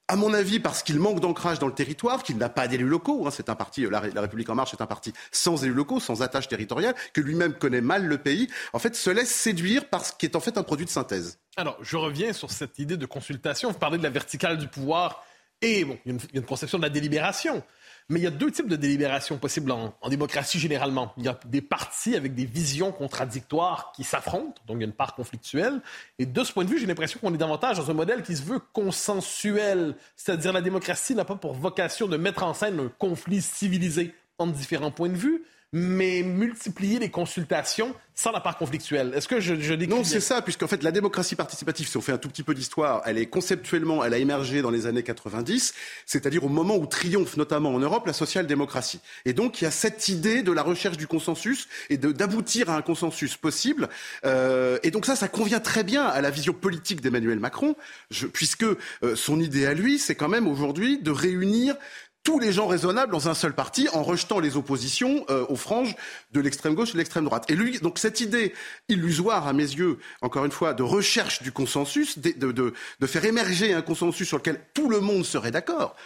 à 0.09 0.17
mon 0.17 0.35
avis, 0.35 0.61
parce 0.61 0.83
qu'il 0.83 0.99
manque 0.99 1.21
d'ancrage 1.21 1.59
dans 1.59 1.67
le 1.67 1.75
territoire, 1.75 2.23
qu'il 2.23 2.37
n'a 2.37 2.49
pas 2.49 2.69
d'élus 2.69 2.89
locaux. 2.89 3.27
Hein, 3.27 3.31
c'est 3.31 3.49
un 3.49 3.55
parti, 3.55 3.83
la, 3.83 4.03
la, 4.09 4.21
République 4.21 4.51
en 4.51 4.55
marche 4.55 4.75
est 4.75 4.83
un 4.83 4.87
parti 4.87 5.13
sans 5.31 5.65
élus 5.65 5.75
locaux, 5.75 6.01
sans 6.01 6.23
attache 6.23 6.49
territoriale, 6.49 6.95
que 7.13 7.21
lui-même 7.21 7.55
connaît 7.55 7.81
mal 7.81 8.05
le 8.05 8.19
pays. 8.19 8.49
En 8.73 8.79
fait, 8.79 8.95
se 8.95 9.11
laisse 9.11 9.31
séduire 9.31 9.89
par 9.89 10.05
ce 10.05 10.13
qui 10.13 10.27
est 10.27 10.37
en 10.37 10.41
fait 10.41 10.59
un 10.59 10.63
produit 10.63 10.87
de 10.87 10.91
synthèse. 10.91 11.39
Alors, 11.57 11.79
je 11.81 11.97
reviens 11.97 12.33
sur 12.33 12.51
cette 12.51 12.79
idée 12.79 12.97
de 12.97 13.07
consultation. 13.07 13.71
Vous 13.71 13.79
parlez 13.79 13.99
de 13.99 14.03
la 14.03 14.11
verticale 14.11 14.59
du 14.59 14.69
pouvoir 14.69 15.25
et 15.63 15.85
bon, 15.85 15.97
il 16.05 16.13
y 16.13 16.17
a 16.17 16.19
une 16.35 16.45
conception 16.45 16.79
de 16.79 16.83
la 16.83 16.91
délibération. 16.91 17.63
Mais 18.09 18.21
il 18.21 18.23
y 18.23 18.27
a 18.27 18.31
deux 18.31 18.51
types 18.51 18.69
de 18.69 18.77
délibération 18.77 19.39
possibles 19.39 19.71
en, 19.71 19.95
démocratie 20.09 20.59
généralement. 20.59 21.13
Il 21.17 21.25
y 21.25 21.29
a 21.29 21.39
des 21.47 21.63
partis 21.63 22.17
avec 22.17 22.35
des 22.35 22.45
visions 22.45 22.93
contradictoires 22.93 23.93
qui 23.95 24.05
s'affrontent, 24.05 24.61
donc 24.67 24.77
il 24.77 24.81
y 24.81 24.85
a 24.85 24.87
une 24.87 24.93
part 24.93 25.15
conflictuelle. 25.15 25.81
Et 26.19 26.27
de 26.27 26.45
ce 26.45 26.53
point 26.53 26.65
de 26.65 26.71
vue, 26.71 26.79
j'ai 26.79 26.87
l'impression 26.87 27.21
qu'on 27.21 27.35
est 27.35 27.39
davantage 27.39 27.79
dans 27.79 27.91
un 27.91 27.95
modèle 27.95 28.23
qui 28.23 28.37
se 28.37 28.43
veut 28.43 28.61
consensuel. 28.73 29.97
C'est-à-dire 30.17 30.53
la 30.53 30.63
démocratie 30.63 31.15
n'a 31.15 31.25
pas 31.25 31.37
pour 31.37 31.55
vocation 31.55 32.07
de 32.07 32.17
mettre 32.17 32.43
en 32.43 32.55
scène 32.55 32.81
un 32.81 32.89
conflit 32.99 33.41
civilisé 33.41 34.15
entre 34.39 34.53
différents 34.53 34.91
points 34.91 35.09
de 35.09 35.17
vue, 35.17 35.45
mais 35.73 36.23
multiplier 36.23 36.99
les 36.99 37.11
consultations 37.11 37.95
sans 38.15 38.31
la 38.31 38.41
part 38.41 38.59
conflictuelle. 38.59 39.13
Est-ce 39.15 39.27
que 39.27 39.41
je, 39.41 39.55
je 39.59 39.73
décris 39.73 39.97
Non, 39.97 40.05
c'est 40.05 40.21
ça, 40.21 40.43
puisqu'en 40.43 40.67
fait, 40.67 40.83
la 40.83 40.93
démocratie 40.93 41.35
participative, 41.35 41.89
si 41.89 41.97
on 41.97 42.03
fait 42.03 42.13
un 42.13 42.19
tout 42.19 42.29
petit 42.29 42.43
peu 42.43 42.55
d'histoire, 42.55 43.03
elle 43.07 43.17
est 43.17 43.27
conceptuellement, 43.27 44.05
elle 44.05 44.13
a 44.13 44.19
émergé 44.19 44.61
dans 44.61 44.71
les 44.71 44.87
années 44.87 45.03
90, 45.03 45.73
c'est-à-dire 46.05 46.45
au 46.45 46.49
moment 46.49 46.77
où 46.77 46.85
triomphe 46.85 47.39
notamment 47.39 47.71
en 47.75 47.79
Europe 47.79 48.07
la 48.07 48.13
social-démocratie. 48.13 49.01
Et 49.25 49.33
donc, 49.33 49.61
il 49.61 49.65
y 49.65 49.67
a 49.67 49.71
cette 49.71 50.09
idée 50.09 50.43
de 50.43 50.53
la 50.53 50.63
recherche 50.63 50.99
du 50.99 51.07
consensus 51.07 51.69
et 51.89 51.97
d'aboutir 51.97 52.69
à 52.69 52.77
un 52.77 52.83
consensus 52.83 53.37
possible. 53.37 53.89
Euh, 54.27 54.79
et 54.83 54.91
donc 54.91 55.07
ça, 55.07 55.17
ça 55.17 55.29
convient 55.29 55.61
très 55.61 55.85
bien 55.85 56.05
à 56.05 56.21
la 56.21 56.31
vision 56.31 56.53
politique 56.53 57.01
d'Emmanuel 57.01 57.41
Macron, 57.41 57.77
je, 58.11 58.27
puisque 58.27 58.65
euh, 58.65 59.17
son 59.17 59.41
idée 59.41 59.65
à 59.65 59.73
lui, 59.73 59.99
c'est 59.99 60.17
quand 60.17 60.29
même 60.29 60.47
aujourd'hui 60.47 60.99
de 60.99 61.11
réunir 61.11 61.77
tous 62.25 62.39
les 62.39 62.53
gens 62.53 62.67
raisonnables 62.67 63.13
dans 63.13 63.29
un 63.29 63.35
seul 63.35 63.55
parti 63.55 63.89
en 63.93 64.03
rejetant 64.03 64.39
les 64.39 64.57
oppositions 64.57 65.25
euh, 65.31 65.45
aux 65.49 65.57
franges 65.57 65.97
de 66.33 66.41
l'extrême 66.41 66.75
gauche 66.75 66.91
et 66.91 66.93
de 66.93 66.99
l'extrême 66.99 67.25
droite. 67.25 67.45
Et 67.49 67.55
lui, 67.55 67.79
donc 67.81 67.99
cette 67.99 68.21
idée 68.21 68.55
illusoire 68.89 69.47
à 69.47 69.53
mes 69.53 69.63
yeux, 69.63 69.99
encore 70.21 70.45
une 70.45 70.53
fois, 70.53 70.75
de 70.75 70.83
recherche 70.83 71.43
du 71.43 71.53
consensus, 71.53 72.19
de, 72.19 72.53
de, 72.53 72.75
de 73.01 73.07
faire 73.07 73.25
émerger 73.25 73.75
un 73.75 73.83
consensus 73.83 74.29
sur 74.29 74.39
lequel 74.39 74.61
tout 74.75 74.89
le 74.89 75.01
monde 75.01 75.25
serait 75.25 75.51
d'accord, 75.51 75.97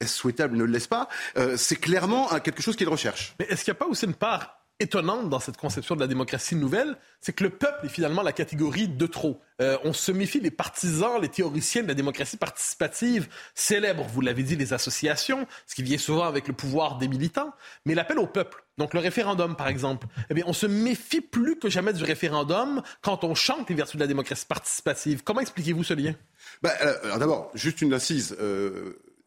est-ce 0.00 0.14
souhaitable, 0.14 0.56
ne 0.56 0.64
le 0.64 0.72
laisse 0.72 0.86
pas, 0.86 1.08
euh, 1.36 1.56
c'est 1.56 1.76
clairement 1.76 2.28
quelque 2.40 2.62
chose 2.62 2.76
qu'il 2.76 2.88
recherche. 2.88 3.34
Mais 3.38 3.46
est-ce 3.48 3.64
qu'il 3.64 3.72
n'y 3.72 3.76
a 3.76 3.80
pas 3.80 3.86
aussi 3.86 4.04
une 4.04 4.14
part 4.14 4.63
étonnante 4.80 5.30
dans 5.30 5.38
cette 5.38 5.56
conception 5.56 5.94
de 5.94 6.00
la 6.00 6.06
démocratie 6.06 6.56
nouvelle, 6.56 6.96
c'est 7.20 7.32
que 7.32 7.44
le 7.44 7.50
peuple 7.50 7.86
est 7.86 7.88
finalement 7.88 8.22
la 8.22 8.32
catégorie 8.32 8.88
de 8.88 9.06
trop. 9.06 9.40
Euh, 9.62 9.78
on 9.84 9.92
se 9.92 10.10
méfie 10.10 10.40
les 10.40 10.50
partisans, 10.50 11.20
les 11.20 11.28
théoriciens 11.28 11.82
de 11.82 11.88
la 11.88 11.94
démocratie 11.94 12.36
participative 12.36 13.28
célèbrent, 13.54 14.04
vous 14.04 14.20
l'avez 14.20 14.42
dit, 14.42 14.56
les 14.56 14.72
associations, 14.72 15.46
ce 15.66 15.76
qui 15.76 15.84
vient 15.84 15.98
souvent 15.98 16.24
avec 16.24 16.48
le 16.48 16.54
pouvoir 16.54 16.98
des 16.98 17.06
militants, 17.06 17.52
mais 17.84 17.94
l'appel 17.94 18.18
au 18.18 18.26
peuple, 18.26 18.64
donc 18.76 18.94
le 18.94 19.00
référendum 19.00 19.54
par 19.54 19.68
exemple, 19.68 20.08
eh 20.28 20.34
bien, 20.34 20.44
on 20.48 20.52
se 20.52 20.66
méfie 20.66 21.20
plus 21.20 21.56
que 21.56 21.68
jamais 21.68 21.92
du 21.92 22.02
référendum 22.02 22.82
quand 23.00 23.22
on 23.22 23.36
chante 23.36 23.70
les 23.70 23.76
vertus 23.76 23.94
de 23.94 24.00
la 24.00 24.08
démocratie 24.08 24.46
participative. 24.46 25.22
Comment 25.22 25.40
expliquez-vous 25.40 25.84
ce 25.84 25.94
lien? 25.94 26.14
Ben, 26.62 26.72
euh, 26.82 27.18
D'abord, 27.18 27.50
juste 27.54 27.80
une 27.80 27.94
assise. 27.94 28.36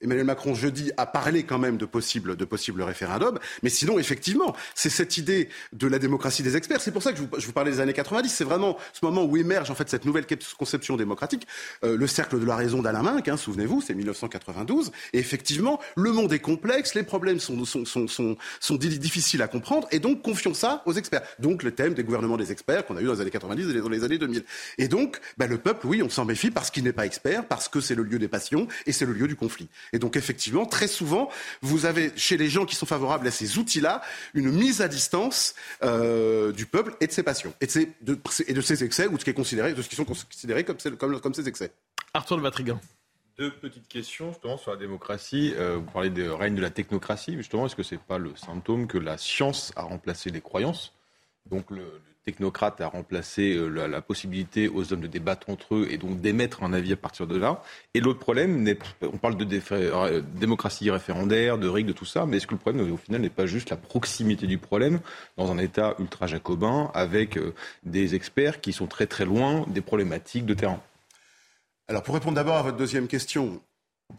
Emmanuel 0.01 0.25
Macron 0.25 0.53
jeudi 0.53 0.91
a 0.97 1.05
parlé 1.05 1.43
quand 1.43 1.57
même 1.57 1.77
de 1.77 1.85
possibles 1.85 2.35
de 2.35 2.45
possible 2.45 2.81
référendums, 2.81 3.39
mais 3.63 3.69
sinon 3.69 3.97
effectivement 3.97 4.55
c'est 4.75 4.89
cette 4.89 5.17
idée 5.17 5.49
de 5.73 5.87
la 5.87 5.99
démocratie 5.99 6.43
des 6.43 6.55
experts. 6.55 6.81
C'est 6.81 6.91
pour 6.91 7.01
ça 7.01 7.13
que 7.13 7.17
je 7.17 7.45
vous, 7.45 7.53
parlais 7.53 7.71
des 7.71 7.79
années 7.79 7.93
90. 7.93 8.29
C'est 8.29 8.43
vraiment 8.43 8.77
ce 8.93 9.03
moment 9.03 9.23
où 9.23 9.37
émerge 9.37 9.71
en 9.71 9.75
fait 9.75 9.89
cette 9.89 10.05
nouvelle 10.05 10.25
conception 10.57 10.97
démocratique, 10.97 11.47
euh, 11.83 11.97
le 11.97 12.07
cercle 12.07 12.39
de 12.39 12.45
la 12.45 12.55
raison 12.55 12.81
d'Alain 12.81 13.01
Minck. 13.01 13.27
Hein, 13.27 13.37
Souvenez-vous, 13.37 13.81
c'est 13.81 13.95
1992. 13.95 14.91
Et 15.13 15.19
effectivement, 15.19 15.79
le 15.95 16.11
monde 16.11 16.31
est 16.33 16.39
complexe, 16.39 16.93
les 16.93 17.03
problèmes 17.03 17.39
sont, 17.39 17.65
sont, 17.65 17.85
sont, 17.85 18.07
sont, 18.07 18.37
sont 18.59 18.75
difficiles 18.75 19.41
à 19.41 19.47
comprendre, 19.47 19.87
et 19.91 19.99
donc 19.99 20.21
confions 20.21 20.53
ça 20.53 20.83
aux 20.85 20.93
experts. 20.93 21.23
Donc 21.39 21.63
le 21.63 21.71
thème 21.71 21.93
des 21.93 22.03
gouvernements 22.03 22.37
des 22.37 22.51
experts 22.51 22.85
qu'on 22.85 22.97
a 22.97 23.01
eu 23.01 23.05
dans 23.05 23.13
les 23.13 23.21
années 23.21 23.31
90 23.31 23.69
et 23.75 23.81
dans 23.81 23.89
les 23.89 24.03
années 24.03 24.17
2000. 24.17 24.43
Et 24.77 24.87
donc 24.87 25.19
bah, 25.37 25.47
le 25.47 25.57
peuple, 25.57 25.87
oui, 25.87 26.03
on 26.03 26.09
s'en 26.09 26.25
méfie 26.25 26.51
parce 26.51 26.69
qu'il 26.69 26.83
n'est 26.83 26.93
pas 26.93 27.05
expert, 27.05 27.47
parce 27.47 27.67
que 27.67 27.81
c'est 27.81 27.95
le 27.95 28.03
lieu 28.03 28.19
des 28.19 28.27
passions 28.27 28.67
et 28.85 28.91
c'est 28.91 29.05
le 29.05 29.13
lieu 29.13 29.27
du 29.27 29.35
conflit. 29.35 29.69
Et 29.93 29.99
donc 29.99 30.15
effectivement, 30.15 30.65
très 30.65 30.87
souvent, 30.87 31.29
vous 31.61 31.85
avez 31.85 32.11
chez 32.15 32.37
les 32.37 32.49
gens 32.49 32.65
qui 32.65 32.75
sont 32.75 32.85
favorables 32.85 33.27
à 33.27 33.31
ces 33.31 33.57
outils-là 33.57 34.01
une 34.33 34.51
mise 34.51 34.81
à 34.81 34.87
distance 34.87 35.55
euh, 35.83 36.51
du 36.51 36.65
peuple 36.65 36.95
et 37.01 37.07
de 37.07 37.11
ses 37.11 37.23
passions, 37.23 37.53
et 37.61 37.65
de 37.65 37.71
ses, 37.71 37.93
de, 38.01 38.19
et 38.47 38.53
de 38.53 38.61
ses 38.61 38.83
excès, 38.83 39.07
ou 39.07 39.13
de 39.13 39.19
ce 39.19 39.23
qui, 39.23 39.31
est 39.31 39.33
considéré, 39.33 39.73
de 39.73 39.81
ce 39.81 39.89
qui 39.89 39.95
sont 39.95 40.05
considérés 40.05 40.63
comme, 40.63 40.77
comme, 40.97 41.19
comme 41.19 41.33
ses 41.33 41.47
excès. 41.47 41.71
Arthur 42.13 42.37
de 42.37 42.41
Vatrigan. 42.41 42.79
Deux 43.37 43.51
petites 43.51 43.87
questions 43.87 44.31
justement 44.31 44.57
sur 44.57 44.71
la 44.71 44.77
démocratie. 44.77 45.53
Euh, 45.57 45.75
vous 45.75 45.91
parlez 45.91 46.09
de 46.09 46.27
règne 46.27 46.55
de 46.55 46.61
la 46.61 46.71
technocratie. 46.71 47.35
Justement, 47.37 47.67
est-ce 47.67 47.75
que 47.75 47.83
c'est 47.83 47.99
pas 47.99 48.17
le 48.17 48.35
symptôme 48.35 48.87
que 48.87 48.97
la 48.97 49.17
science 49.19 49.71
a 49.75 49.83
remplacé 49.83 50.31
les 50.31 50.41
croyances? 50.41 50.93
Donc 51.45 51.69
le, 51.69 51.77
le 51.77 52.16
technocrate 52.27 52.81
a 52.81 52.87
remplacé 52.87 53.55
euh, 53.55 53.87
la, 53.87 54.01
possibilité 54.01 54.67
aux 54.67 54.91
hommes 54.91 54.99
de 54.99 55.07
débattre 55.07 55.49
entre 55.49 55.75
eux 55.75 55.87
et 55.89 55.97
donc 55.97 56.19
d'émettre 56.19 56.61
un 56.61 56.73
avis 56.73 56.91
à 56.91 56.97
partir 56.97 57.25
de 57.25 57.37
là. 57.37 57.63
Et 57.93 58.01
l'autre 58.01 58.19
problème, 58.19 58.67
on 59.01 59.17
parle 59.17 59.37
de 59.37 59.47
euh, 59.71 60.21
démocratie 60.35 60.91
référendaire, 60.91 61.57
de 61.57 61.69
règles, 61.69 61.87
de 61.87 61.93
tout 61.93 62.05
ça, 62.05 62.25
mais 62.25 62.37
est-ce 62.37 62.47
que 62.47 62.55
le 62.55 62.59
problème, 62.59 62.91
au 62.91 62.97
final, 62.97 63.21
n'est 63.21 63.29
pas 63.29 63.45
juste 63.45 63.69
la 63.69 63.77
proximité 63.77 64.45
du 64.45 64.57
problème 64.57 64.99
dans 65.37 65.49
un 65.51 65.57
État 65.57 65.95
ultra-jacobin 65.99 66.91
avec 66.93 67.37
euh, 67.37 67.53
des 67.83 68.13
experts 68.13 68.59
qui 68.59 68.73
sont 68.73 68.87
très 68.87 69.07
très 69.07 69.23
loin 69.23 69.65
des 69.69 69.81
problématiques 69.81 70.45
de 70.45 70.53
terrain? 70.53 70.81
Alors 71.87 72.03
pour 72.03 72.13
répondre 72.13 72.35
d'abord 72.35 72.57
à 72.57 72.61
votre 72.61 72.75
deuxième 72.75 73.07
question, 73.07 73.61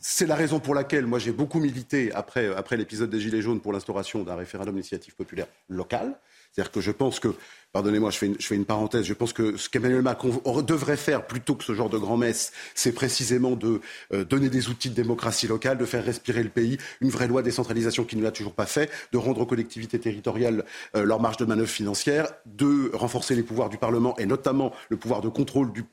c'est 0.01 0.27
la 0.27 0.35
raison 0.35 0.61
pour 0.61 0.75
laquelle 0.75 1.05
moi 1.05 1.19
j'ai 1.19 1.33
beaucoup 1.33 1.61
milité 1.61 2.11
après, 2.13 2.55
après 2.55 2.79
l'épisode 2.79 3.11
des 3.11 3.21
Gilets 3.21 3.43
jaunes 3.43 3.61
pour 3.61 3.75
l'instauration 3.75 4.23
d'un 4.23 4.37
référendum 4.37 4.75
d'initiative 4.75 5.15
populaire 5.15 5.47
local. 5.69 6.19
C'est-à-dire 6.53 6.73
que 6.73 6.81
je 6.81 6.91
pense 6.91 7.21
que 7.21 7.35
pardonnez-moi, 7.73 8.11
je 8.11 8.19
fais, 8.19 8.55
une, 8.55 8.65
parenthèse, 8.65 9.05
je 9.05 9.13
pense 9.13 9.33
que 9.33 9.57
ce 9.57 9.69
qu'Emmanuel 9.69 10.03
Macron 10.03 10.63
devrait 10.63 10.97
faire 10.97 11.27
plutôt 11.27 11.55
que 11.55 11.65
ce 11.65 11.75
genre 11.75 11.91
de 11.91 11.99
grand-messe, 11.99 12.53
c'est 12.75 12.93
précisément 12.93 13.57
de 13.57 13.81
euh, 14.13 14.25
donner 14.25 14.49
des 14.49 14.69
outils 14.69 14.89
de 14.89 14.95
démocratie 14.95 15.47
locale, 15.47 15.77
de 15.77 15.85
faire 15.85 16.05
respirer 16.05 16.43
le 16.43 16.49
pays, 16.49 16.79
une 17.01 17.11
vraie 17.11 17.29
loi 17.29 17.43
de 17.43 17.47
décentralisation 17.47 18.05
qui 18.05 18.17
ne 18.17 18.23
l'a 18.23 18.31
toujours 18.31 18.55
pas 18.55 18.67
fait, 18.67 18.91
de 19.13 19.19
rendre 19.19 19.43
aux 19.43 19.47
collectivités 19.47 19.99
territoriales 19.99 20.65
euh, 20.97 21.05
leur 21.05 21.21
marge 21.21 21.37
de 21.37 21.45
manœuvre 21.45 21.69
financière, 21.69 22.29
de 22.47 22.91
renforcer 22.95 23.35
les 23.35 23.43
pouvoirs 23.43 23.69
du 23.69 23.77
Parlement 23.77 24.17
et 24.19 24.27
notamment 24.27 24.73
le 24.89 24.97
pouvoir 24.97 25.21
de 25.21 25.29
contrôle 25.29 25.71
du, 25.73 25.85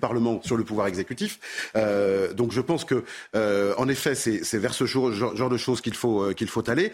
Parlement 0.00 0.40
sur 0.42 0.56
le 0.56 0.64
pouvoir 0.64 0.86
exécutif. 0.86 1.38
Euh, 1.76 2.32
donc 2.32 2.52
je 2.52 2.60
pense 2.60 2.84
que, 2.84 3.04
en 3.34 3.88
effet, 3.88 4.14
c'est 4.14 4.58
vers 4.58 4.72
ce 4.72 4.86
genre, 4.86 5.50
de 5.50 5.56
choses 5.56 5.80
qu'il 5.82 5.94
faut 5.94 6.70
aller. 6.70 6.92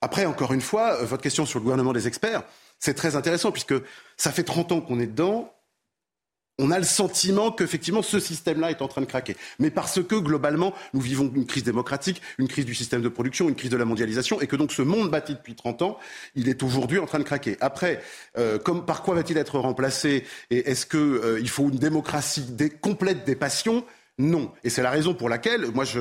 Après, 0.00 0.26
encore 0.26 0.52
une 0.52 0.60
fois, 0.60 1.02
votre 1.04 1.22
question 1.22 1.44
sur 1.44 1.58
le 1.58 1.64
gouvernement 1.64 1.92
des 1.92 2.06
experts, 2.06 2.42
c'est 2.78 2.94
très 2.94 3.16
intéressant 3.16 3.50
puisque 3.50 3.74
ça 4.16 4.30
fait 4.30 4.44
30 4.44 4.72
ans 4.72 4.80
qu'on 4.80 5.00
est 5.00 5.06
dedans. 5.06 5.52
On 6.60 6.72
a 6.72 6.78
le 6.78 6.84
sentiment 6.84 7.52
qu'effectivement 7.52 8.02
ce 8.02 8.18
système-là 8.18 8.70
est 8.70 8.82
en 8.82 8.88
train 8.88 9.00
de 9.00 9.06
craquer. 9.06 9.36
Mais 9.60 9.70
parce 9.70 10.02
que 10.02 10.16
globalement, 10.16 10.74
nous 10.92 11.00
vivons 11.00 11.30
une 11.32 11.46
crise 11.46 11.62
démocratique, 11.62 12.20
une 12.38 12.48
crise 12.48 12.64
du 12.64 12.74
système 12.74 13.00
de 13.00 13.08
production, 13.08 13.48
une 13.48 13.54
crise 13.54 13.70
de 13.70 13.76
la 13.76 13.84
mondialisation, 13.84 14.40
et 14.40 14.48
que 14.48 14.56
donc 14.56 14.72
ce 14.72 14.82
monde 14.82 15.08
bâti 15.08 15.34
depuis 15.34 15.54
30 15.54 15.82
ans, 15.82 15.98
il 16.34 16.48
est 16.48 16.64
aujourd'hui 16.64 16.98
en 16.98 17.06
train 17.06 17.20
de 17.20 17.24
craquer. 17.24 17.56
Après, 17.60 18.02
euh, 18.38 18.58
par 18.58 19.02
quoi 19.02 19.14
va-t-il 19.14 19.38
être 19.38 19.58
remplacé 19.60 20.24
Et 20.50 20.68
est-ce 20.70 20.86
qu'il 20.86 20.98
euh, 20.98 21.46
faut 21.46 21.68
une 21.68 21.78
démocratie 21.78 22.44
complète 22.80 23.24
des 23.24 23.36
passions? 23.36 23.84
Non. 24.18 24.50
Et 24.64 24.70
c'est 24.70 24.82
la 24.82 24.90
raison 24.90 25.14
pour 25.14 25.28
laquelle, 25.28 25.70
moi, 25.72 25.84
je, 25.84 26.00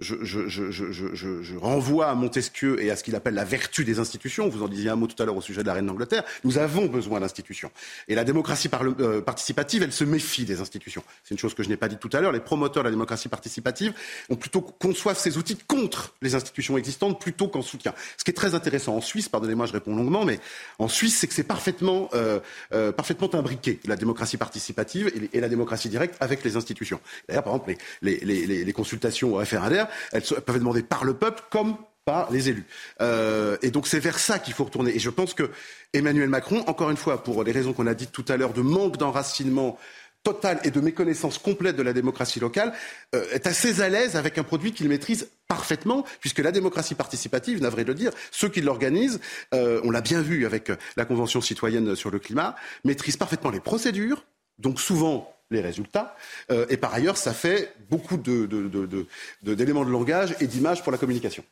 je, 0.00 0.14
je, 0.22 0.48
je, 0.48 0.70
je, 0.70 1.56
renvoie 1.56 2.08
à 2.08 2.14
Montesquieu 2.14 2.80
et 2.80 2.90
à 2.90 2.96
ce 2.96 3.02
qu'il 3.02 3.16
appelle 3.16 3.34
la 3.34 3.44
vertu 3.44 3.84
des 3.84 3.98
institutions. 3.98 4.48
Vous 4.48 4.62
en 4.62 4.68
disiez 4.68 4.90
un 4.90 4.96
mot 4.96 5.08
tout 5.08 5.20
à 5.20 5.26
l'heure 5.26 5.36
au 5.36 5.40
sujet 5.40 5.62
de 5.62 5.66
la 5.66 5.74
reine 5.74 5.86
d'Angleterre. 5.86 6.22
Nous 6.44 6.58
avons 6.58 6.86
besoin 6.86 7.18
d'institutions. 7.18 7.70
Et 8.06 8.14
la 8.14 8.22
démocratie 8.22 8.68
euh, 9.00 9.20
participative, 9.20 9.82
elle 9.82 9.92
se 9.92 10.04
méfie 10.04 10.44
des 10.44 10.60
institutions. 10.60 11.02
C'est 11.24 11.34
une 11.34 11.38
chose 11.38 11.54
que 11.54 11.64
je 11.64 11.68
n'ai 11.68 11.76
pas 11.76 11.88
dit 11.88 11.96
tout 11.96 12.10
à 12.12 12.20
l'heure. 12.20 12.30
Les 12.30 12.40
promoteurs 12.40 12.84
de 12.84 12.88
la 12.88 12.92
démocratie 12.92 13.28
participative 13.28 13.92
ont 14.30 14.36
plutôt 14.36 14.60
conçoivent 14.60 15.18
ces 15.18 15.36
outils 15.36 15.58
contre 15.66 16.14
les 16.22 16.36
institutions 16.36 16.78
existantes 16.78 17.20
plutôt 17.20 17.48
qu'en 17.48 17.62
soutien. 17.62 17.92
Ce 18.16 18.24
qui 18.24 18.30
est 18.30 18.34
très 18.34 18.54
intéressant 18.54 18.94
en 18.94 19.00
Suisse, 19.00 19.28
pardonnez-moi, 19.28 19.66
je 19.66 19.72
réponds 19.72 19.96
longuement, 19.96 20.24
mais 20.24 20.38
en 20.78 20.86
Suisse, 20.86 21.18
c'est 21.18 21.26
que 21.26 21.34
c'est 21.34 21.42
parfaitement, 21.42 22.08
euh, 22.14 22.38
euh, 22.72 22.92
parfaitement 22.92 23.34
imbriqué, 23.34 23.80
la 23.86 23.96
démocratie 23.96 24.36
participative 24.36 25.10
et, 25.32 25.40
la 25.40 25.48
démocratie 25.48 25.88
directe 25.88 26.16
avec 26.20 26.44
les 26.44 26.56
institutions. 26.56 27.00
D'ailleurs, 27.28 27.42
par 27.42 27.54
exemple, 27.54 27.74
les, 28.02 28.18
les, 28.20 28.46
les, 28.46 28.64
les 28.64 28.72
consultations 28.72 29.34
référendaires, 29.34 29.87
elles 30.12 30.22
peuvent 30.22 30.56
être 30.56 30.58
demandées 30.58 30.82
par 30.82 31.04
le 31.04 31.14
peuple 31.14 31.42
comme 31.50 31.76
par 32.08 32.30
les 32.30 32.48
élus. 32.48 32.64
Euh, 33.02 33.58
et 33.60 33.70
donc 33.70 33.86
c'est 33.86 33.98
vers 33.98 34.18
ça 34.18 34.38
qu'il 34.38 34.54
faut 34.54 34.64
retourner. 34.64 34.96
Et 34.96 34.98
je 34.98 35.10
pense 35.10 35.34
que 35.34 35.50
Emmanuel 35.92 36.30
Macron, 36.30 36.64
encore 36.66 36.90
une 36.90 36.96
fois, 36.96 37.22
pour 37.22 37.44
les 37.44 37.52
raisons 37.52 37.74
qu'on 37.74 37.86
a 37.86 37.92
dites 37.92 38.12
tout 38.12 38.24
à 38.28 38.38
l'heure, 38.38 38.54
de 38.54 38.62
manque 38.62 38.96
d'enracinement 38.96 39.78
total 40.22 40.58
et 40.64 40.70
de 40.70 40.80
méconnaissance 40.80 41.36
complète 41.36 41.76
de 41.76 41.82
la 41.82 41.92
démocratie 41.92 42.40
locale, 42.40 42.72
euh, 43.14 43.26
est 43.32 43.46
assez 43.46 43.82
à 43.82 43.90
l'aise 43.90 44.16
avec 44.16 44.38
un 44.38 44.42
produit 44.42 44.72
qu'il 44.72 44.88
maîtrise 44.88 45.28
parfaitement, 45.48 46.02
puisque 46.20 46.38
la 46.38 46.50
démocratie 46.50 46.94
participative, 46.94 47.60
navré 47.60 47.84
de 47.84 47.88
le 47.88 47.94
dire, 47.94 48.12
ceux 48.30 48.48
qui 48.48 48.62
l'organisent, 48.62 49.20
euh, 49.54 49.80
on 49.84 49.90
l'a 49.90 50.00
bien 50.00 50.22
vu 50.22 50.46
avec 50.46 50.72
la 50.96 51.04
Convention 51.04 51.42
citoyenne 51.42 51.94
sur 51.94 52.10
le 52.10 52.18
climat, 52.18 52.56
maîtrisent 52.84 53.18
parfaitement 53.18 53.50
les 53.50 53.60
procédures, 53.60 54.24
donc 54.58 54.80
souvent 54.80 55.37
les 55.50 55.60
résultats. 55.60 56.16
Euh, 56.50 56.66
et 56.68 56.76
par 56.76 56.92
ailleurs, 56.94 57.16
ça 57.16 57.32
fait 57.32 57.74
beaucoup 57.90 58.16
d'éléments 58.16 59.84
de, 59.84 59.90
langage 59.90 60.34
et 60.40 60.46
d'images 60.46 60.82
pour 60.82 60.92
la 60.92 60.98
communication. 60.98 61.44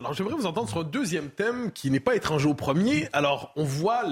Alors 0.00 0.14
j'aimerais 0.14 0.34
vous 0.34 0.46
entendre 0.46 0.68
sur 0.68 0.78
un 0.78 0.84
deuxième 0.84 1.30
thème 1.30 1.70
qui 1.70 1.90
n'est 1.90 2.00
pas 2.00 2.16
étranger 2.16 2.48
au 2.48 2.54
premier. 2.54 3.08
Alors 3.12 3.52
on 3.54 3.62
voit 3.62 4.02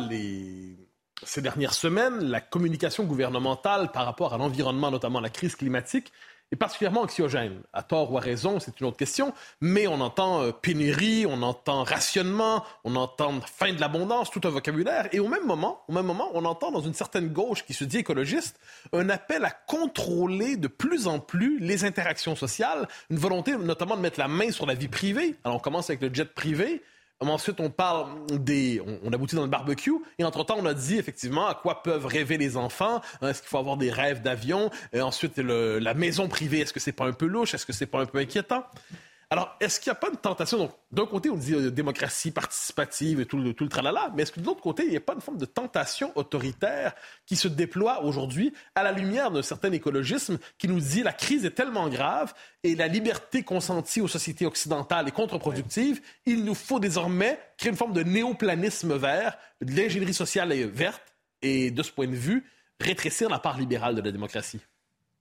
ces 1.24 1.42
dernières 1.42 1.74
semaines 1.74 2.22
la 2.22 2.40
communication 2.40 3.04
gouvernementale 3.04 3.90
par 3.90 4.04
rapport 4.04 4.32
à 4.32 4.38
l'environnement, 4.38 4.92
notamment 4.92 5.20
la 5.20 5.30
crise 5.30 5.56
climatique, 5.56 6.12
est 6.52 6.56
particulièrement 6.56 7.02
anxiogène. 7.02 7.60
À 7.72 7.82
tort 7.82 8.12
ou 8.12 8.18
à 8.18 8.20
raison, 8.20 8.58
c'est 8.58 8.80
une 8.80 8.86
autre 8.86 8.96
question, 8.96 9.32
mais 9.60 9.86
on 9.86 10.00
entend 10.00 10.42
euh, 10.42 10.52
pénurie, 10.52 11.26
on 11.26 11.42
entend 11.42 11.84
rationnement, 11.84 12.64
on 12.84 12.96
entend 12.96 13.40
fin 13.40 13.72
de 13.72 13.80
l'abondance, 13.80 14.30
tout 14.30 14.40
un 14.44 14.50
vocabulaire, 14.50 15.08
et 15.12 15.20
au 15.20 15.28
même 15.28 15.46
moment, 15.46 15.82
au 15.88 15.92
même 15.92 16.06
moment, 16.06 16.30
on 16.34 16.44
entend 16.44 16.72
dans 16.72 16.80
une 16.80 16.94
certaine 16.94 17.28
gauche 17.28 17.64
qui 17.64 17.74
se 17.74 17.84
dit 17.84 17.98
écologiste 17.98 18.58
un 18.92 19.08
appel 19.10 19.44
à 19.44 19.51
contrôler 19.51 20.57
de 20.57 20.68
plus 20.68 21.07
en 21.07 21.20
plus 21.20 21.59
les 21.61 21.84
interactions 21.84 22.34
sociales, 22.34 22.88
une 23.11 23.18
volonté 23.18 23.57
notamment 23.57 23.96
de 23.96 24.03
mettre 24.03 24.18
la 24.18 24.28
main 24.28 24.51
sur 24.51 24.66
la 24.66 24.74
vie 24.74 24.88
privée. 24.88 25.36
Alors 25.44 25.57
on 25.57 25.61
commence 25.61 25.90
avec 25.90 26.03
le 26.03 26.12
jet 26.12 26.24
privé, 26.24 26.82
Ensuite, 27.20 27.60
on 27.60 27.70
parle 27.70 28.08
des. 28.30 28.82
On, 29.04 29.12
aboutit 29.12 29.36
dans 29.36 29.42
le 29.42 29.48
barbecue. 29.48 29.92
Et 30.18 30.24
entre-temps, 30.24 30.56
on 30.58 30.64
a 30.64 30.74
dit 30.74 30.96
effectivement 30.96 31.46
à 31.46 31.54
quoi 31.54 31.82
peuvent 31.82 32.06
rêver 32.06 32.38
les 32.38 32.56
enfants. 32.56 33.02
Hein, 33.20 33.28
est-ce 33.28 33.42
qu'il 33.42 33.48
faut 33.48 33.58
avoir 33.58 33.76
des 33.76 33.90
rêves 33.90 34.22
d'avion? 34.22 34.70
Ensuite, 34.98 35.36
la 35.38 35.94
maison 35.94 36.28
privée, 36.28 36.60
est-ce 36.60 36.72
que 36.72 36.80
c'est 36.80 36.92
pas 36.92 37.06
un 37.06 37.12
peu 37.12 37.26
louche? 37.26 37.54
Est-ce 37.54 37.66
que 37.66 37.72
c'est 37.72 37.86
pas 37.86 38.00
un 38.00 38.06
peu 38.06 38.18
inquiétant? 38.18 38.64
Alors, 39.33 39.57
est-ce 39.61 39.78
qu'il 39.78 39.93
n'y 39.93 39.97
a 39.97 40.01
pas 40.01 40.09
une 40.09 40.16
tentation? 40.16 40.59
Donc, 40.59 40.72
d'un 40.91 41.07
côté, 41.07 41.31
on 41.31 41.37
dit 41.37 41.55
euh, 41.55 41.70
démocratie 41.70 42.33
participative 42.33 43.20
et 43.20 43.26
tout 43.26 43.39
le, 43.39 43.55
tout 43.55 43.62
le 43.62 43.70
tralala, 43.70 44.11
mais 44.12 44.24
est-ce 44.24 44.33
que 44.33 44.41
de 44.41 44.47
l'autre 44.47 44.61
côté, 44.61 44.83
il 44.83 44.91
n'y 44.91 44.97
a 44.97 45.01
pas 45.01 45.14
une 45.14 45.20
forme 45.20 45.39
de 45.39 45.45
tentation 45.45 46.11
autoritaire 46.16 46.95
qui 47.26 47.37
se 47.37 47.47
déploie 47.47 48.03
aujourd'hui 48.03 48.53
à 48.74 48.83
la 48.83 48.91
lumière 48.91 49.31
d'un 49.31 49.43
certain 49.43 49.70
écologisme 49.70 50.41
qui 50.59 50.66
nous 50.66 50.81
dit 50.81 51.05
la 51.05 51.12
crise 51.12 51.45
est 51.45 51.53
tellement 51.53 51.89
grave 51.89 52.35
et 52.64 52.74
la 52.74 52.89
liberté 52.89 53.45
consentie 53.45 54.01
aux 54.01 54.09
sociétés 54.09 54.47
occidentales 54.47 55.07
est 55.07 55.12
contre-productive, 55.12 56.01
il 56.26 56.45
nous 56.45 56.57
faut 56.57 56.81
désormais 56.81 57.39
créer 57.57 57.70
une 57.70 57.78
forme 57.78 57.93
de 57.93 58.03
néoplanisme 58.03 58.97
vert, 58.97 59.39
de 59.61 59.72
l'ingénierie 59.72 60.12
sociale 60.12 60.53
verte 60.66 61.14
et, 61.41 61.70
de 61.70 61.83
ce 61.85 61.93
point 61.93 62.09
de 62.09 62.16
vue, 62.16 62.45
rétrécir 62.81 63.31
la 63.31 63.39
part 63.39 63.59
libérale 63.59 63.95
de 63.95 64.01
la 64.01 64.11
démocratie? 64.11 64.61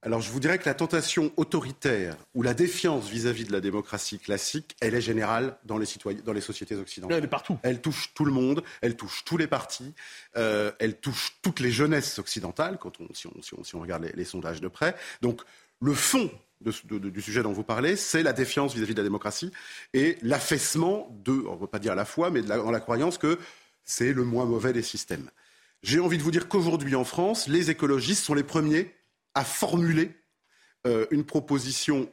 Alors 0.01 0.21
je 0.21 0.31
vous 0.31 0.39
dirais 0.39 0.57
que 0.57 0.65
la 0.65 0.73
tentation 0.73 1.33
autoritaire 1.35 2.15
ou 2.33 2.41
la 2.41 2.53
défiance 2.53 3.09
vis-à-vis 3.09 3.43
de 3.43 3.51
la 3.51 3.59
démocratie 3.59 4.17
classique, 4.17 4.77
elle 4.79 4.95
est 4.95 5.01
générale 5.01 5.57
dans 5.65 5.77
les, 5.77 5.85
citoyens, 5.85 6.21
dans 6.23 6.31
les 6.31 6.39
sociétés 6.39 6.75
occidentales. 6.75 7.17
Elle 7.17 7.25
est 7.25 7.27
partout. 7.27 7.57
Elle 7.63 7.81
touche 7.81 8.13
tout 8.13 8.23
le 8.23 8.31
monde, 8.31 8.63
elle 8.81 8.95
touche 8.95 9.25
tous 9.25 9.35
les 9.35 9.47
partis, 9.47 9.93
euh, 10.37 10.71
elle 10.79 10.95
touche 10.95 11.37
toutes 11.41 11.59
les 11.59 11.71
jeunesses 11.71 12.17
occidentales, 12.17 12.77
quand 12.79 13.01
on, 13.01 13.13
si, 13.13 13.27
on, 13.27 13.79
regarde 13.81 14.09
les, 14.13 14.23
sondages 14.23 14.61
de 14.61 14.69
près. 14.69 14.95
Donc 15.21 15.41
le 15.81 15.93
fond 15.93 16.31
du 16.61 17.21
sujet 17.21 17.43
dont 17.43 17.53
vous 17.53 17.63
parlez, 17.63 17.97
c'est 17.97 18.23
la 18.23 18.33
défiance 18.33 18.73
vis-à-vis 18.73 18.93
de 18.93 18.99
la 18.99 19.05
démocratie 19.05 19.51
et 19.93 20.17
l'affaissement 20.21 21.13
de, 21.25 21.43
on 21.47 21.55
ne 21.55 21.59
peut 21.59 21.67
pas 21.67 21.79
dire 21.79 21.91
à 21.93 21.95
la 21.95 22.05
fois, 22.05 22.29
mais 22.29 22.41
dans 22.41 22.71
la 22.71 22.79
croyance 22.79 23.17
que 23.17 23.37
c'est 23.83 24.13
le 24.13 24.23
moins 24.23 24.45
mauvais 24.45 24.71
des 24.71 24.81
systèmes. 24.81 25.29
J'ai 25.83 25.99
envie 25.99 26.17
de 26.17 26.23
vous 26.23 26.31
dire 26.31 26.47
qu'aujourd'hui 26.47 26.95
en 26.95 27.05
France, 27.05 27.47
les 27.47 27.69
écologistes 27.69 28.23
sont 28.23 28.33
les 28.33 28.43
premiers 28.43 28.93
à 29.33 29.43
formuler 29.43 30.11
euh, 30.87 31.05
une 31.11 31.25
proposition 31.25 32.09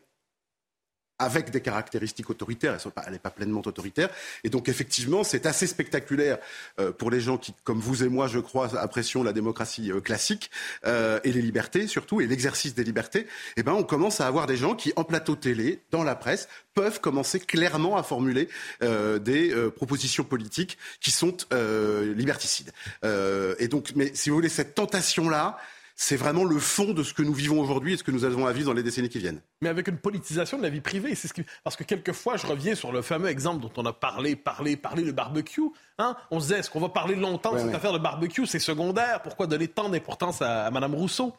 avec 1.19 1.51
des 1.51 1.63
caractéristiques 1.63 2.29
autoritaires, 2.29 2.77
elle 3.07 3.13
n'est 3.13 3.19
pas, 3.19 3.31
pleinement 3.31 3.63
autoritaire. 3.65 4.11
Et 4.45 4.51
donc 4.51 4.69
effectivement, 4.69 5.25
c'est 5.25 5.47
assez 5.47 5.67
spectaculaire 5.67 6.39
euh, 6.79 6.93
pour 6.93 7.11
les 7.11 7.21
gens 7.21 7.39
qui, 7.39 7.55
comme 7.65 7.81
vous 7.81 8.05
et 8.05 8.09
moi, 8.09 8.27
je 8.27 8.39
crois, 8.39 8.77
apprécions 8.77 9.23
la 9.23 9.33
démocratie 9.33 9.91
euh, 9.91 10.01
classique 10.01 10.51
et 10.85 11.33
les 11.33 11.41
libertés 11.41 11.87
surtout, 11.87 12.21
et 12.21 12.27
l'exercice 12.27 12.75
des 12.75 12.85
libertés. 12.85 13.27
Eh 13.57 13.63
ben, 13.63 13.73
on 13.73 13.85
commence 13.85 14.21
à 14.21 14.27
avoir 14.27 14.47
des 14.47 14.57
gens 14.57 14.75
qui, 14.75 14.93
en 14.97 15.05
plateau 15.05 15.37
télé, 15.37 15.81
dans 15.91 16.05
la 16.05 16.17
presse, 16.17 16.49
peuvent 16.75 17.01
commencer 17.01 17.41
clairement 17.41 17.97
à 17.97 18.03
formuler 18.03 18.49
des 18.81 19.55
propositions 19.75 20.25
politiques 20.25 20.77
qui 21.01 21.11
sont 21.11 21.37
liberticides. 21.53 22.73
et 23.03 23.69
donc, 23.69 23.93
mais 23.97 24.15
si 24.15 24.29
vous 24.29 24.37
voulez, 24.37 24.49
cette 24.49 24.75
tentation-là, 24.75 25.59
c'est 25.99 26.17
vraiment 26.17 26.45
le 26.45 26.59
fond 26.59 26.93
de 26.93 27.03
ce 27.03 27.15
que 27.15 27.23
nous 27.23 27.33
vivons 27.33 27.59
aujourd'hui 27.59 27.95
et 27.95 27.97
ce 27.97 28.05
que 28.05 28.11
nous 28.11 28.27
allons 28.27 28.47
à 28.47 28.53
vivre 28.53 28.67
dans 28.67 28.75
les 28.75 28.83
décennies 28.83 29.09
qui 29.09 29.19
viennent. 29.19 29.41
Mais 29.63 29.71
avec 29.71 29.89
une 29.89 29.97
politisation 29.97 30.59
de 30.59 30.63
la 30.63 30.69
vie 30.69 30.83
privée, 30.83 31.15
c'est 31.15 31.27
ce 31.27 31.33
qui... 31.33 31.43
parce 31.65 31.75
que 31.75 31.85
quelquefois, 31.85 32.37
je 32.37 32.47
reviens 32.47 32.75
sur 32.75 32.93
le 32.93 33.01
fameux 33.01 33.29
exemple 33.29 33.63
dont 33.63 33.73
on 33.79 33.87
a 33.87 33.95
parlé, 33.95 34.37
parlé, 34.37 34.77
parlé, 34.77 35.03
le 35.03 35.13
barbecue. 35.13 35.63
Hein? 35.99 36.15
On 36.31 36.39
se 36.39 36.49
disait, 36.49 36.59
est-ce 36.61 36.71
qu'on 36.71 36.81
va 36.81 36.91
parler 36.91 37.15
longtemps 37.15 37.55
de 37.55 37.59
cette 37.61 37.75
affaire 37.75 37.95
de 37.95 37.99
barbecue? 37.99 38.47
C'est 38.47 38.59
secondaire. 38.59 39.23
Pourquoi 39.23 39.47
donner 39.47 39.69
tant 39.69 39.89
d'importance 39.89 40.43
à, 40.43 40.71
Mme 40.71 40.95
Rousseau? 40.95 41.33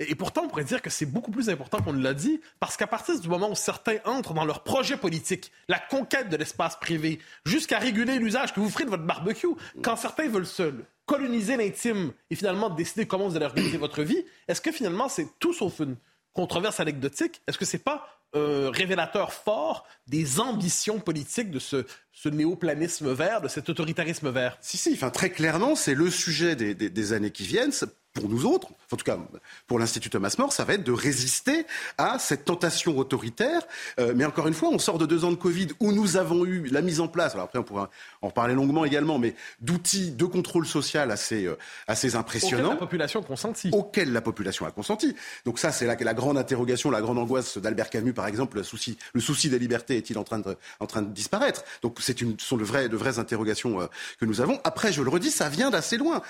Et, 0.00 0.14
pourtant, 0.14 0.44
on 0.44 0.48
pourrait 0.48 0.64
dire 0.64 0.80
que 0.80 0.88
c'est 0.88 1.04
beaucoup 1.04 1.30
plus 1.30 1.50
important 1.50 1.82
qu'on 1.82 1.92
ne 1.92 2.02
l'a 2.02 2.14
dit, 2.14 2.40
parce 2.58 2.78
qu'à 2.78 2.86
partir 2.86 3.20
du 3.20 3.28
moment 3.28 3.50
où 3.50 3.54
certains 3.54 3.98
entrent 4.06 4.32
dans 4.32 4.46
leur 4.46 4.64
projet 4.64 4.96
politique, 4.96 5.52
la 5.68 5.78
conquête 5.78 6.30
de 6.30 6.38
l'espace 6.38 6.76
privé, 6.76 7.18
jusqu'à 7.44 7.78
réguler 7.78 8.18
l'usage 8.18 8.54
que 8.54 8.60
vous 8.60 8.70
ferez 8.70 8.86
de 8.86 8.90
votre 8.90 9.04
barbecue, 9.04 9.48
quand 9.82 9.96
certains 9.96 10.28
veulent 10.28 10.46
seul 10.46 10.86
coloniser 11.04 11.56
l'intime 11.56 12.12
et 12.30 12.36
finalement 12.36 12.70
décider 12.70 13.06
comment 13.06 13.28
vous 13.28 13.36
allez 13.36 13.44
organiser 13.44 13.76
votre 13.78 14.02
vie, 14.02 14.24
est-ce 14.48 14.62
que 14.62 14.72
finalement 14.72 15.08
c'est 15.08 15.26
tout 15.38 15.52
sauf 15.52 15.80
une 15.80 15.96
controverse 16.32 16.80
anecdotique? 16.80 17.42
Est-ce 17.46 17.58
que 17.58 17.64
c'est 17.66 17.84
pas 17.84 18.08
un 18.32 18.70
révélateur 18.70 19.32
fort 19.32 19.86
des 20.06 20.40
ambitions 20.40 21.00
politiques 21.00 21.50
de 21.50 21.58
ce, 21.58 21.84
ce 22.12 22.28
néoplanisme 22.28 23.12
vert, 23.12 23.40
de 23.40 23.48
cet 23.48 23.68
autoritarisme 23.68 24.30
vert? 24.30 24.56
Si, 24.60 24.78
si, 24.78 24.92
enfin, 24.94 25.10
très 25.10 25.30
clairement, 25.30 25.74
c'est 25.74 25.94
le 25.94 26.10
sujet 26.10 26.54
des, 26.56 26.74
des 26.74 27.12
années 27.12 27.32
qui 27.32 27.44
viennent 27.44 27.72
pour 28.12 28.28
nous 28.28 28.44
autres, 28.44 28.68
en 28.90 28.96
tout 28.96 29.04
cas 29.04 29.18
pour 29.66 29.78
l'Institut 29.78 30.10
Thomas 30.10 30.34
More, 30.38 30.52
ça 30.52 30.64
va 30.64 30.74
être 30.74 30.84
de 30.84 30.92
résister 30.92 31.64
à 31.96 32.18
cette 32.18 32.44
tentation 32.44 32.98
autoritaire. 32.98 33.62
Euh, 33.98 34.12
mais 34.16 34.24
encore 34.24 34.48
une 34.48 34.54
fois, 34.54 34.68
on 34.70 34.78
sort 34.78 34.98
de 34.98 35.06
deux 35.06 35.24
ans 35.24 35.30
de 35.30 35.36
Covid 35.36 35.68
où 35.78 35.92
nous 35.92 36.16
avons 36.16 36.44
eu 36.44 36.66
la 36.68 36.82
mise 36.82 37.00
en 37.00 37.08
place, 37.08 37.34
alors 37.34 37.44
après 37.46 37.58
on 37.58 37.62
pourra 37.62 37.90
en 38.22 38.30
parler 38.30 38.54
longuement 38.54 38.84
également, 38.84 39.18
mais 39.18 39.34
d'outils 39.60 40.10
de 40.10 40.24
contrôle 40.24 40.66
social 40.66 41.10
assez, 41.10 41.46
euh, 41.46 41.56
assez 41.86 42.16
impressionnants. 42.16 42.64
Auquel 42.64 42.74
la 42.74 42.80
population 42.80 43.22
consentit. 43.22 43.70
Auquel 43.72 44.12
la 44.12 44.20
population 44.20 44.66
a 44.66 44.70
consenti. 44.70 45.14
Donc 45.44 45.58
ça, 45.58 45.70
c'est 45.72 45.86
la, 45.86 45.94
la 45.94 46.14
grande 46.14 46.38
interrogation, 46.38 46.90
la 46.90 47.00
grande 47.00 47.18
angoisse 47.18 47.58
d'Albert 47.58 47.90
Camus, 47.90 48.12
par 48.12 48.26
exemple, 48.26 48.56
le 48.56 48.62
souci, 48.64 48.98
le 49.14 49.20
souci 49.20 49.48
des 49.48 49.58
libertés 49.58 49.96
est-il 49.96 50.18
en 50.18 50.24
train 50.24 50.40
de, 50.40 50.56
en 50.80 50.86
train 50.86 51.02
de 51.02 51.12
disparaître? 51.12 51.62
Donc 51.82 51.98
c'est 52.00 52.20
une, 52.20 52.38
ce 52.38 52.46
sont 52.46 52.56
de 52.56 52.64
vraies, 52.64 52.88
de 52.88 52.96
vraies 52.96 53.18
interrogations 53.18 53.80
euh, 53.80 53.86
que 54.18 54.24
nous 54.24 54.40
avons. 54.40 54.60
Après, 54.64 54.92
je 54.92 55.02
le 55.02 55.10
redis, 55.10 55.30
ça 55.30 55.48
vient 55.48 55.70
d'assez 55.70 55.96
loin. 55.96 56.22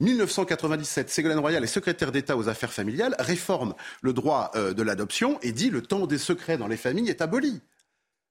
1997, 0.00 1.10
Ségolène 1.10 1.38
Royal 1.38 1.62
est 1.64 1.68
secrétaire 1.68 2.12
d'État 2.12 2.36
aux 2.36 2.48
affaires 2.48 2.72
familiales, 2.72 3.16
réforme 3.18 3.74
le 4.00 4.12
droit 4.12 4.52
euh, 4.54 4.72
de 4.72 4.82
l'adoption 4.82 5.38
et 5.42 5.52
dit 5.52 5.70
le 5.70 5.82
temps 5.82 6.06
des 6.06 6.18
secrets 6.18 6.56
dans 6.56 6.68
les 6.68 6.76
familles 6.76 7.10
est 7.10 7.20
aboli 7.20 7.60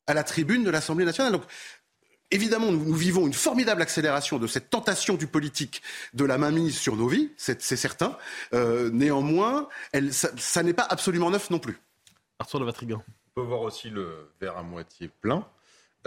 à 0.06 0.14
la 0.14 0.24
tribune 0.24 0.64
de 0.64 0.70
l'Assemblée 0.70 1.06
nationale. 1.06 1.34
Donc, 1.34 1.44
Évidemment, 2.30 2.74
nous, 2.74 2.94
vivons 2.94 3.26
une 3.26 3.34
formidable 3.34 3.82
accélération 3.82 4.38
de 4.38 4.48
cette 4.48 4.70
tentation 4.70 5.14
du 5.14 5.28
politique 5.28 5.82
de 6.14 6.26
la 6.26 6.38
mainmise 6.38 6.78
sur 6.78 6.98
nos 6.98 7.08
vies, 7.08 7.32
c'est 7.38 7.62
certain. 7.62 8.18
Euh, 8.54 8.90
néanmoins, 8.92 9.70
elle, 9.94 10.14
ça, 10.14 10.62
n'est 10.62 10.74
pas 10.74 10.86
absolument 10.90 11.32
neuf 11.32 11.50
non 11.50 11.60
plus. 11.60 11.80
Arthur 12.40 12.60
de 12.60 12.66
Vatrigan. 12.66 13.02
On 13.08 13.42
peut 13.42 13.48
voir 13.48 13.62
aussi 13.62 13.90
le 13.90 14.30
verre 14.42 14.58
à 14.58 14.64
moitié 14.64 15.10
plein. 15.22 15.48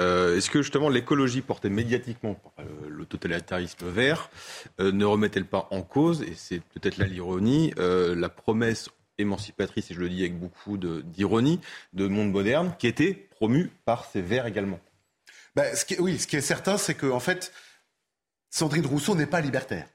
Euh, 0.01 0.37
est-ce 0.37 0.51
que 0.51 0.63
justement 0.63 0.89
l'écologie 0.89 1.43
portée 1.43 1.69
médiatiquement 1.69 2.35
par 2.35 2.53
euh, 2.61 2.89
le 2.89 3.05
totalitarisme 3.05 3.89
vert 3.89 4.31
euh, 4.81 4.93
ne 4.93 5.05
remet-elle 5.05 5.45
pas 5.45 5.69
en 5.71 5.83
cause, 5.83 6.23
et 6.23 6.35
c'est 6.35 6.61
peut-être 6.61 6.97
là 6.97 7.07
l'ironie, 7.07 7.73
la 7.77 8.29
promesse 8.29 8.89
émancipatrice, 9.19 9.91
et 9.91 9.95
je 9.95 10.01
le 10.01 10.09
dis 10.09 10.21
avec 10.21 10.39
beaucoup 10.39 10.79
d'ironie, 10.79 11.61
de, 11.93 12.07
monde 12.09 12.33
moderne 12.33 12.75
qui 12.79 12.87
était 12.87 13.13
promue 13.13 13.71
par 13.85 14.07
ces 14.07 14.23
verts 14.23 14.47
également? 14.47 14.81
Ben, 15.55 15.75
Oui, 15.99 16.19
ce 16.19 16.27
qui 16.27 16.37
est 16.37 16.41
certain, 16.41 16.79
c'est 16.79 16.95
qu'en 16.95 17.11
en 17.11 17.21
fait, 17.21 17.53
Sandrine 18.49 18.87
Rousseau 18.87 19.15
n'est 19.15 19.27
pas 19.27 19.41
libertaire. 19.41 19.87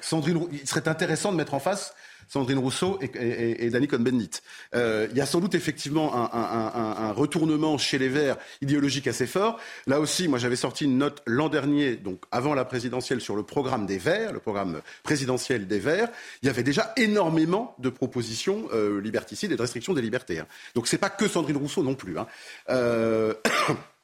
Sandrine, 0.00 0.46
il 0.52 0.66
serait 0.66 0.88
intéressant 0.88 1.32
de 1.32 1.36
mettre 1.36 1.54
en 1.54 1.60
face 1.60 1.94
Sandrine 2.28 2.58
Rousseau 2.58 2.98
et, 3.00 3.64
et, 3.64 3.70
Danny 3.70 3.88
Cohn-Bendit. 3.88 4.40
Euh, 4.74 5.06
il 5.10 5.16
y 5.16 5.20
a 5.20 5.26
sans 5.26 5.40
doute 5.40 5.54
effectivement 5.54 6.12
un, 6.14 7.12
retournement 7.12 7.78
chez 7.78 7.98
les 7.98 8.08
Verts 8.08 8.36
idéologique 8.60 9.06
assez 9.06 9.26
fort. 9.26 9.58
Là 9.86 10.00
aussi, 10.00 10.28
moi 10.28 10.38
j'avais 10.38 10.56
sorti 10.56 10.84
une 10.84 10.98
note 10.98 11.22
l'an 11.26 11.48
dernier, 11.48 11.96
donc 11.96 12.22
avant 12.30 12.54
la 12.54 12.64
présidentielle, 12.64 13.20
sur 13.20 13.36
le 13.36 13.42
programme 13.42 13.86
des 13.86 13.98
Verts, 13.98 14.32
le 14.32 14.40
programme 14.40 14.80
présidentiel 15.02 15.66
des 15.66 15.78
Verts. 15.78 16.08
Il 16.42 16.46
y 16.46 16.50
avait 16.50 16.62
déjà 16.62 16.92
énormément 16.96 17.74
de 17.78 17.90
propositions 17.90 18.68
euh, 18.72 19.00
liberticides 19.00 19.52
et 19.52 19.56
de 19.56 19.62
restrictions 19.62 19.92
des 19.92 20.02
libertés. 20.02 20.38
Hein. 20.38 20.46
Donc 20.74 20.88
c'est 20.88 20.98
pas 20.98 21.10
que 21.10 21.28
Sandrine 21.28 21.56
Rousseau 21.56 21.82
non 21.82 21.94
plus. 21.94 22.18
Hein. 22.18 22.26
Euh... 22.70 23.34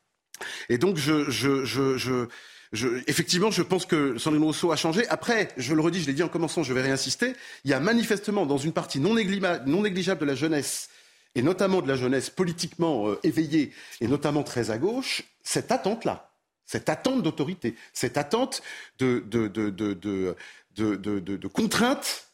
et 0.69 0.79
donc 0.79 0.97
je 0.97 2.27
effectivement, 2.73 3.51
je 3.51 3.63
pense 3.63 3.87
que 3.87 4.19
Sandrine 4.19 4.45
Rousseau 4.45 4.73
a 4.73 4.77
changé. 4.77 5.07
Après, 5.09 5.49
je 5.57 5.75
le 5.75 5.81
redis, 5.81 6.03
je 6.03 6.07
l'ai 6.07 6.13
dit 6.13 6.23
en 6.23 6.29
commençant, 6.29 6.63
je 6.63 6.73
vais 6.73 6.83
réinsister, 6.83 7.35
il 7.65 7.71
y 7.71 7.75
a 7.75 7.81
manifestement 7.81 8.47
dans 8.47 8.59
une 8.59 8.73
partie 8.73 9.01
non, 9.01 9.15
négligeable 9.15 10.21
de 10.21 10.27
la 10.27 10.35
jeunesse, 10.35 10.89
et 11.35 11.43
notamment 11.43 11.81
de 11.81 11.89
la 11.89 11.97
jeunesse 11.97 12.31
politiquement 12.31 13.09
euh, 13.09 13.19
éveillée, 13.23 13.73
et 14.01 14.09
notamment 14.09 14.43
très 14.43 14.71
à 14.71 14.79
gauche, 14.79 15.23
cette 15.43 15.73
attente-là, 15.73 16.31
cette 16.67 16.89
attente 16.89 17.23
d'autorité, 17.23 17.75
cette 17.93 18.19
attente 18.19 18.63
de, 18.99 19.25
de, 19.27 21.49
contrainte 21.49 22.29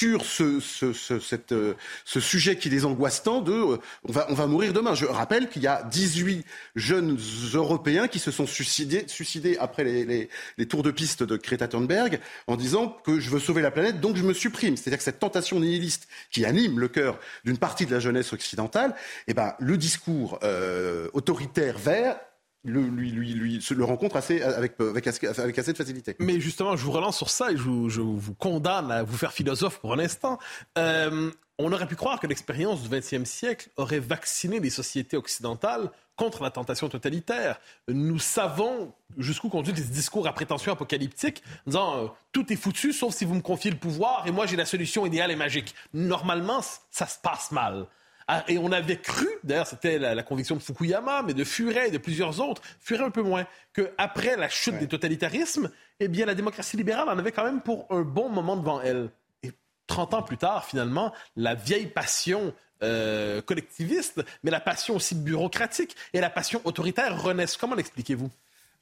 sur 0.00 0.24
ce, 0.24 0.60
ce, 0.60 0.94
ce, 0.94 1.20
cette, 1.20 1.52
euh, 1.52 1.74
ce, 2.06 2.20
sujet 2.20 2.56
qui 2.56 2.70
les 2.70 2.86
angoisse 2.86 3.22
tant 3.22 3.42
de 3.42 3.52
euh, 3.52 3.76
on, 4.08 4.12
va, 4.12 4.26
on 4.30 4.34
va 4.34 4.46
mourir 4.46 4.72
demain. 4.72 4.94
Je 4.94 5.04
rappelle 5.04 5.50
qu'il 5.50 5.62
y 5.62 5.66
a 5.66 5.82
18 5.82 6.46
jeunes 6.74 7.18
Européens 7.52 8.08
qui 8.08 8.18
se 8.18 8.30
sont 8.30 8.46
suicidés, 8.46 9.04
suicidés 9.08 9.58
après 9.60 9.84
les, 9.84 10.06
les, 10.06 10.30
les, 10.56 10.66
tours 10.66 10.82
de 10.82 10.90
piste 10.90 11.22
de 11.22 11.36
Greta 11.36 11.68
Thunberg 11.68 12.18
en 12.46 12.56
disant 12.56 12.88
que 13.04 13.20
je 13.20 13.28
veux 13.28 13.40
sauver 13.40 13.60
la 13.60 13.70
planète, 13.70 14.00
donc 14.00 14.16
je 14.16 14.22
me 14.22 14.32
supprime. 14.32 14.78
C'est-à-dire 14.78 14.96
que 14.96 15.04
cette 15.04 15.18
tentation 15.18 15.60
nihiliste 15.60 16.08
qui 16.30 16.46
anime 16.46 16.78
le 16.78 16.88
cœur 16.88 17.18
d'une 17.44 17.58
partie 17.58 17.84
de 17.84 17.92
la 17.92 18.00
jeunesse 18.00 18.32
occidentale, 18.32 18.94
eh 19.26 19.34
ben, 19.34 19.52
le 19.58 19.76
discours 19.76 20.38
euh, 20.42 21.08
autoritaire 21.12 21.76
vert 21.76 22.16
le, 22.64 22.82
lui, 22.82 23.10
lui, 23.10 23.32
lui, 23.32 23.64
le 23.70 23.84
rencontre 23.84 24.16
assez, 24.16 24.42
avec, 24.42 24.78
avec, 24.80 25.06
avec, 25.06 25.58
assez 25.58 25.72
de 25.72 25.76
facilité. 25.76 26.16
Mais 26.18 26.40
justement, 26.40 26.76
je 26.76 26.84
vous 26.84 26.92
relance 26.92 27.16
sur 27.16 27.30
ça 27.30 27.50
et 27.50 27.56
je 27.56 27.62
vous, 27.62 28.34
condamne 28.34 28.90
à 28.90 29.02
vous 29.02 29.16
faire 29.16 29.32
philosophe 29.32 29.78
pour 29.78 29.94
un 29.94 29.98
instant. 29.98 30.38
Euh, 30.76 31.30
on 31.58 31.72
aurait 31.72 31.86
pu 31.86 31.96
croire 31.96 32.20
que 32.20 32.26
l'expérience 32.26 32.82
du 32.82 32.88
XXe 32.88 33.28
siècle 33.28 33.68
aurait 33.76 33.98
vacciné 33.98 34.60
les 34.60 34.70
sociétés 34.70 35.16
occidentales 35.16 35.90
contre 36.16 36.42
la 36.42 36.50
tentation 36.50 36.88
totalitaire. 36.88 37.60
Nous 37.88 38.18
savons 38.18 38.92
jusqu'où 39.16 39.48
conduit 39.48 39.72
des 39.72 39.82
discours 39.82 40.26
à 40.26 40.32
prétention 40.32 40.72
apocalyptique, 40.72 41.42
en 41.66 41.70
disant 41.70 41.96
euh, 41.96 42.08
tout 42.32 42.52
est 42.52 42.56
foutu 42.56 42.92
sauf 42.92 43.14
si 43.14 43.24
vous 43.24 43.34
me 43.34 43.40
confiez 43.40 43.70
le 43.70 43.78
pouvoir 43.78 44.26
et 44.26 44.30
moi 44.30 44.46
j'ai 44.46 44.56
la 44.56 44.66
solution 44.66 45.06
idéale 45.06 45.30
et 45.30 45.36
magique. 45.36 45.74
Normalement, 45.94 46.60
ça 46.90 47.06
se 47.06 47.18
passe 47.18 47.52
mal. 47.52 47.86
Ah, 48.32 48.44
et 48.46 48.58
on 48.58 48.70
avait 48.70 48.96
cru, 48.96 49.26
d'ailleurs 49.42 49.66
c'était 49.66 49.98
la, 49.98 50.22
conviction 50.22 50.54
de 50.54 50.60
Fukuyama, 50.60 51.24
mais 51.24 51.34
de 51.34 51.42
Furet 51.42 51.88
et 51.88 51.90
de 51.90 51.98
plusieurs 51.98 52.40
autres, 52.40 52.62
Furet 52.78 53.02
un 53.02 53.10
peu 53.10 53.22
moins, 53.22 53.44
qu'après 53.72 54.36
la 54.36 54.48
chute 54.48 54.78
des 54.78 54.86
totalitarismes, 54.86 55.68
eh 55.98 56.06
bien 56.06 56.26
la 56.26 56.36
démocratie 56.36 56.76
libérale 56.76 57.08
en 57.08 57.18
avait 57.18 57.32
quand 57.32 57.42
même 57.42 57.60
pour 57.60 57.88
un 57.90 58.02
bon 58.02 58.28
moment 58.28 58.56
devant 58.56 58.80
elle. 58.82 59.10
Et 59.42 59.50
30 59.88 60.14
ans 60.14 60.22
plus 60.22 60.36
tard, 60.36 60.64
finalement, 60.64 61.12
la 61.34 61.56
vieille 61.56 61.88
passion 61.88 62.54
euh, 62.84 63.42
collectiviste, 63.42 64.22
mais 64.44 64.52
la 64.52 64.60
passion 64.60 64.94
aussi 64.94 65.16
bureaucratique 65.16 65.96
et 66.12 66.20
la 66.20 66.30
passion 66.30 66.60
autoritaire 66.62 67.20
renaissent. 67.20 67.56
Comment 67.56 67.74
l'expliquez-vous? 67.74 68.30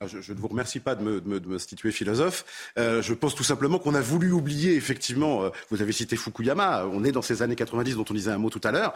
Ah, 0.00 0.06
je, 0.06 0.32
ne 0.32 0.38
vous 0.38 0.46
remercie 0.46 0.78
pas 0.78 0.94
de 0.94 1.02
me, 1.02 1.20
de 1.20 1.48
me, 1.48 1.58
situer 1.58 1.90
philosophe. 1.90 2.72
Euh, 2.78 3.02
je 3.02 3.14
pense 3.14 3.34
tout 3.34 3.42
simplement 3.42 3.80
qu'on 3.80 3.96
a 3.96 4.00
voulu 4.00 4.30
oublier, 4.30 4.76
effectivement, 4.76 5.42
euh, 5.42 5.50
vous 5.70 5.82
avez 5.82 5.90
cité 5.90 6.14
Fukuyama, 6.14 6.86
on 6.86 7.02
est 7.02 7.10
dans 7.10 7.22
ces 7.22 7.42
années 7.42 7.56
90 7.56 7.96
dont 7.96 8.04
on 8.08 8.14
disait 8.14 8.30
un 8.30 8.38
mot 8.38 8.48
tout 8.48 8.60
à 8.62 8.70
l'heure, 8.70 8.94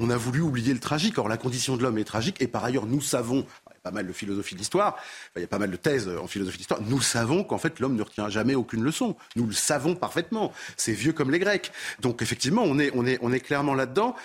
on 0.00 0.10
a 0.10 0.16
voulu 0.16 0.40
oublier 0.40 0.72
le 0.72 0.80
tragique. 0.80 1.18
Or, 1.18 1.28
la 1.28 1.36
condition 1.36 1.76
de 1.76 1.82
l'homme 1.82 1.98
est 1.98 2.04
tragique. 2.04 2.40
Et 2.40 2.48
par 2.48 2.64
ailleurs, 2.64 2.86
nous 2.86 3.00
savons, 3.00 3.46
il 3.70 3.74
y 3.74 3.76
a 3.76 3.80
pas 3.82 3.90
mal 3.90 4.06
de 4.06 4.12
philosophie 4.12 4.54
de 4.54 4.60
l'histoire, 4.60 4.96
il 5.36 5.42
y 5.42 5.44
a 5.44 5.48
pas 5.48 5.58
mal 5.58 5.70
de 5.70 5.76
thèses 5.76 6.08
en 6.08 6.26
philosophie 6.26 6.56
de 6.56 6.62
l'histoire, 6.62 6.80
nous 6.82 7.00
savons 7.00 7.44
qu'en 7.44 7.58
fait, 7.58 7.78
l'homme 7.78 7.94
ne 7.94 8.02
retient 8.02 8.28
jamais 8.28 8.54
aucune 8.54 8.82
leçon. 8.82 9.16
Nous 9.36 9.46
le 9.46 9.52
savons 9.52 9.94
parfaitement. 9.94 10.52
C'est 10.76 10.92
vieux 10.92 11.12
comme 11.12 11.30
les 11.30 11.38
Grecs. 11.38 11.70
Donc, 12.00 12.22
effectivement, 12.22 12.62
on 12.64 12.78
est, 12.78 12.90
on 12.94 13.06
est, 13.06 13.18
on 13.22 13.32
est 13.32 13.40
clairement 13.40 13.74
là-dedans. 13.74 14.16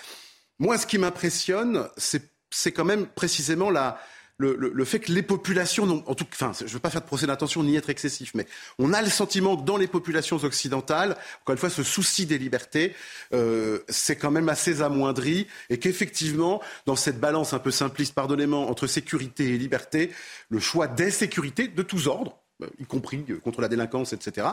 Moi, 0.59 0.77
ce 0.77 0.87
qui 0.87 0.97
m'impressionne, 0.97 1.87
c'est 1.97 2.71
quand 2.71 2.85
même 2.85 3.05
précisément 3.05 3.69
la, 3.69 3.99
le, 4.37 4.85
fait 4.85 4.99
que 4.99 5.11
les 5.11 5.21
populations, 5.21 6.03
en 6.05 6.15
tout, 6.15 6.25
enfin, 6.33 6.51
je 6.57 6.65
ne 6.65 6.69
veux 6.69 6.79
pas 6.79 6.89
faire 6.89 7.01
de 7.01 7.07
procès 7.07 7.25
d'intention 7.25 7.63
ni 7.63 7.75
être 7.75 7.89
excessif, 7.89 8.33
mais 8.33 8.45
on 8.79 8.91
a 8.93 9.01
le 9.01 9.09
sentiment 9.09 9.55
que 9.55 9.63
dans 9.63 9.77
les 9.77 9.87
populations 9.87 10.37
occidentales, 10.37 11.15
encore 11.41 11.53
une 11.53 11.59
fois, 11.59 11.69
ce 11.69 11.83
souci 11.83 12.25
des 12.25 12.37
libertés, 12.37 12.93
euh, 13.33 13.79
c'est 13.87 14.17
quand 14.17 14.31
même 14.31 14.49
assez 14.49 14.81
amoindri, 14.81 15.47
et 15.69 15.79
qu'effectivement, 15.79 16.61
dans 16.85 16.95
cette 16.95 17.19
balance 17.19 17.53
un 17.53 17.59
peu 17.59 17.71
simpliste, 17.71 18.13
pardonnez-moi, 18.13 18.59
entre 18.59 18.87
sécurité 18.87 19.53
et 19.53 19.57
liberté, 19.57 20.11
le 20.49 20.59
choix 20.59 20.87
d'insécurité 20.87 21.67
de 21.67 21.81
tous 21.81 22.07
ordres, 22.07 22.37
y 22.79 22.85
compris 22.85 23.23
euh, 23.29 23.39
contre 23.39 23.61
la 23.61 23.67
délinquance, 23.67 24.13
etc. 24.13 24.47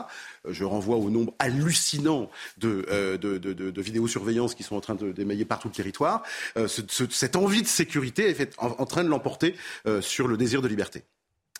Euh, 0.45 0.53
je 0.53 0.63
renvoie 0.63 0.97
au 0.97 1.09
nombre 1.09 1.33
hallucinant 1.39 2.29
de, 2.57 2.85
de, 3.17 3.81
vidéosurveillance 3.81 4.55
qui 4.55 4.63
sont 4.63 4.75
en 4.75 4.81
train 4.81 4.95
d'émailler 4.95 5.45
partout 5.45 5.67
le 5.67 5.73
territoire. 5.73 6.23
cette 6.67 7.35
envie 7.35 7.61
de 7.61 7.67
sécurité 7.67 8.29
est 8.29 8.55
en, 8.57 8.85
train 8.85 9.03
de 9.03 9.09
l'emporter 9.09 9.55
sur 10.01 10.27
le 10.27 10.37
désir 10.37 10.61
de 10.61 10.67
liberté. 10.67 11.03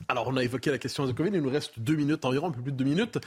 Alors, 0.08 0.28
on 0.28 0.36
a 0.38 0.44
évoqué 0.44 0.72
la 0.72 0.78
question 0.78 1.06
de 1.06 1.12
Covid, 1.12 1.30
il 1.34 1.42
nous 1.42 1.50
reste 1.50 1.80
deux 1.80 1.96
minutes 1.96 2.26
environ, 2.26 2.48
un 2.48 2.52
peu 2.52 2.62
plus 2.62 2.72
de 2.72 2.78
deux 2.78 2.84
minutes. 2.84 3.20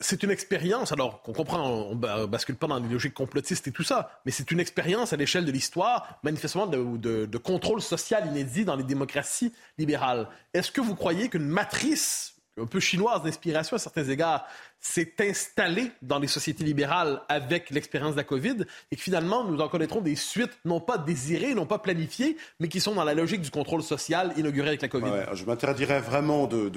c'est 0.00 0.22
une 0.22 0.30
expérience, 0.30 0.92
alors 0.92 1.22
qu'on 1.22 1.32
comprend, 1.32 1.68
on 1.68 1.96
bascule 2.26 2.56
pas 2.56 2.66
dans 2.66 2.78
les 2.78 2.88
logiques 2.88 3.14
complotistes 3.14 3.66
et 3.66 3.72
tout 3.72 3.82
ça, 3.82 4.20
mais 4.24 4.32
c'est 4.32 4.50
une 4.50 4.60
expérience 4.60 5.12
à 5.12 5.16
l'échelle 5.16 5.44
de 5.44 5.52
l'histoire, 5.52 6.18
manifestement 6.22 6.66
de, 6.66 7.38
contrôle 7.38 7.82
social 7.82 8.26
inédit 8.26 8.64
dans 8.64 8.76
les 8.76 8.84
démocraties 8.84 9.52
libérales. 9.76 10.28
Est-ce 10.54 10.70
que 10.70 10.80
vous 10.80 10.94
croyez 10.94 11.28
qu'une 11.28 11.48
matrice 11.48 12.36
un 12.60 12.66
peu 12.66 12.80
chinoise 12.80 13.22
d'inspiration 13.22 13.76
à 13.76 13.78
certains 13.78 14.04
égards 14.04 14.46
s'est 14.82 15.14
installé 15.20 15.90
dans 16.02 16.18
les 16.18 16.28
sociétés 16.28 16.64
libérales 16.64 17.22
avec 17.28 17.70
l'expérience 17.70 18.12
de 18.12 18.16
la 18.18 18.24
COVID 18.24 18.64
et 18.90 18.96
que 18.96 19.02
finalement, 19.02 19.44
nous 19.44 19.60
en 19.60 19.68
connaîtrons 19.68 20.00
des 20.00 20.16
suites 20.16 20.52
non 20.64 20.80
pas 20.80 20.98
désirées, 20.98 21.54
non 21.54 21.66
pas 21.66 21.78
planifiées, 21.78 22.36
mais 22.60 22.68
qui 22.68 22.80
sont 22.80 22.94
dans 22.94 23.04
la 23.04 23.14
logique 23.14 23.40
du 23.40 23.50
contrôle 23.50 23.82
social 23.82 24.34
inauguré 24.36 24.68
avec 24.68 24.82
la 24.82 24.88
COVID. 24.88 25.10
je 25.34 25.44
m'interdirais 25.44 26.00
vraiment 26.00 26.46
de, 26.46 26.70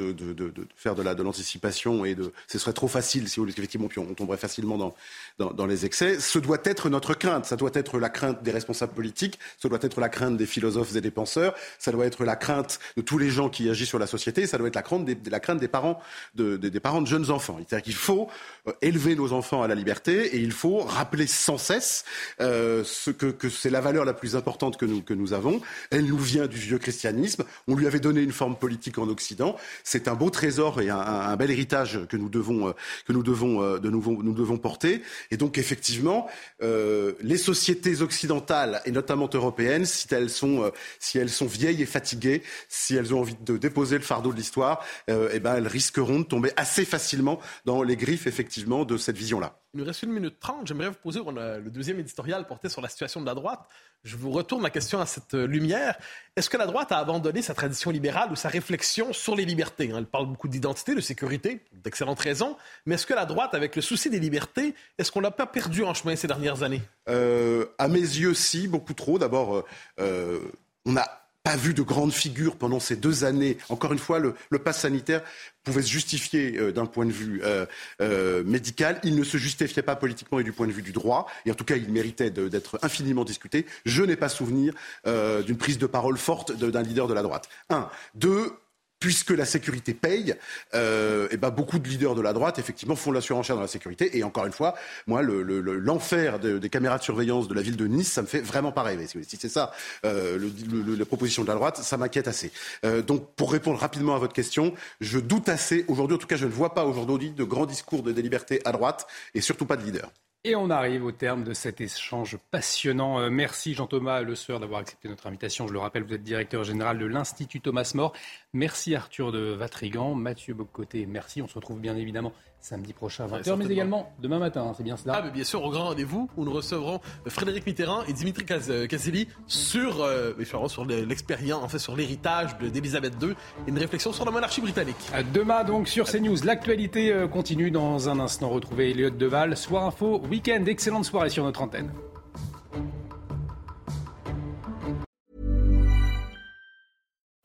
faire 0.76 0.95
de 0.95 1.24
l'anticipation 1.24 2.06
et. 2.06 2.16
Ce 2.47 2.60
serait 2.60 2.74
trop 2.74 2.88
facile 2.88 3.28
si 3.28 3.39
vous 3.39 3.47
effectivement, 3.49 3.88
puis 3.88 3.99
on 3.99 4.14
tomberait 4.14 4.38
facilement 4.38 4.93
dans, 5.38 5.66
les 5.66 5.86
excès. 5.86 6.20
Ce 6.20 6.39
doit 6.39 6.60
être 6.64 6.89
notre 6.89 7.14
crainte. 7.14 7.45
Ça 7.45 7.56
doit 7.56 7.72
être 7.74 7.99
la 7.99 8.10
crainte 8.10 8.43
des 8.43 8.51
responsables 8.51 8.93
politiques, 8.93 9.39
ce 9.58 9.68
doit 9.68 9.80
être 9.82 9.99
la 9.99 10.10
crainte 10.10 10.38
des 10.38 10.45
philosophes 10.45 10.95
et 10.95 11.01
des 11.01 11.12
penseurs, 11.12 11.56
ça 11.80 11.91
doit 11.91 12.06
être 12.06 12.24
la 12.24 12.36
crainte 12.36 12.80
de 12.97 13.01
tous 13.01 13.18
les 13.18 13.30
gens 13.30 13.49
qui 13.49 13.70
agissent 13.70 13.89
sur 13.89 13.99
la 13.99 14.08
société, 14.08 14.47
ça 14.47 14.58
doit 14.58 14.68
être 14.68 14.76
la 14.76 14.84
crainte 14.84 15.06
des, 15.06 15.18
la 15.30 15.39
crainte 15.39 15.60
des 15.60 15.68
parents 15.68 15.99
de, 16.36 16.58
des, 16.58 16.80
parents 16.80 17.01
de 17.01 17.08
jeunes 17.08 17.32
enfants. 17.32 17.58
Il 17.96 17.98
faut 17.98 18.28
euh, 18.68 18.74
élever 18.82 19.16
nos 19.16 19.32
enfants 19.32 19.64
à 19.64 19.68
la 19.68 19.76
liberté 19.76 20.36
et 20.36 20.39
il 20.39 20.52
faut 20.52 20.80
rappeler 20.80 21.28
sans 21.28 21.58
cesse 21.58 22.04
euh, 22.41 22.84
ce 22.84 23.10
que, 23.10 23.50
c'est 23.50 23.70
la 23.70 23.80
valeur 23.80 24.04
la 24.04 24.14
plus 24.14 24.36
importante 24.36 24.76
que 24.78 24.86
nous, 24.86 25.02
que 25.02 25.14
nous 25.14 25.32
avons. 25.32 25.62
Elle 25.91 26.06
nous 26.06 26.18
vient 26.18 26.48
du 26.48 26.58
vieux 26.58 26.78
christianisme. 26.78 27.46
On 27.68 27.76
lui 27.76 27.88
avait 27.88 28.00
donné 28.02 28.22
une 28.22 28.34
forme 28.34 28.58
politique 28.58 28.98
en 28.98 29.08
Occident. 29.08 29.56
C'est 29.84 30.10
un 30.10 30.16
beau 30.16 30.30
trésor 30.30 30.82
et 30.82 30.89
un, 30.89 31.36
bel 31.38 31.52
héritage 31.52 32.02
que 32.10 32.18
nous 32.18 32.28
devons, 32.28 32.70
euh, 32.70 32.72
que 33.08 33.14
nous 33.14 33.24
devons, 33.24 33.78
de 33.78 33.89
nouveau, 33.89 34.22
nous 34.22 34.34
devons 34.34 34.58
porter. 34.58 35.02
Et 35.32 35.38
donc 35.38 35.58
effectivement, 35.58 36.28
les 36.62 37.38
sociétés 37.38 38.02
occidentales 38.02 38.82
et 38.86 38.91
notamment 38.91 39.30
européennes, 39.34 39.86
si 39.86 40.08
elles 40.12 40.30
sont, 40.30 40.72
si 41.00 41.18
elles 41.18 41.30
sont 41.30 41.46
vieilles 41.46 41.82
et 41.82 41.86
fatiguées, 41.86 42.43
si 42.68 42.96
elles 42.96 43.14
ont 43.14 43.22
envie 43.22 43.38
de 43.39 43.58
déposer 43.58 43.98
le 43.98 44.04
fardeau 44.04 44.32
de 44.32 44.38
l'histoire, 44.38 44.84
eh 45.08 45.39
ben 45.39 45.56
elles 45.56 45.68
risqueront 45.68 46.20
de 46.20 46.26
tomber 46.26 46.52
assez 46.58 46.86
facilement 46.86 47.39
dans 47.66 47.84
les 47.86 47.95
griffes 47.95 48.27
effectivement 48.27 48.86
de 48.86 48.97
cette 48.97 49.17
vision-là. 49.17 49.59
Il 49.73 49.79
nous 49.79 49.86
reste 49.86 50.03
une 50.03 50.11
minute 50.11 50.39
trente. 50.39 50.67
J'aimerais 50.67 50.89
vous 50.89 50.95
poser 50.95 51.19
le 51.25 51.69
deuxième 51.69 51.99
éditorial 51.99 52.47
porté 52.47 52.69
sur 52.69 52.81
la 52.81 52.89
situation 52.89 53.21
de 53.21 53.25
la 53.25 53.33
droite. 53.33 53.61
Je 54.03 54.17
vous 54.17 54.31
retourne 54.31 54.61
la 54.61 54.69
question 54.69 54.99
à 54.99 55.05
cette 55.05 55.33
euh, 55.33 55.47
lumière. 55.47 55.97
Est-ce 56.36 56.49
que 56.49 56.57
la 56.57 56.67
droite 56.67 56.91
a 56.91 56.99
abandonné 56.99 57.41
sa 57.41 57.55
tradition 57.55 57.89
libérale 57.89 58.31
ou 58.31 58.36
sa 58.36 58.49
réflexion 58.49 59.13
sur 59.13 59.36
les 59.36 59.45
libertés 59.45 59.91
Elle 59.95 60.05
parle 60.05 60.27
beaucoup 60.27 60.47
d'identité, 60.47 60.93
de 60.93 61.01
sécurité, 61.01 61.61
d'excellentes 61.73 62.19
raisons. 62.19 62.55
Mais 62.86 62.95
est-ce 62.95 63.07
que 63.07 63.15
la 63.15 63.25
droite, 63.25 63.55
avec 63.55 63.75
le 63.75 63.81
souci 63.81 64.11
des 64.11 64.19
libertés, 64.19 64.75
est-ce 64.99 65.11
qu'on 65.11 65.21
l'a 65.21 65.31
pas 65.31 65.47
perdu 65.47 65.83
en 65.83 65.95
chemin 65.95 66.15
ces 66.15 66.27
dernières 66.27 66.61
années? 66.61 66.83
Euh, 67.09 67.65
À 67.79 67.88
mes 67.88 67.99
yeux, 67.99 68.36
si, 68.36 68.67
beaucoup 68.67 68.93
trop. 68.93 69.17
D'abord, 69.17 69.63
euh, 69.99 70.39
on 70.86 70.95
a 70.97 71.24
pas 71.46 71.56
vu 71.56 71.76
de 71.76 71.84
grandes 71.84 72.12
figures 72.12 72.56
pendant 72.56 72.80
ces 72.80 72.96
deux 72.96 73.24
années. 73.24 73.60
Encore 73.70 73.93
une 73.93 74.00
fois, 74.00 74.18
le, 74.18 74.34
le 74.50 74.58
pass 74.58 74.80
sanitaire 74.82 75.22
pouvait 75.64 75.84
se 75.84 75.89
justifier 75.89 76.58
euh, 76.58 76.72
d'un 76.72 76.88
point 76.88 77.06
de 77.06 77.12
vue 77.12 77.39
euh, 77.43 77.68
euh, 78.02 78.43
médical. 78.43 79.00
Il 79.04 79.16
ne 79.16 79.24
se 79.24 79.38
justifiait 79.38 79.84
pas 79.84 79.96
politiquement 79.96 80.39
et 80.39 80.43
du 80.43 80.52
point 80.52 80.66
de 80.66 80.72
vue 80.72 80.82
du 80.82 80.91
droit. 80.91 81.28
Et 81.46 81.52
en 81.52 81.54
tout 81.54 81.64
cas, 81.64 81.76
il 81.76 81.91
méritait 81.91 82.32
d'être 82.32 82.80
infiniment 82.82 83.24
discuté. 83.24 83.68
Je 83.86 84.02
n'ai 84.02 84.16
pas 84.16 84.28
souvenir 84.28 84.74
d'une 85.06 85.58
prise 85.58 85.78
de 85.78 85.86
parole 85.86 86.18
forte 86.18 86.52
d'un 86.52 86.82
leader 86.82 87.08
de 87.08 87.14
la 87.14 87.22
droite. 87.22 87.48
Un. 87.70 87.89
Deux, 88.16 88.52
puisque 89.00 89.32
la 89.32 89.46
sécurité 89.46 89.93
paye, 89.93 90.36
euh, 90.74 91.28
et 91.32 91.38
ben 91.38 91.50
beaucoup 91.50 91.80
de 91.80 91.88
leaders 91.88 92.16
de 92.16 92.22
la 92.22 92.34
droite, 92.34 92.60
effectivement, 92.60 92.96
font 92.96 93.12
la 93.12 93.22
surenchère 93.22 93.56
dans 93.56 93.62
la 93.62 93.68
sécurité. 93.68 94.18
Et 94.18 94.24
encore 94.24 94.46
une 94.46 94.52
fois, 94.52 94.76
moi, 95.08 95.22
l'enfer 95.22 96.39
le, 96.41 96.60
des 96.60 96.70
caméras 96.70 96.98
de 96.98 97.04
surveillance 97.04 97.48
de 97.48 97.54
la 97.54 97.62
ville 97.62 97.78
de 97.78 97.88
Nice, 97.88 98.12
ça 98.12 98.22
me 98.22 98.28
fait 98.28 98.41
vraiment 98.41 98.72
pas 98.72 98.84
rêver. 98.84 99.08
Si 99.08 99.38
c'est 99.38 99.50
ça, 99.50 99.72
euh, 100.06 100.50
la 100.98 101.06
proposition 101.06 101.43
de 101.43 101.48
la 101.48 101.56
droite, 101.56 101.78
ça 101.78 101.98
m'inquiète 101.98 102.28
assez. 102.28 102.52
Euh, 102.86 103.02
donc, 103.02 103.36
pour 103.36 103.52
répondre 103.52 103.80
rapidement 103.80 104.16
à 104.16 104.20
votre 104.20 104.34
question, 104.34 104.74
je 105.02 105.20
doute 105.20 105.50
assez. 105.50 105.86
Aujourd'hui, 105.88 106.16
en 106.16 106.20
tout 106.20 106.28
cas, 106.28 106.38
je 106.38 106.46
ne 106.46 106.52
vois 106.52 106.74
pas 106.74 106.86
aujourd'hui 106.86 107.32
de 107.32 107.43
grands 107.43 107.66
discours 107.66 108.04
de, 108.04 108.12
des 108.12 108.22
libertés 108.22 108.62
à 108.66 108.72
droite, 108.72 109.08
et 109.34 109.41
surtout 109.41 109.66
pas 109.66 109.78
de 109.78 109.84
leaders. 109.84 110.12
Et 110.48 110.56
on 110.56 110.70
arrive 110.70 111.04
au 111.04 111.12
terme 111.12 111.43
de 111.43 111.54
cet 111.54 111.82
échange 111.82 112.38
passionnant. 112.52 113.20
Euh, 113.20 113.32
merci 113.32 113.74
Jean-Thomas 113.74 114.22
Le 114.22 114.36
Sueur 114.36 114.60
d'avoir 114.60 114.82
accepté 114.82 115.10
notre 115.10 115.26
invitation. 115.26 115.68
Je 115.68 115.74
le 115.74 115.80
rappelle, 115.80 116.04
vous 116.04 116.14
êtes 116.14 116.22
directeur 116.22 116.64
général 116.64 117.00
de 117.00 117.08
l'Institut 117.08 117.62
Thomas 117.62 117.91
More. 117.96 118.14
Merci 118.54 118.93
Arthur 118.93 119.32
de 119.32 119.39
Vatrigan, 119.39 120.14
Mathieu 120.14 120.54
Bocoté, 120.54 121.08
merci. 121.08 121.41
On 121.41 121.48
se 121.48 121.56
retrouve 121.56 121.80
bien 121.80 121.98
évidemment 121.98 122.32
samedi 122.60 122.93
prochain 122.93 123.26
à 123.26 123.39
20h, 123.39 123.56
mais 123.58 123.66
également 123.66 124.12
demain 124.20 124.39
matin, 124.39 124.64
hein, 124.68 124.74
c'est 124.76 124.84
bien 124.84 124.97
cela 124.97 125.14
Ah, 125.18 125.22
mais 125.24 125.32
bien 125.32 125.43
sûr, 125.43 125.64
au 125.64 125.70
grand 125.70 125.86
rendez-vous, 125.86 126.30
où 126.36 126.45
nous 126.45 126.51
recevrons 126.51 126.99
Frédéric 127.28 127.66
Mitterrand 127.66 128.03
et 128.06 128.14
Dimitri 128.14 128.45
Caselli 128.45 129.28
sur, 129.47 130.01
euh, 130.01 130.34
sur 130.68 130.86
l'expérience, 130.86 131.64
en 131.64 131.68
fait, 131.68 131.80
sur 131.80 131.95
l'héritage 131.95 132.58
d'Elisabeth 132.58 133.14
II 133.22 133.32
et 133.32 133.70
une 133.70 133.78
réflexion 133.78 134.14
sur 134.14 134.26
la 134.26 134.32
monarchie 134.32 134.62
britannique. 134.62 134.97
Demain, 135.34 135.64
donc, 135.64 135.88
sur 135.88 136.08
CNews, 136.08 136.38
l'actualité 136.43 137.12
euh, 137.12 137.28
continue 137.28 137.72
dans 137.72 138.10
un 138.10 138.20
instant. 138.20 138.49
Retrouvez 138.49 138.91
Elliot 138.91 139.12
Deval, 139.12 139.56
Soir 139.56 139.86
Info, 139.86 140.22
week-end, 140.30 140.66
excellente 140.66 141.06
soirée 141.06 141.30
sur 141.30 141.43
notre 141.43 141.62
antenne. 141.62 141.91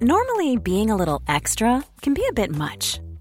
Normally, 0.03 0.57
being 0.57 0.91
a 0.91 0.97
little 0.97 1.21
extra 1.29 1.85
can 2.01 2.15
be 2.15 2.23
a 2.27 2.33
bit 2.33 2.51
much, 2.51 3.01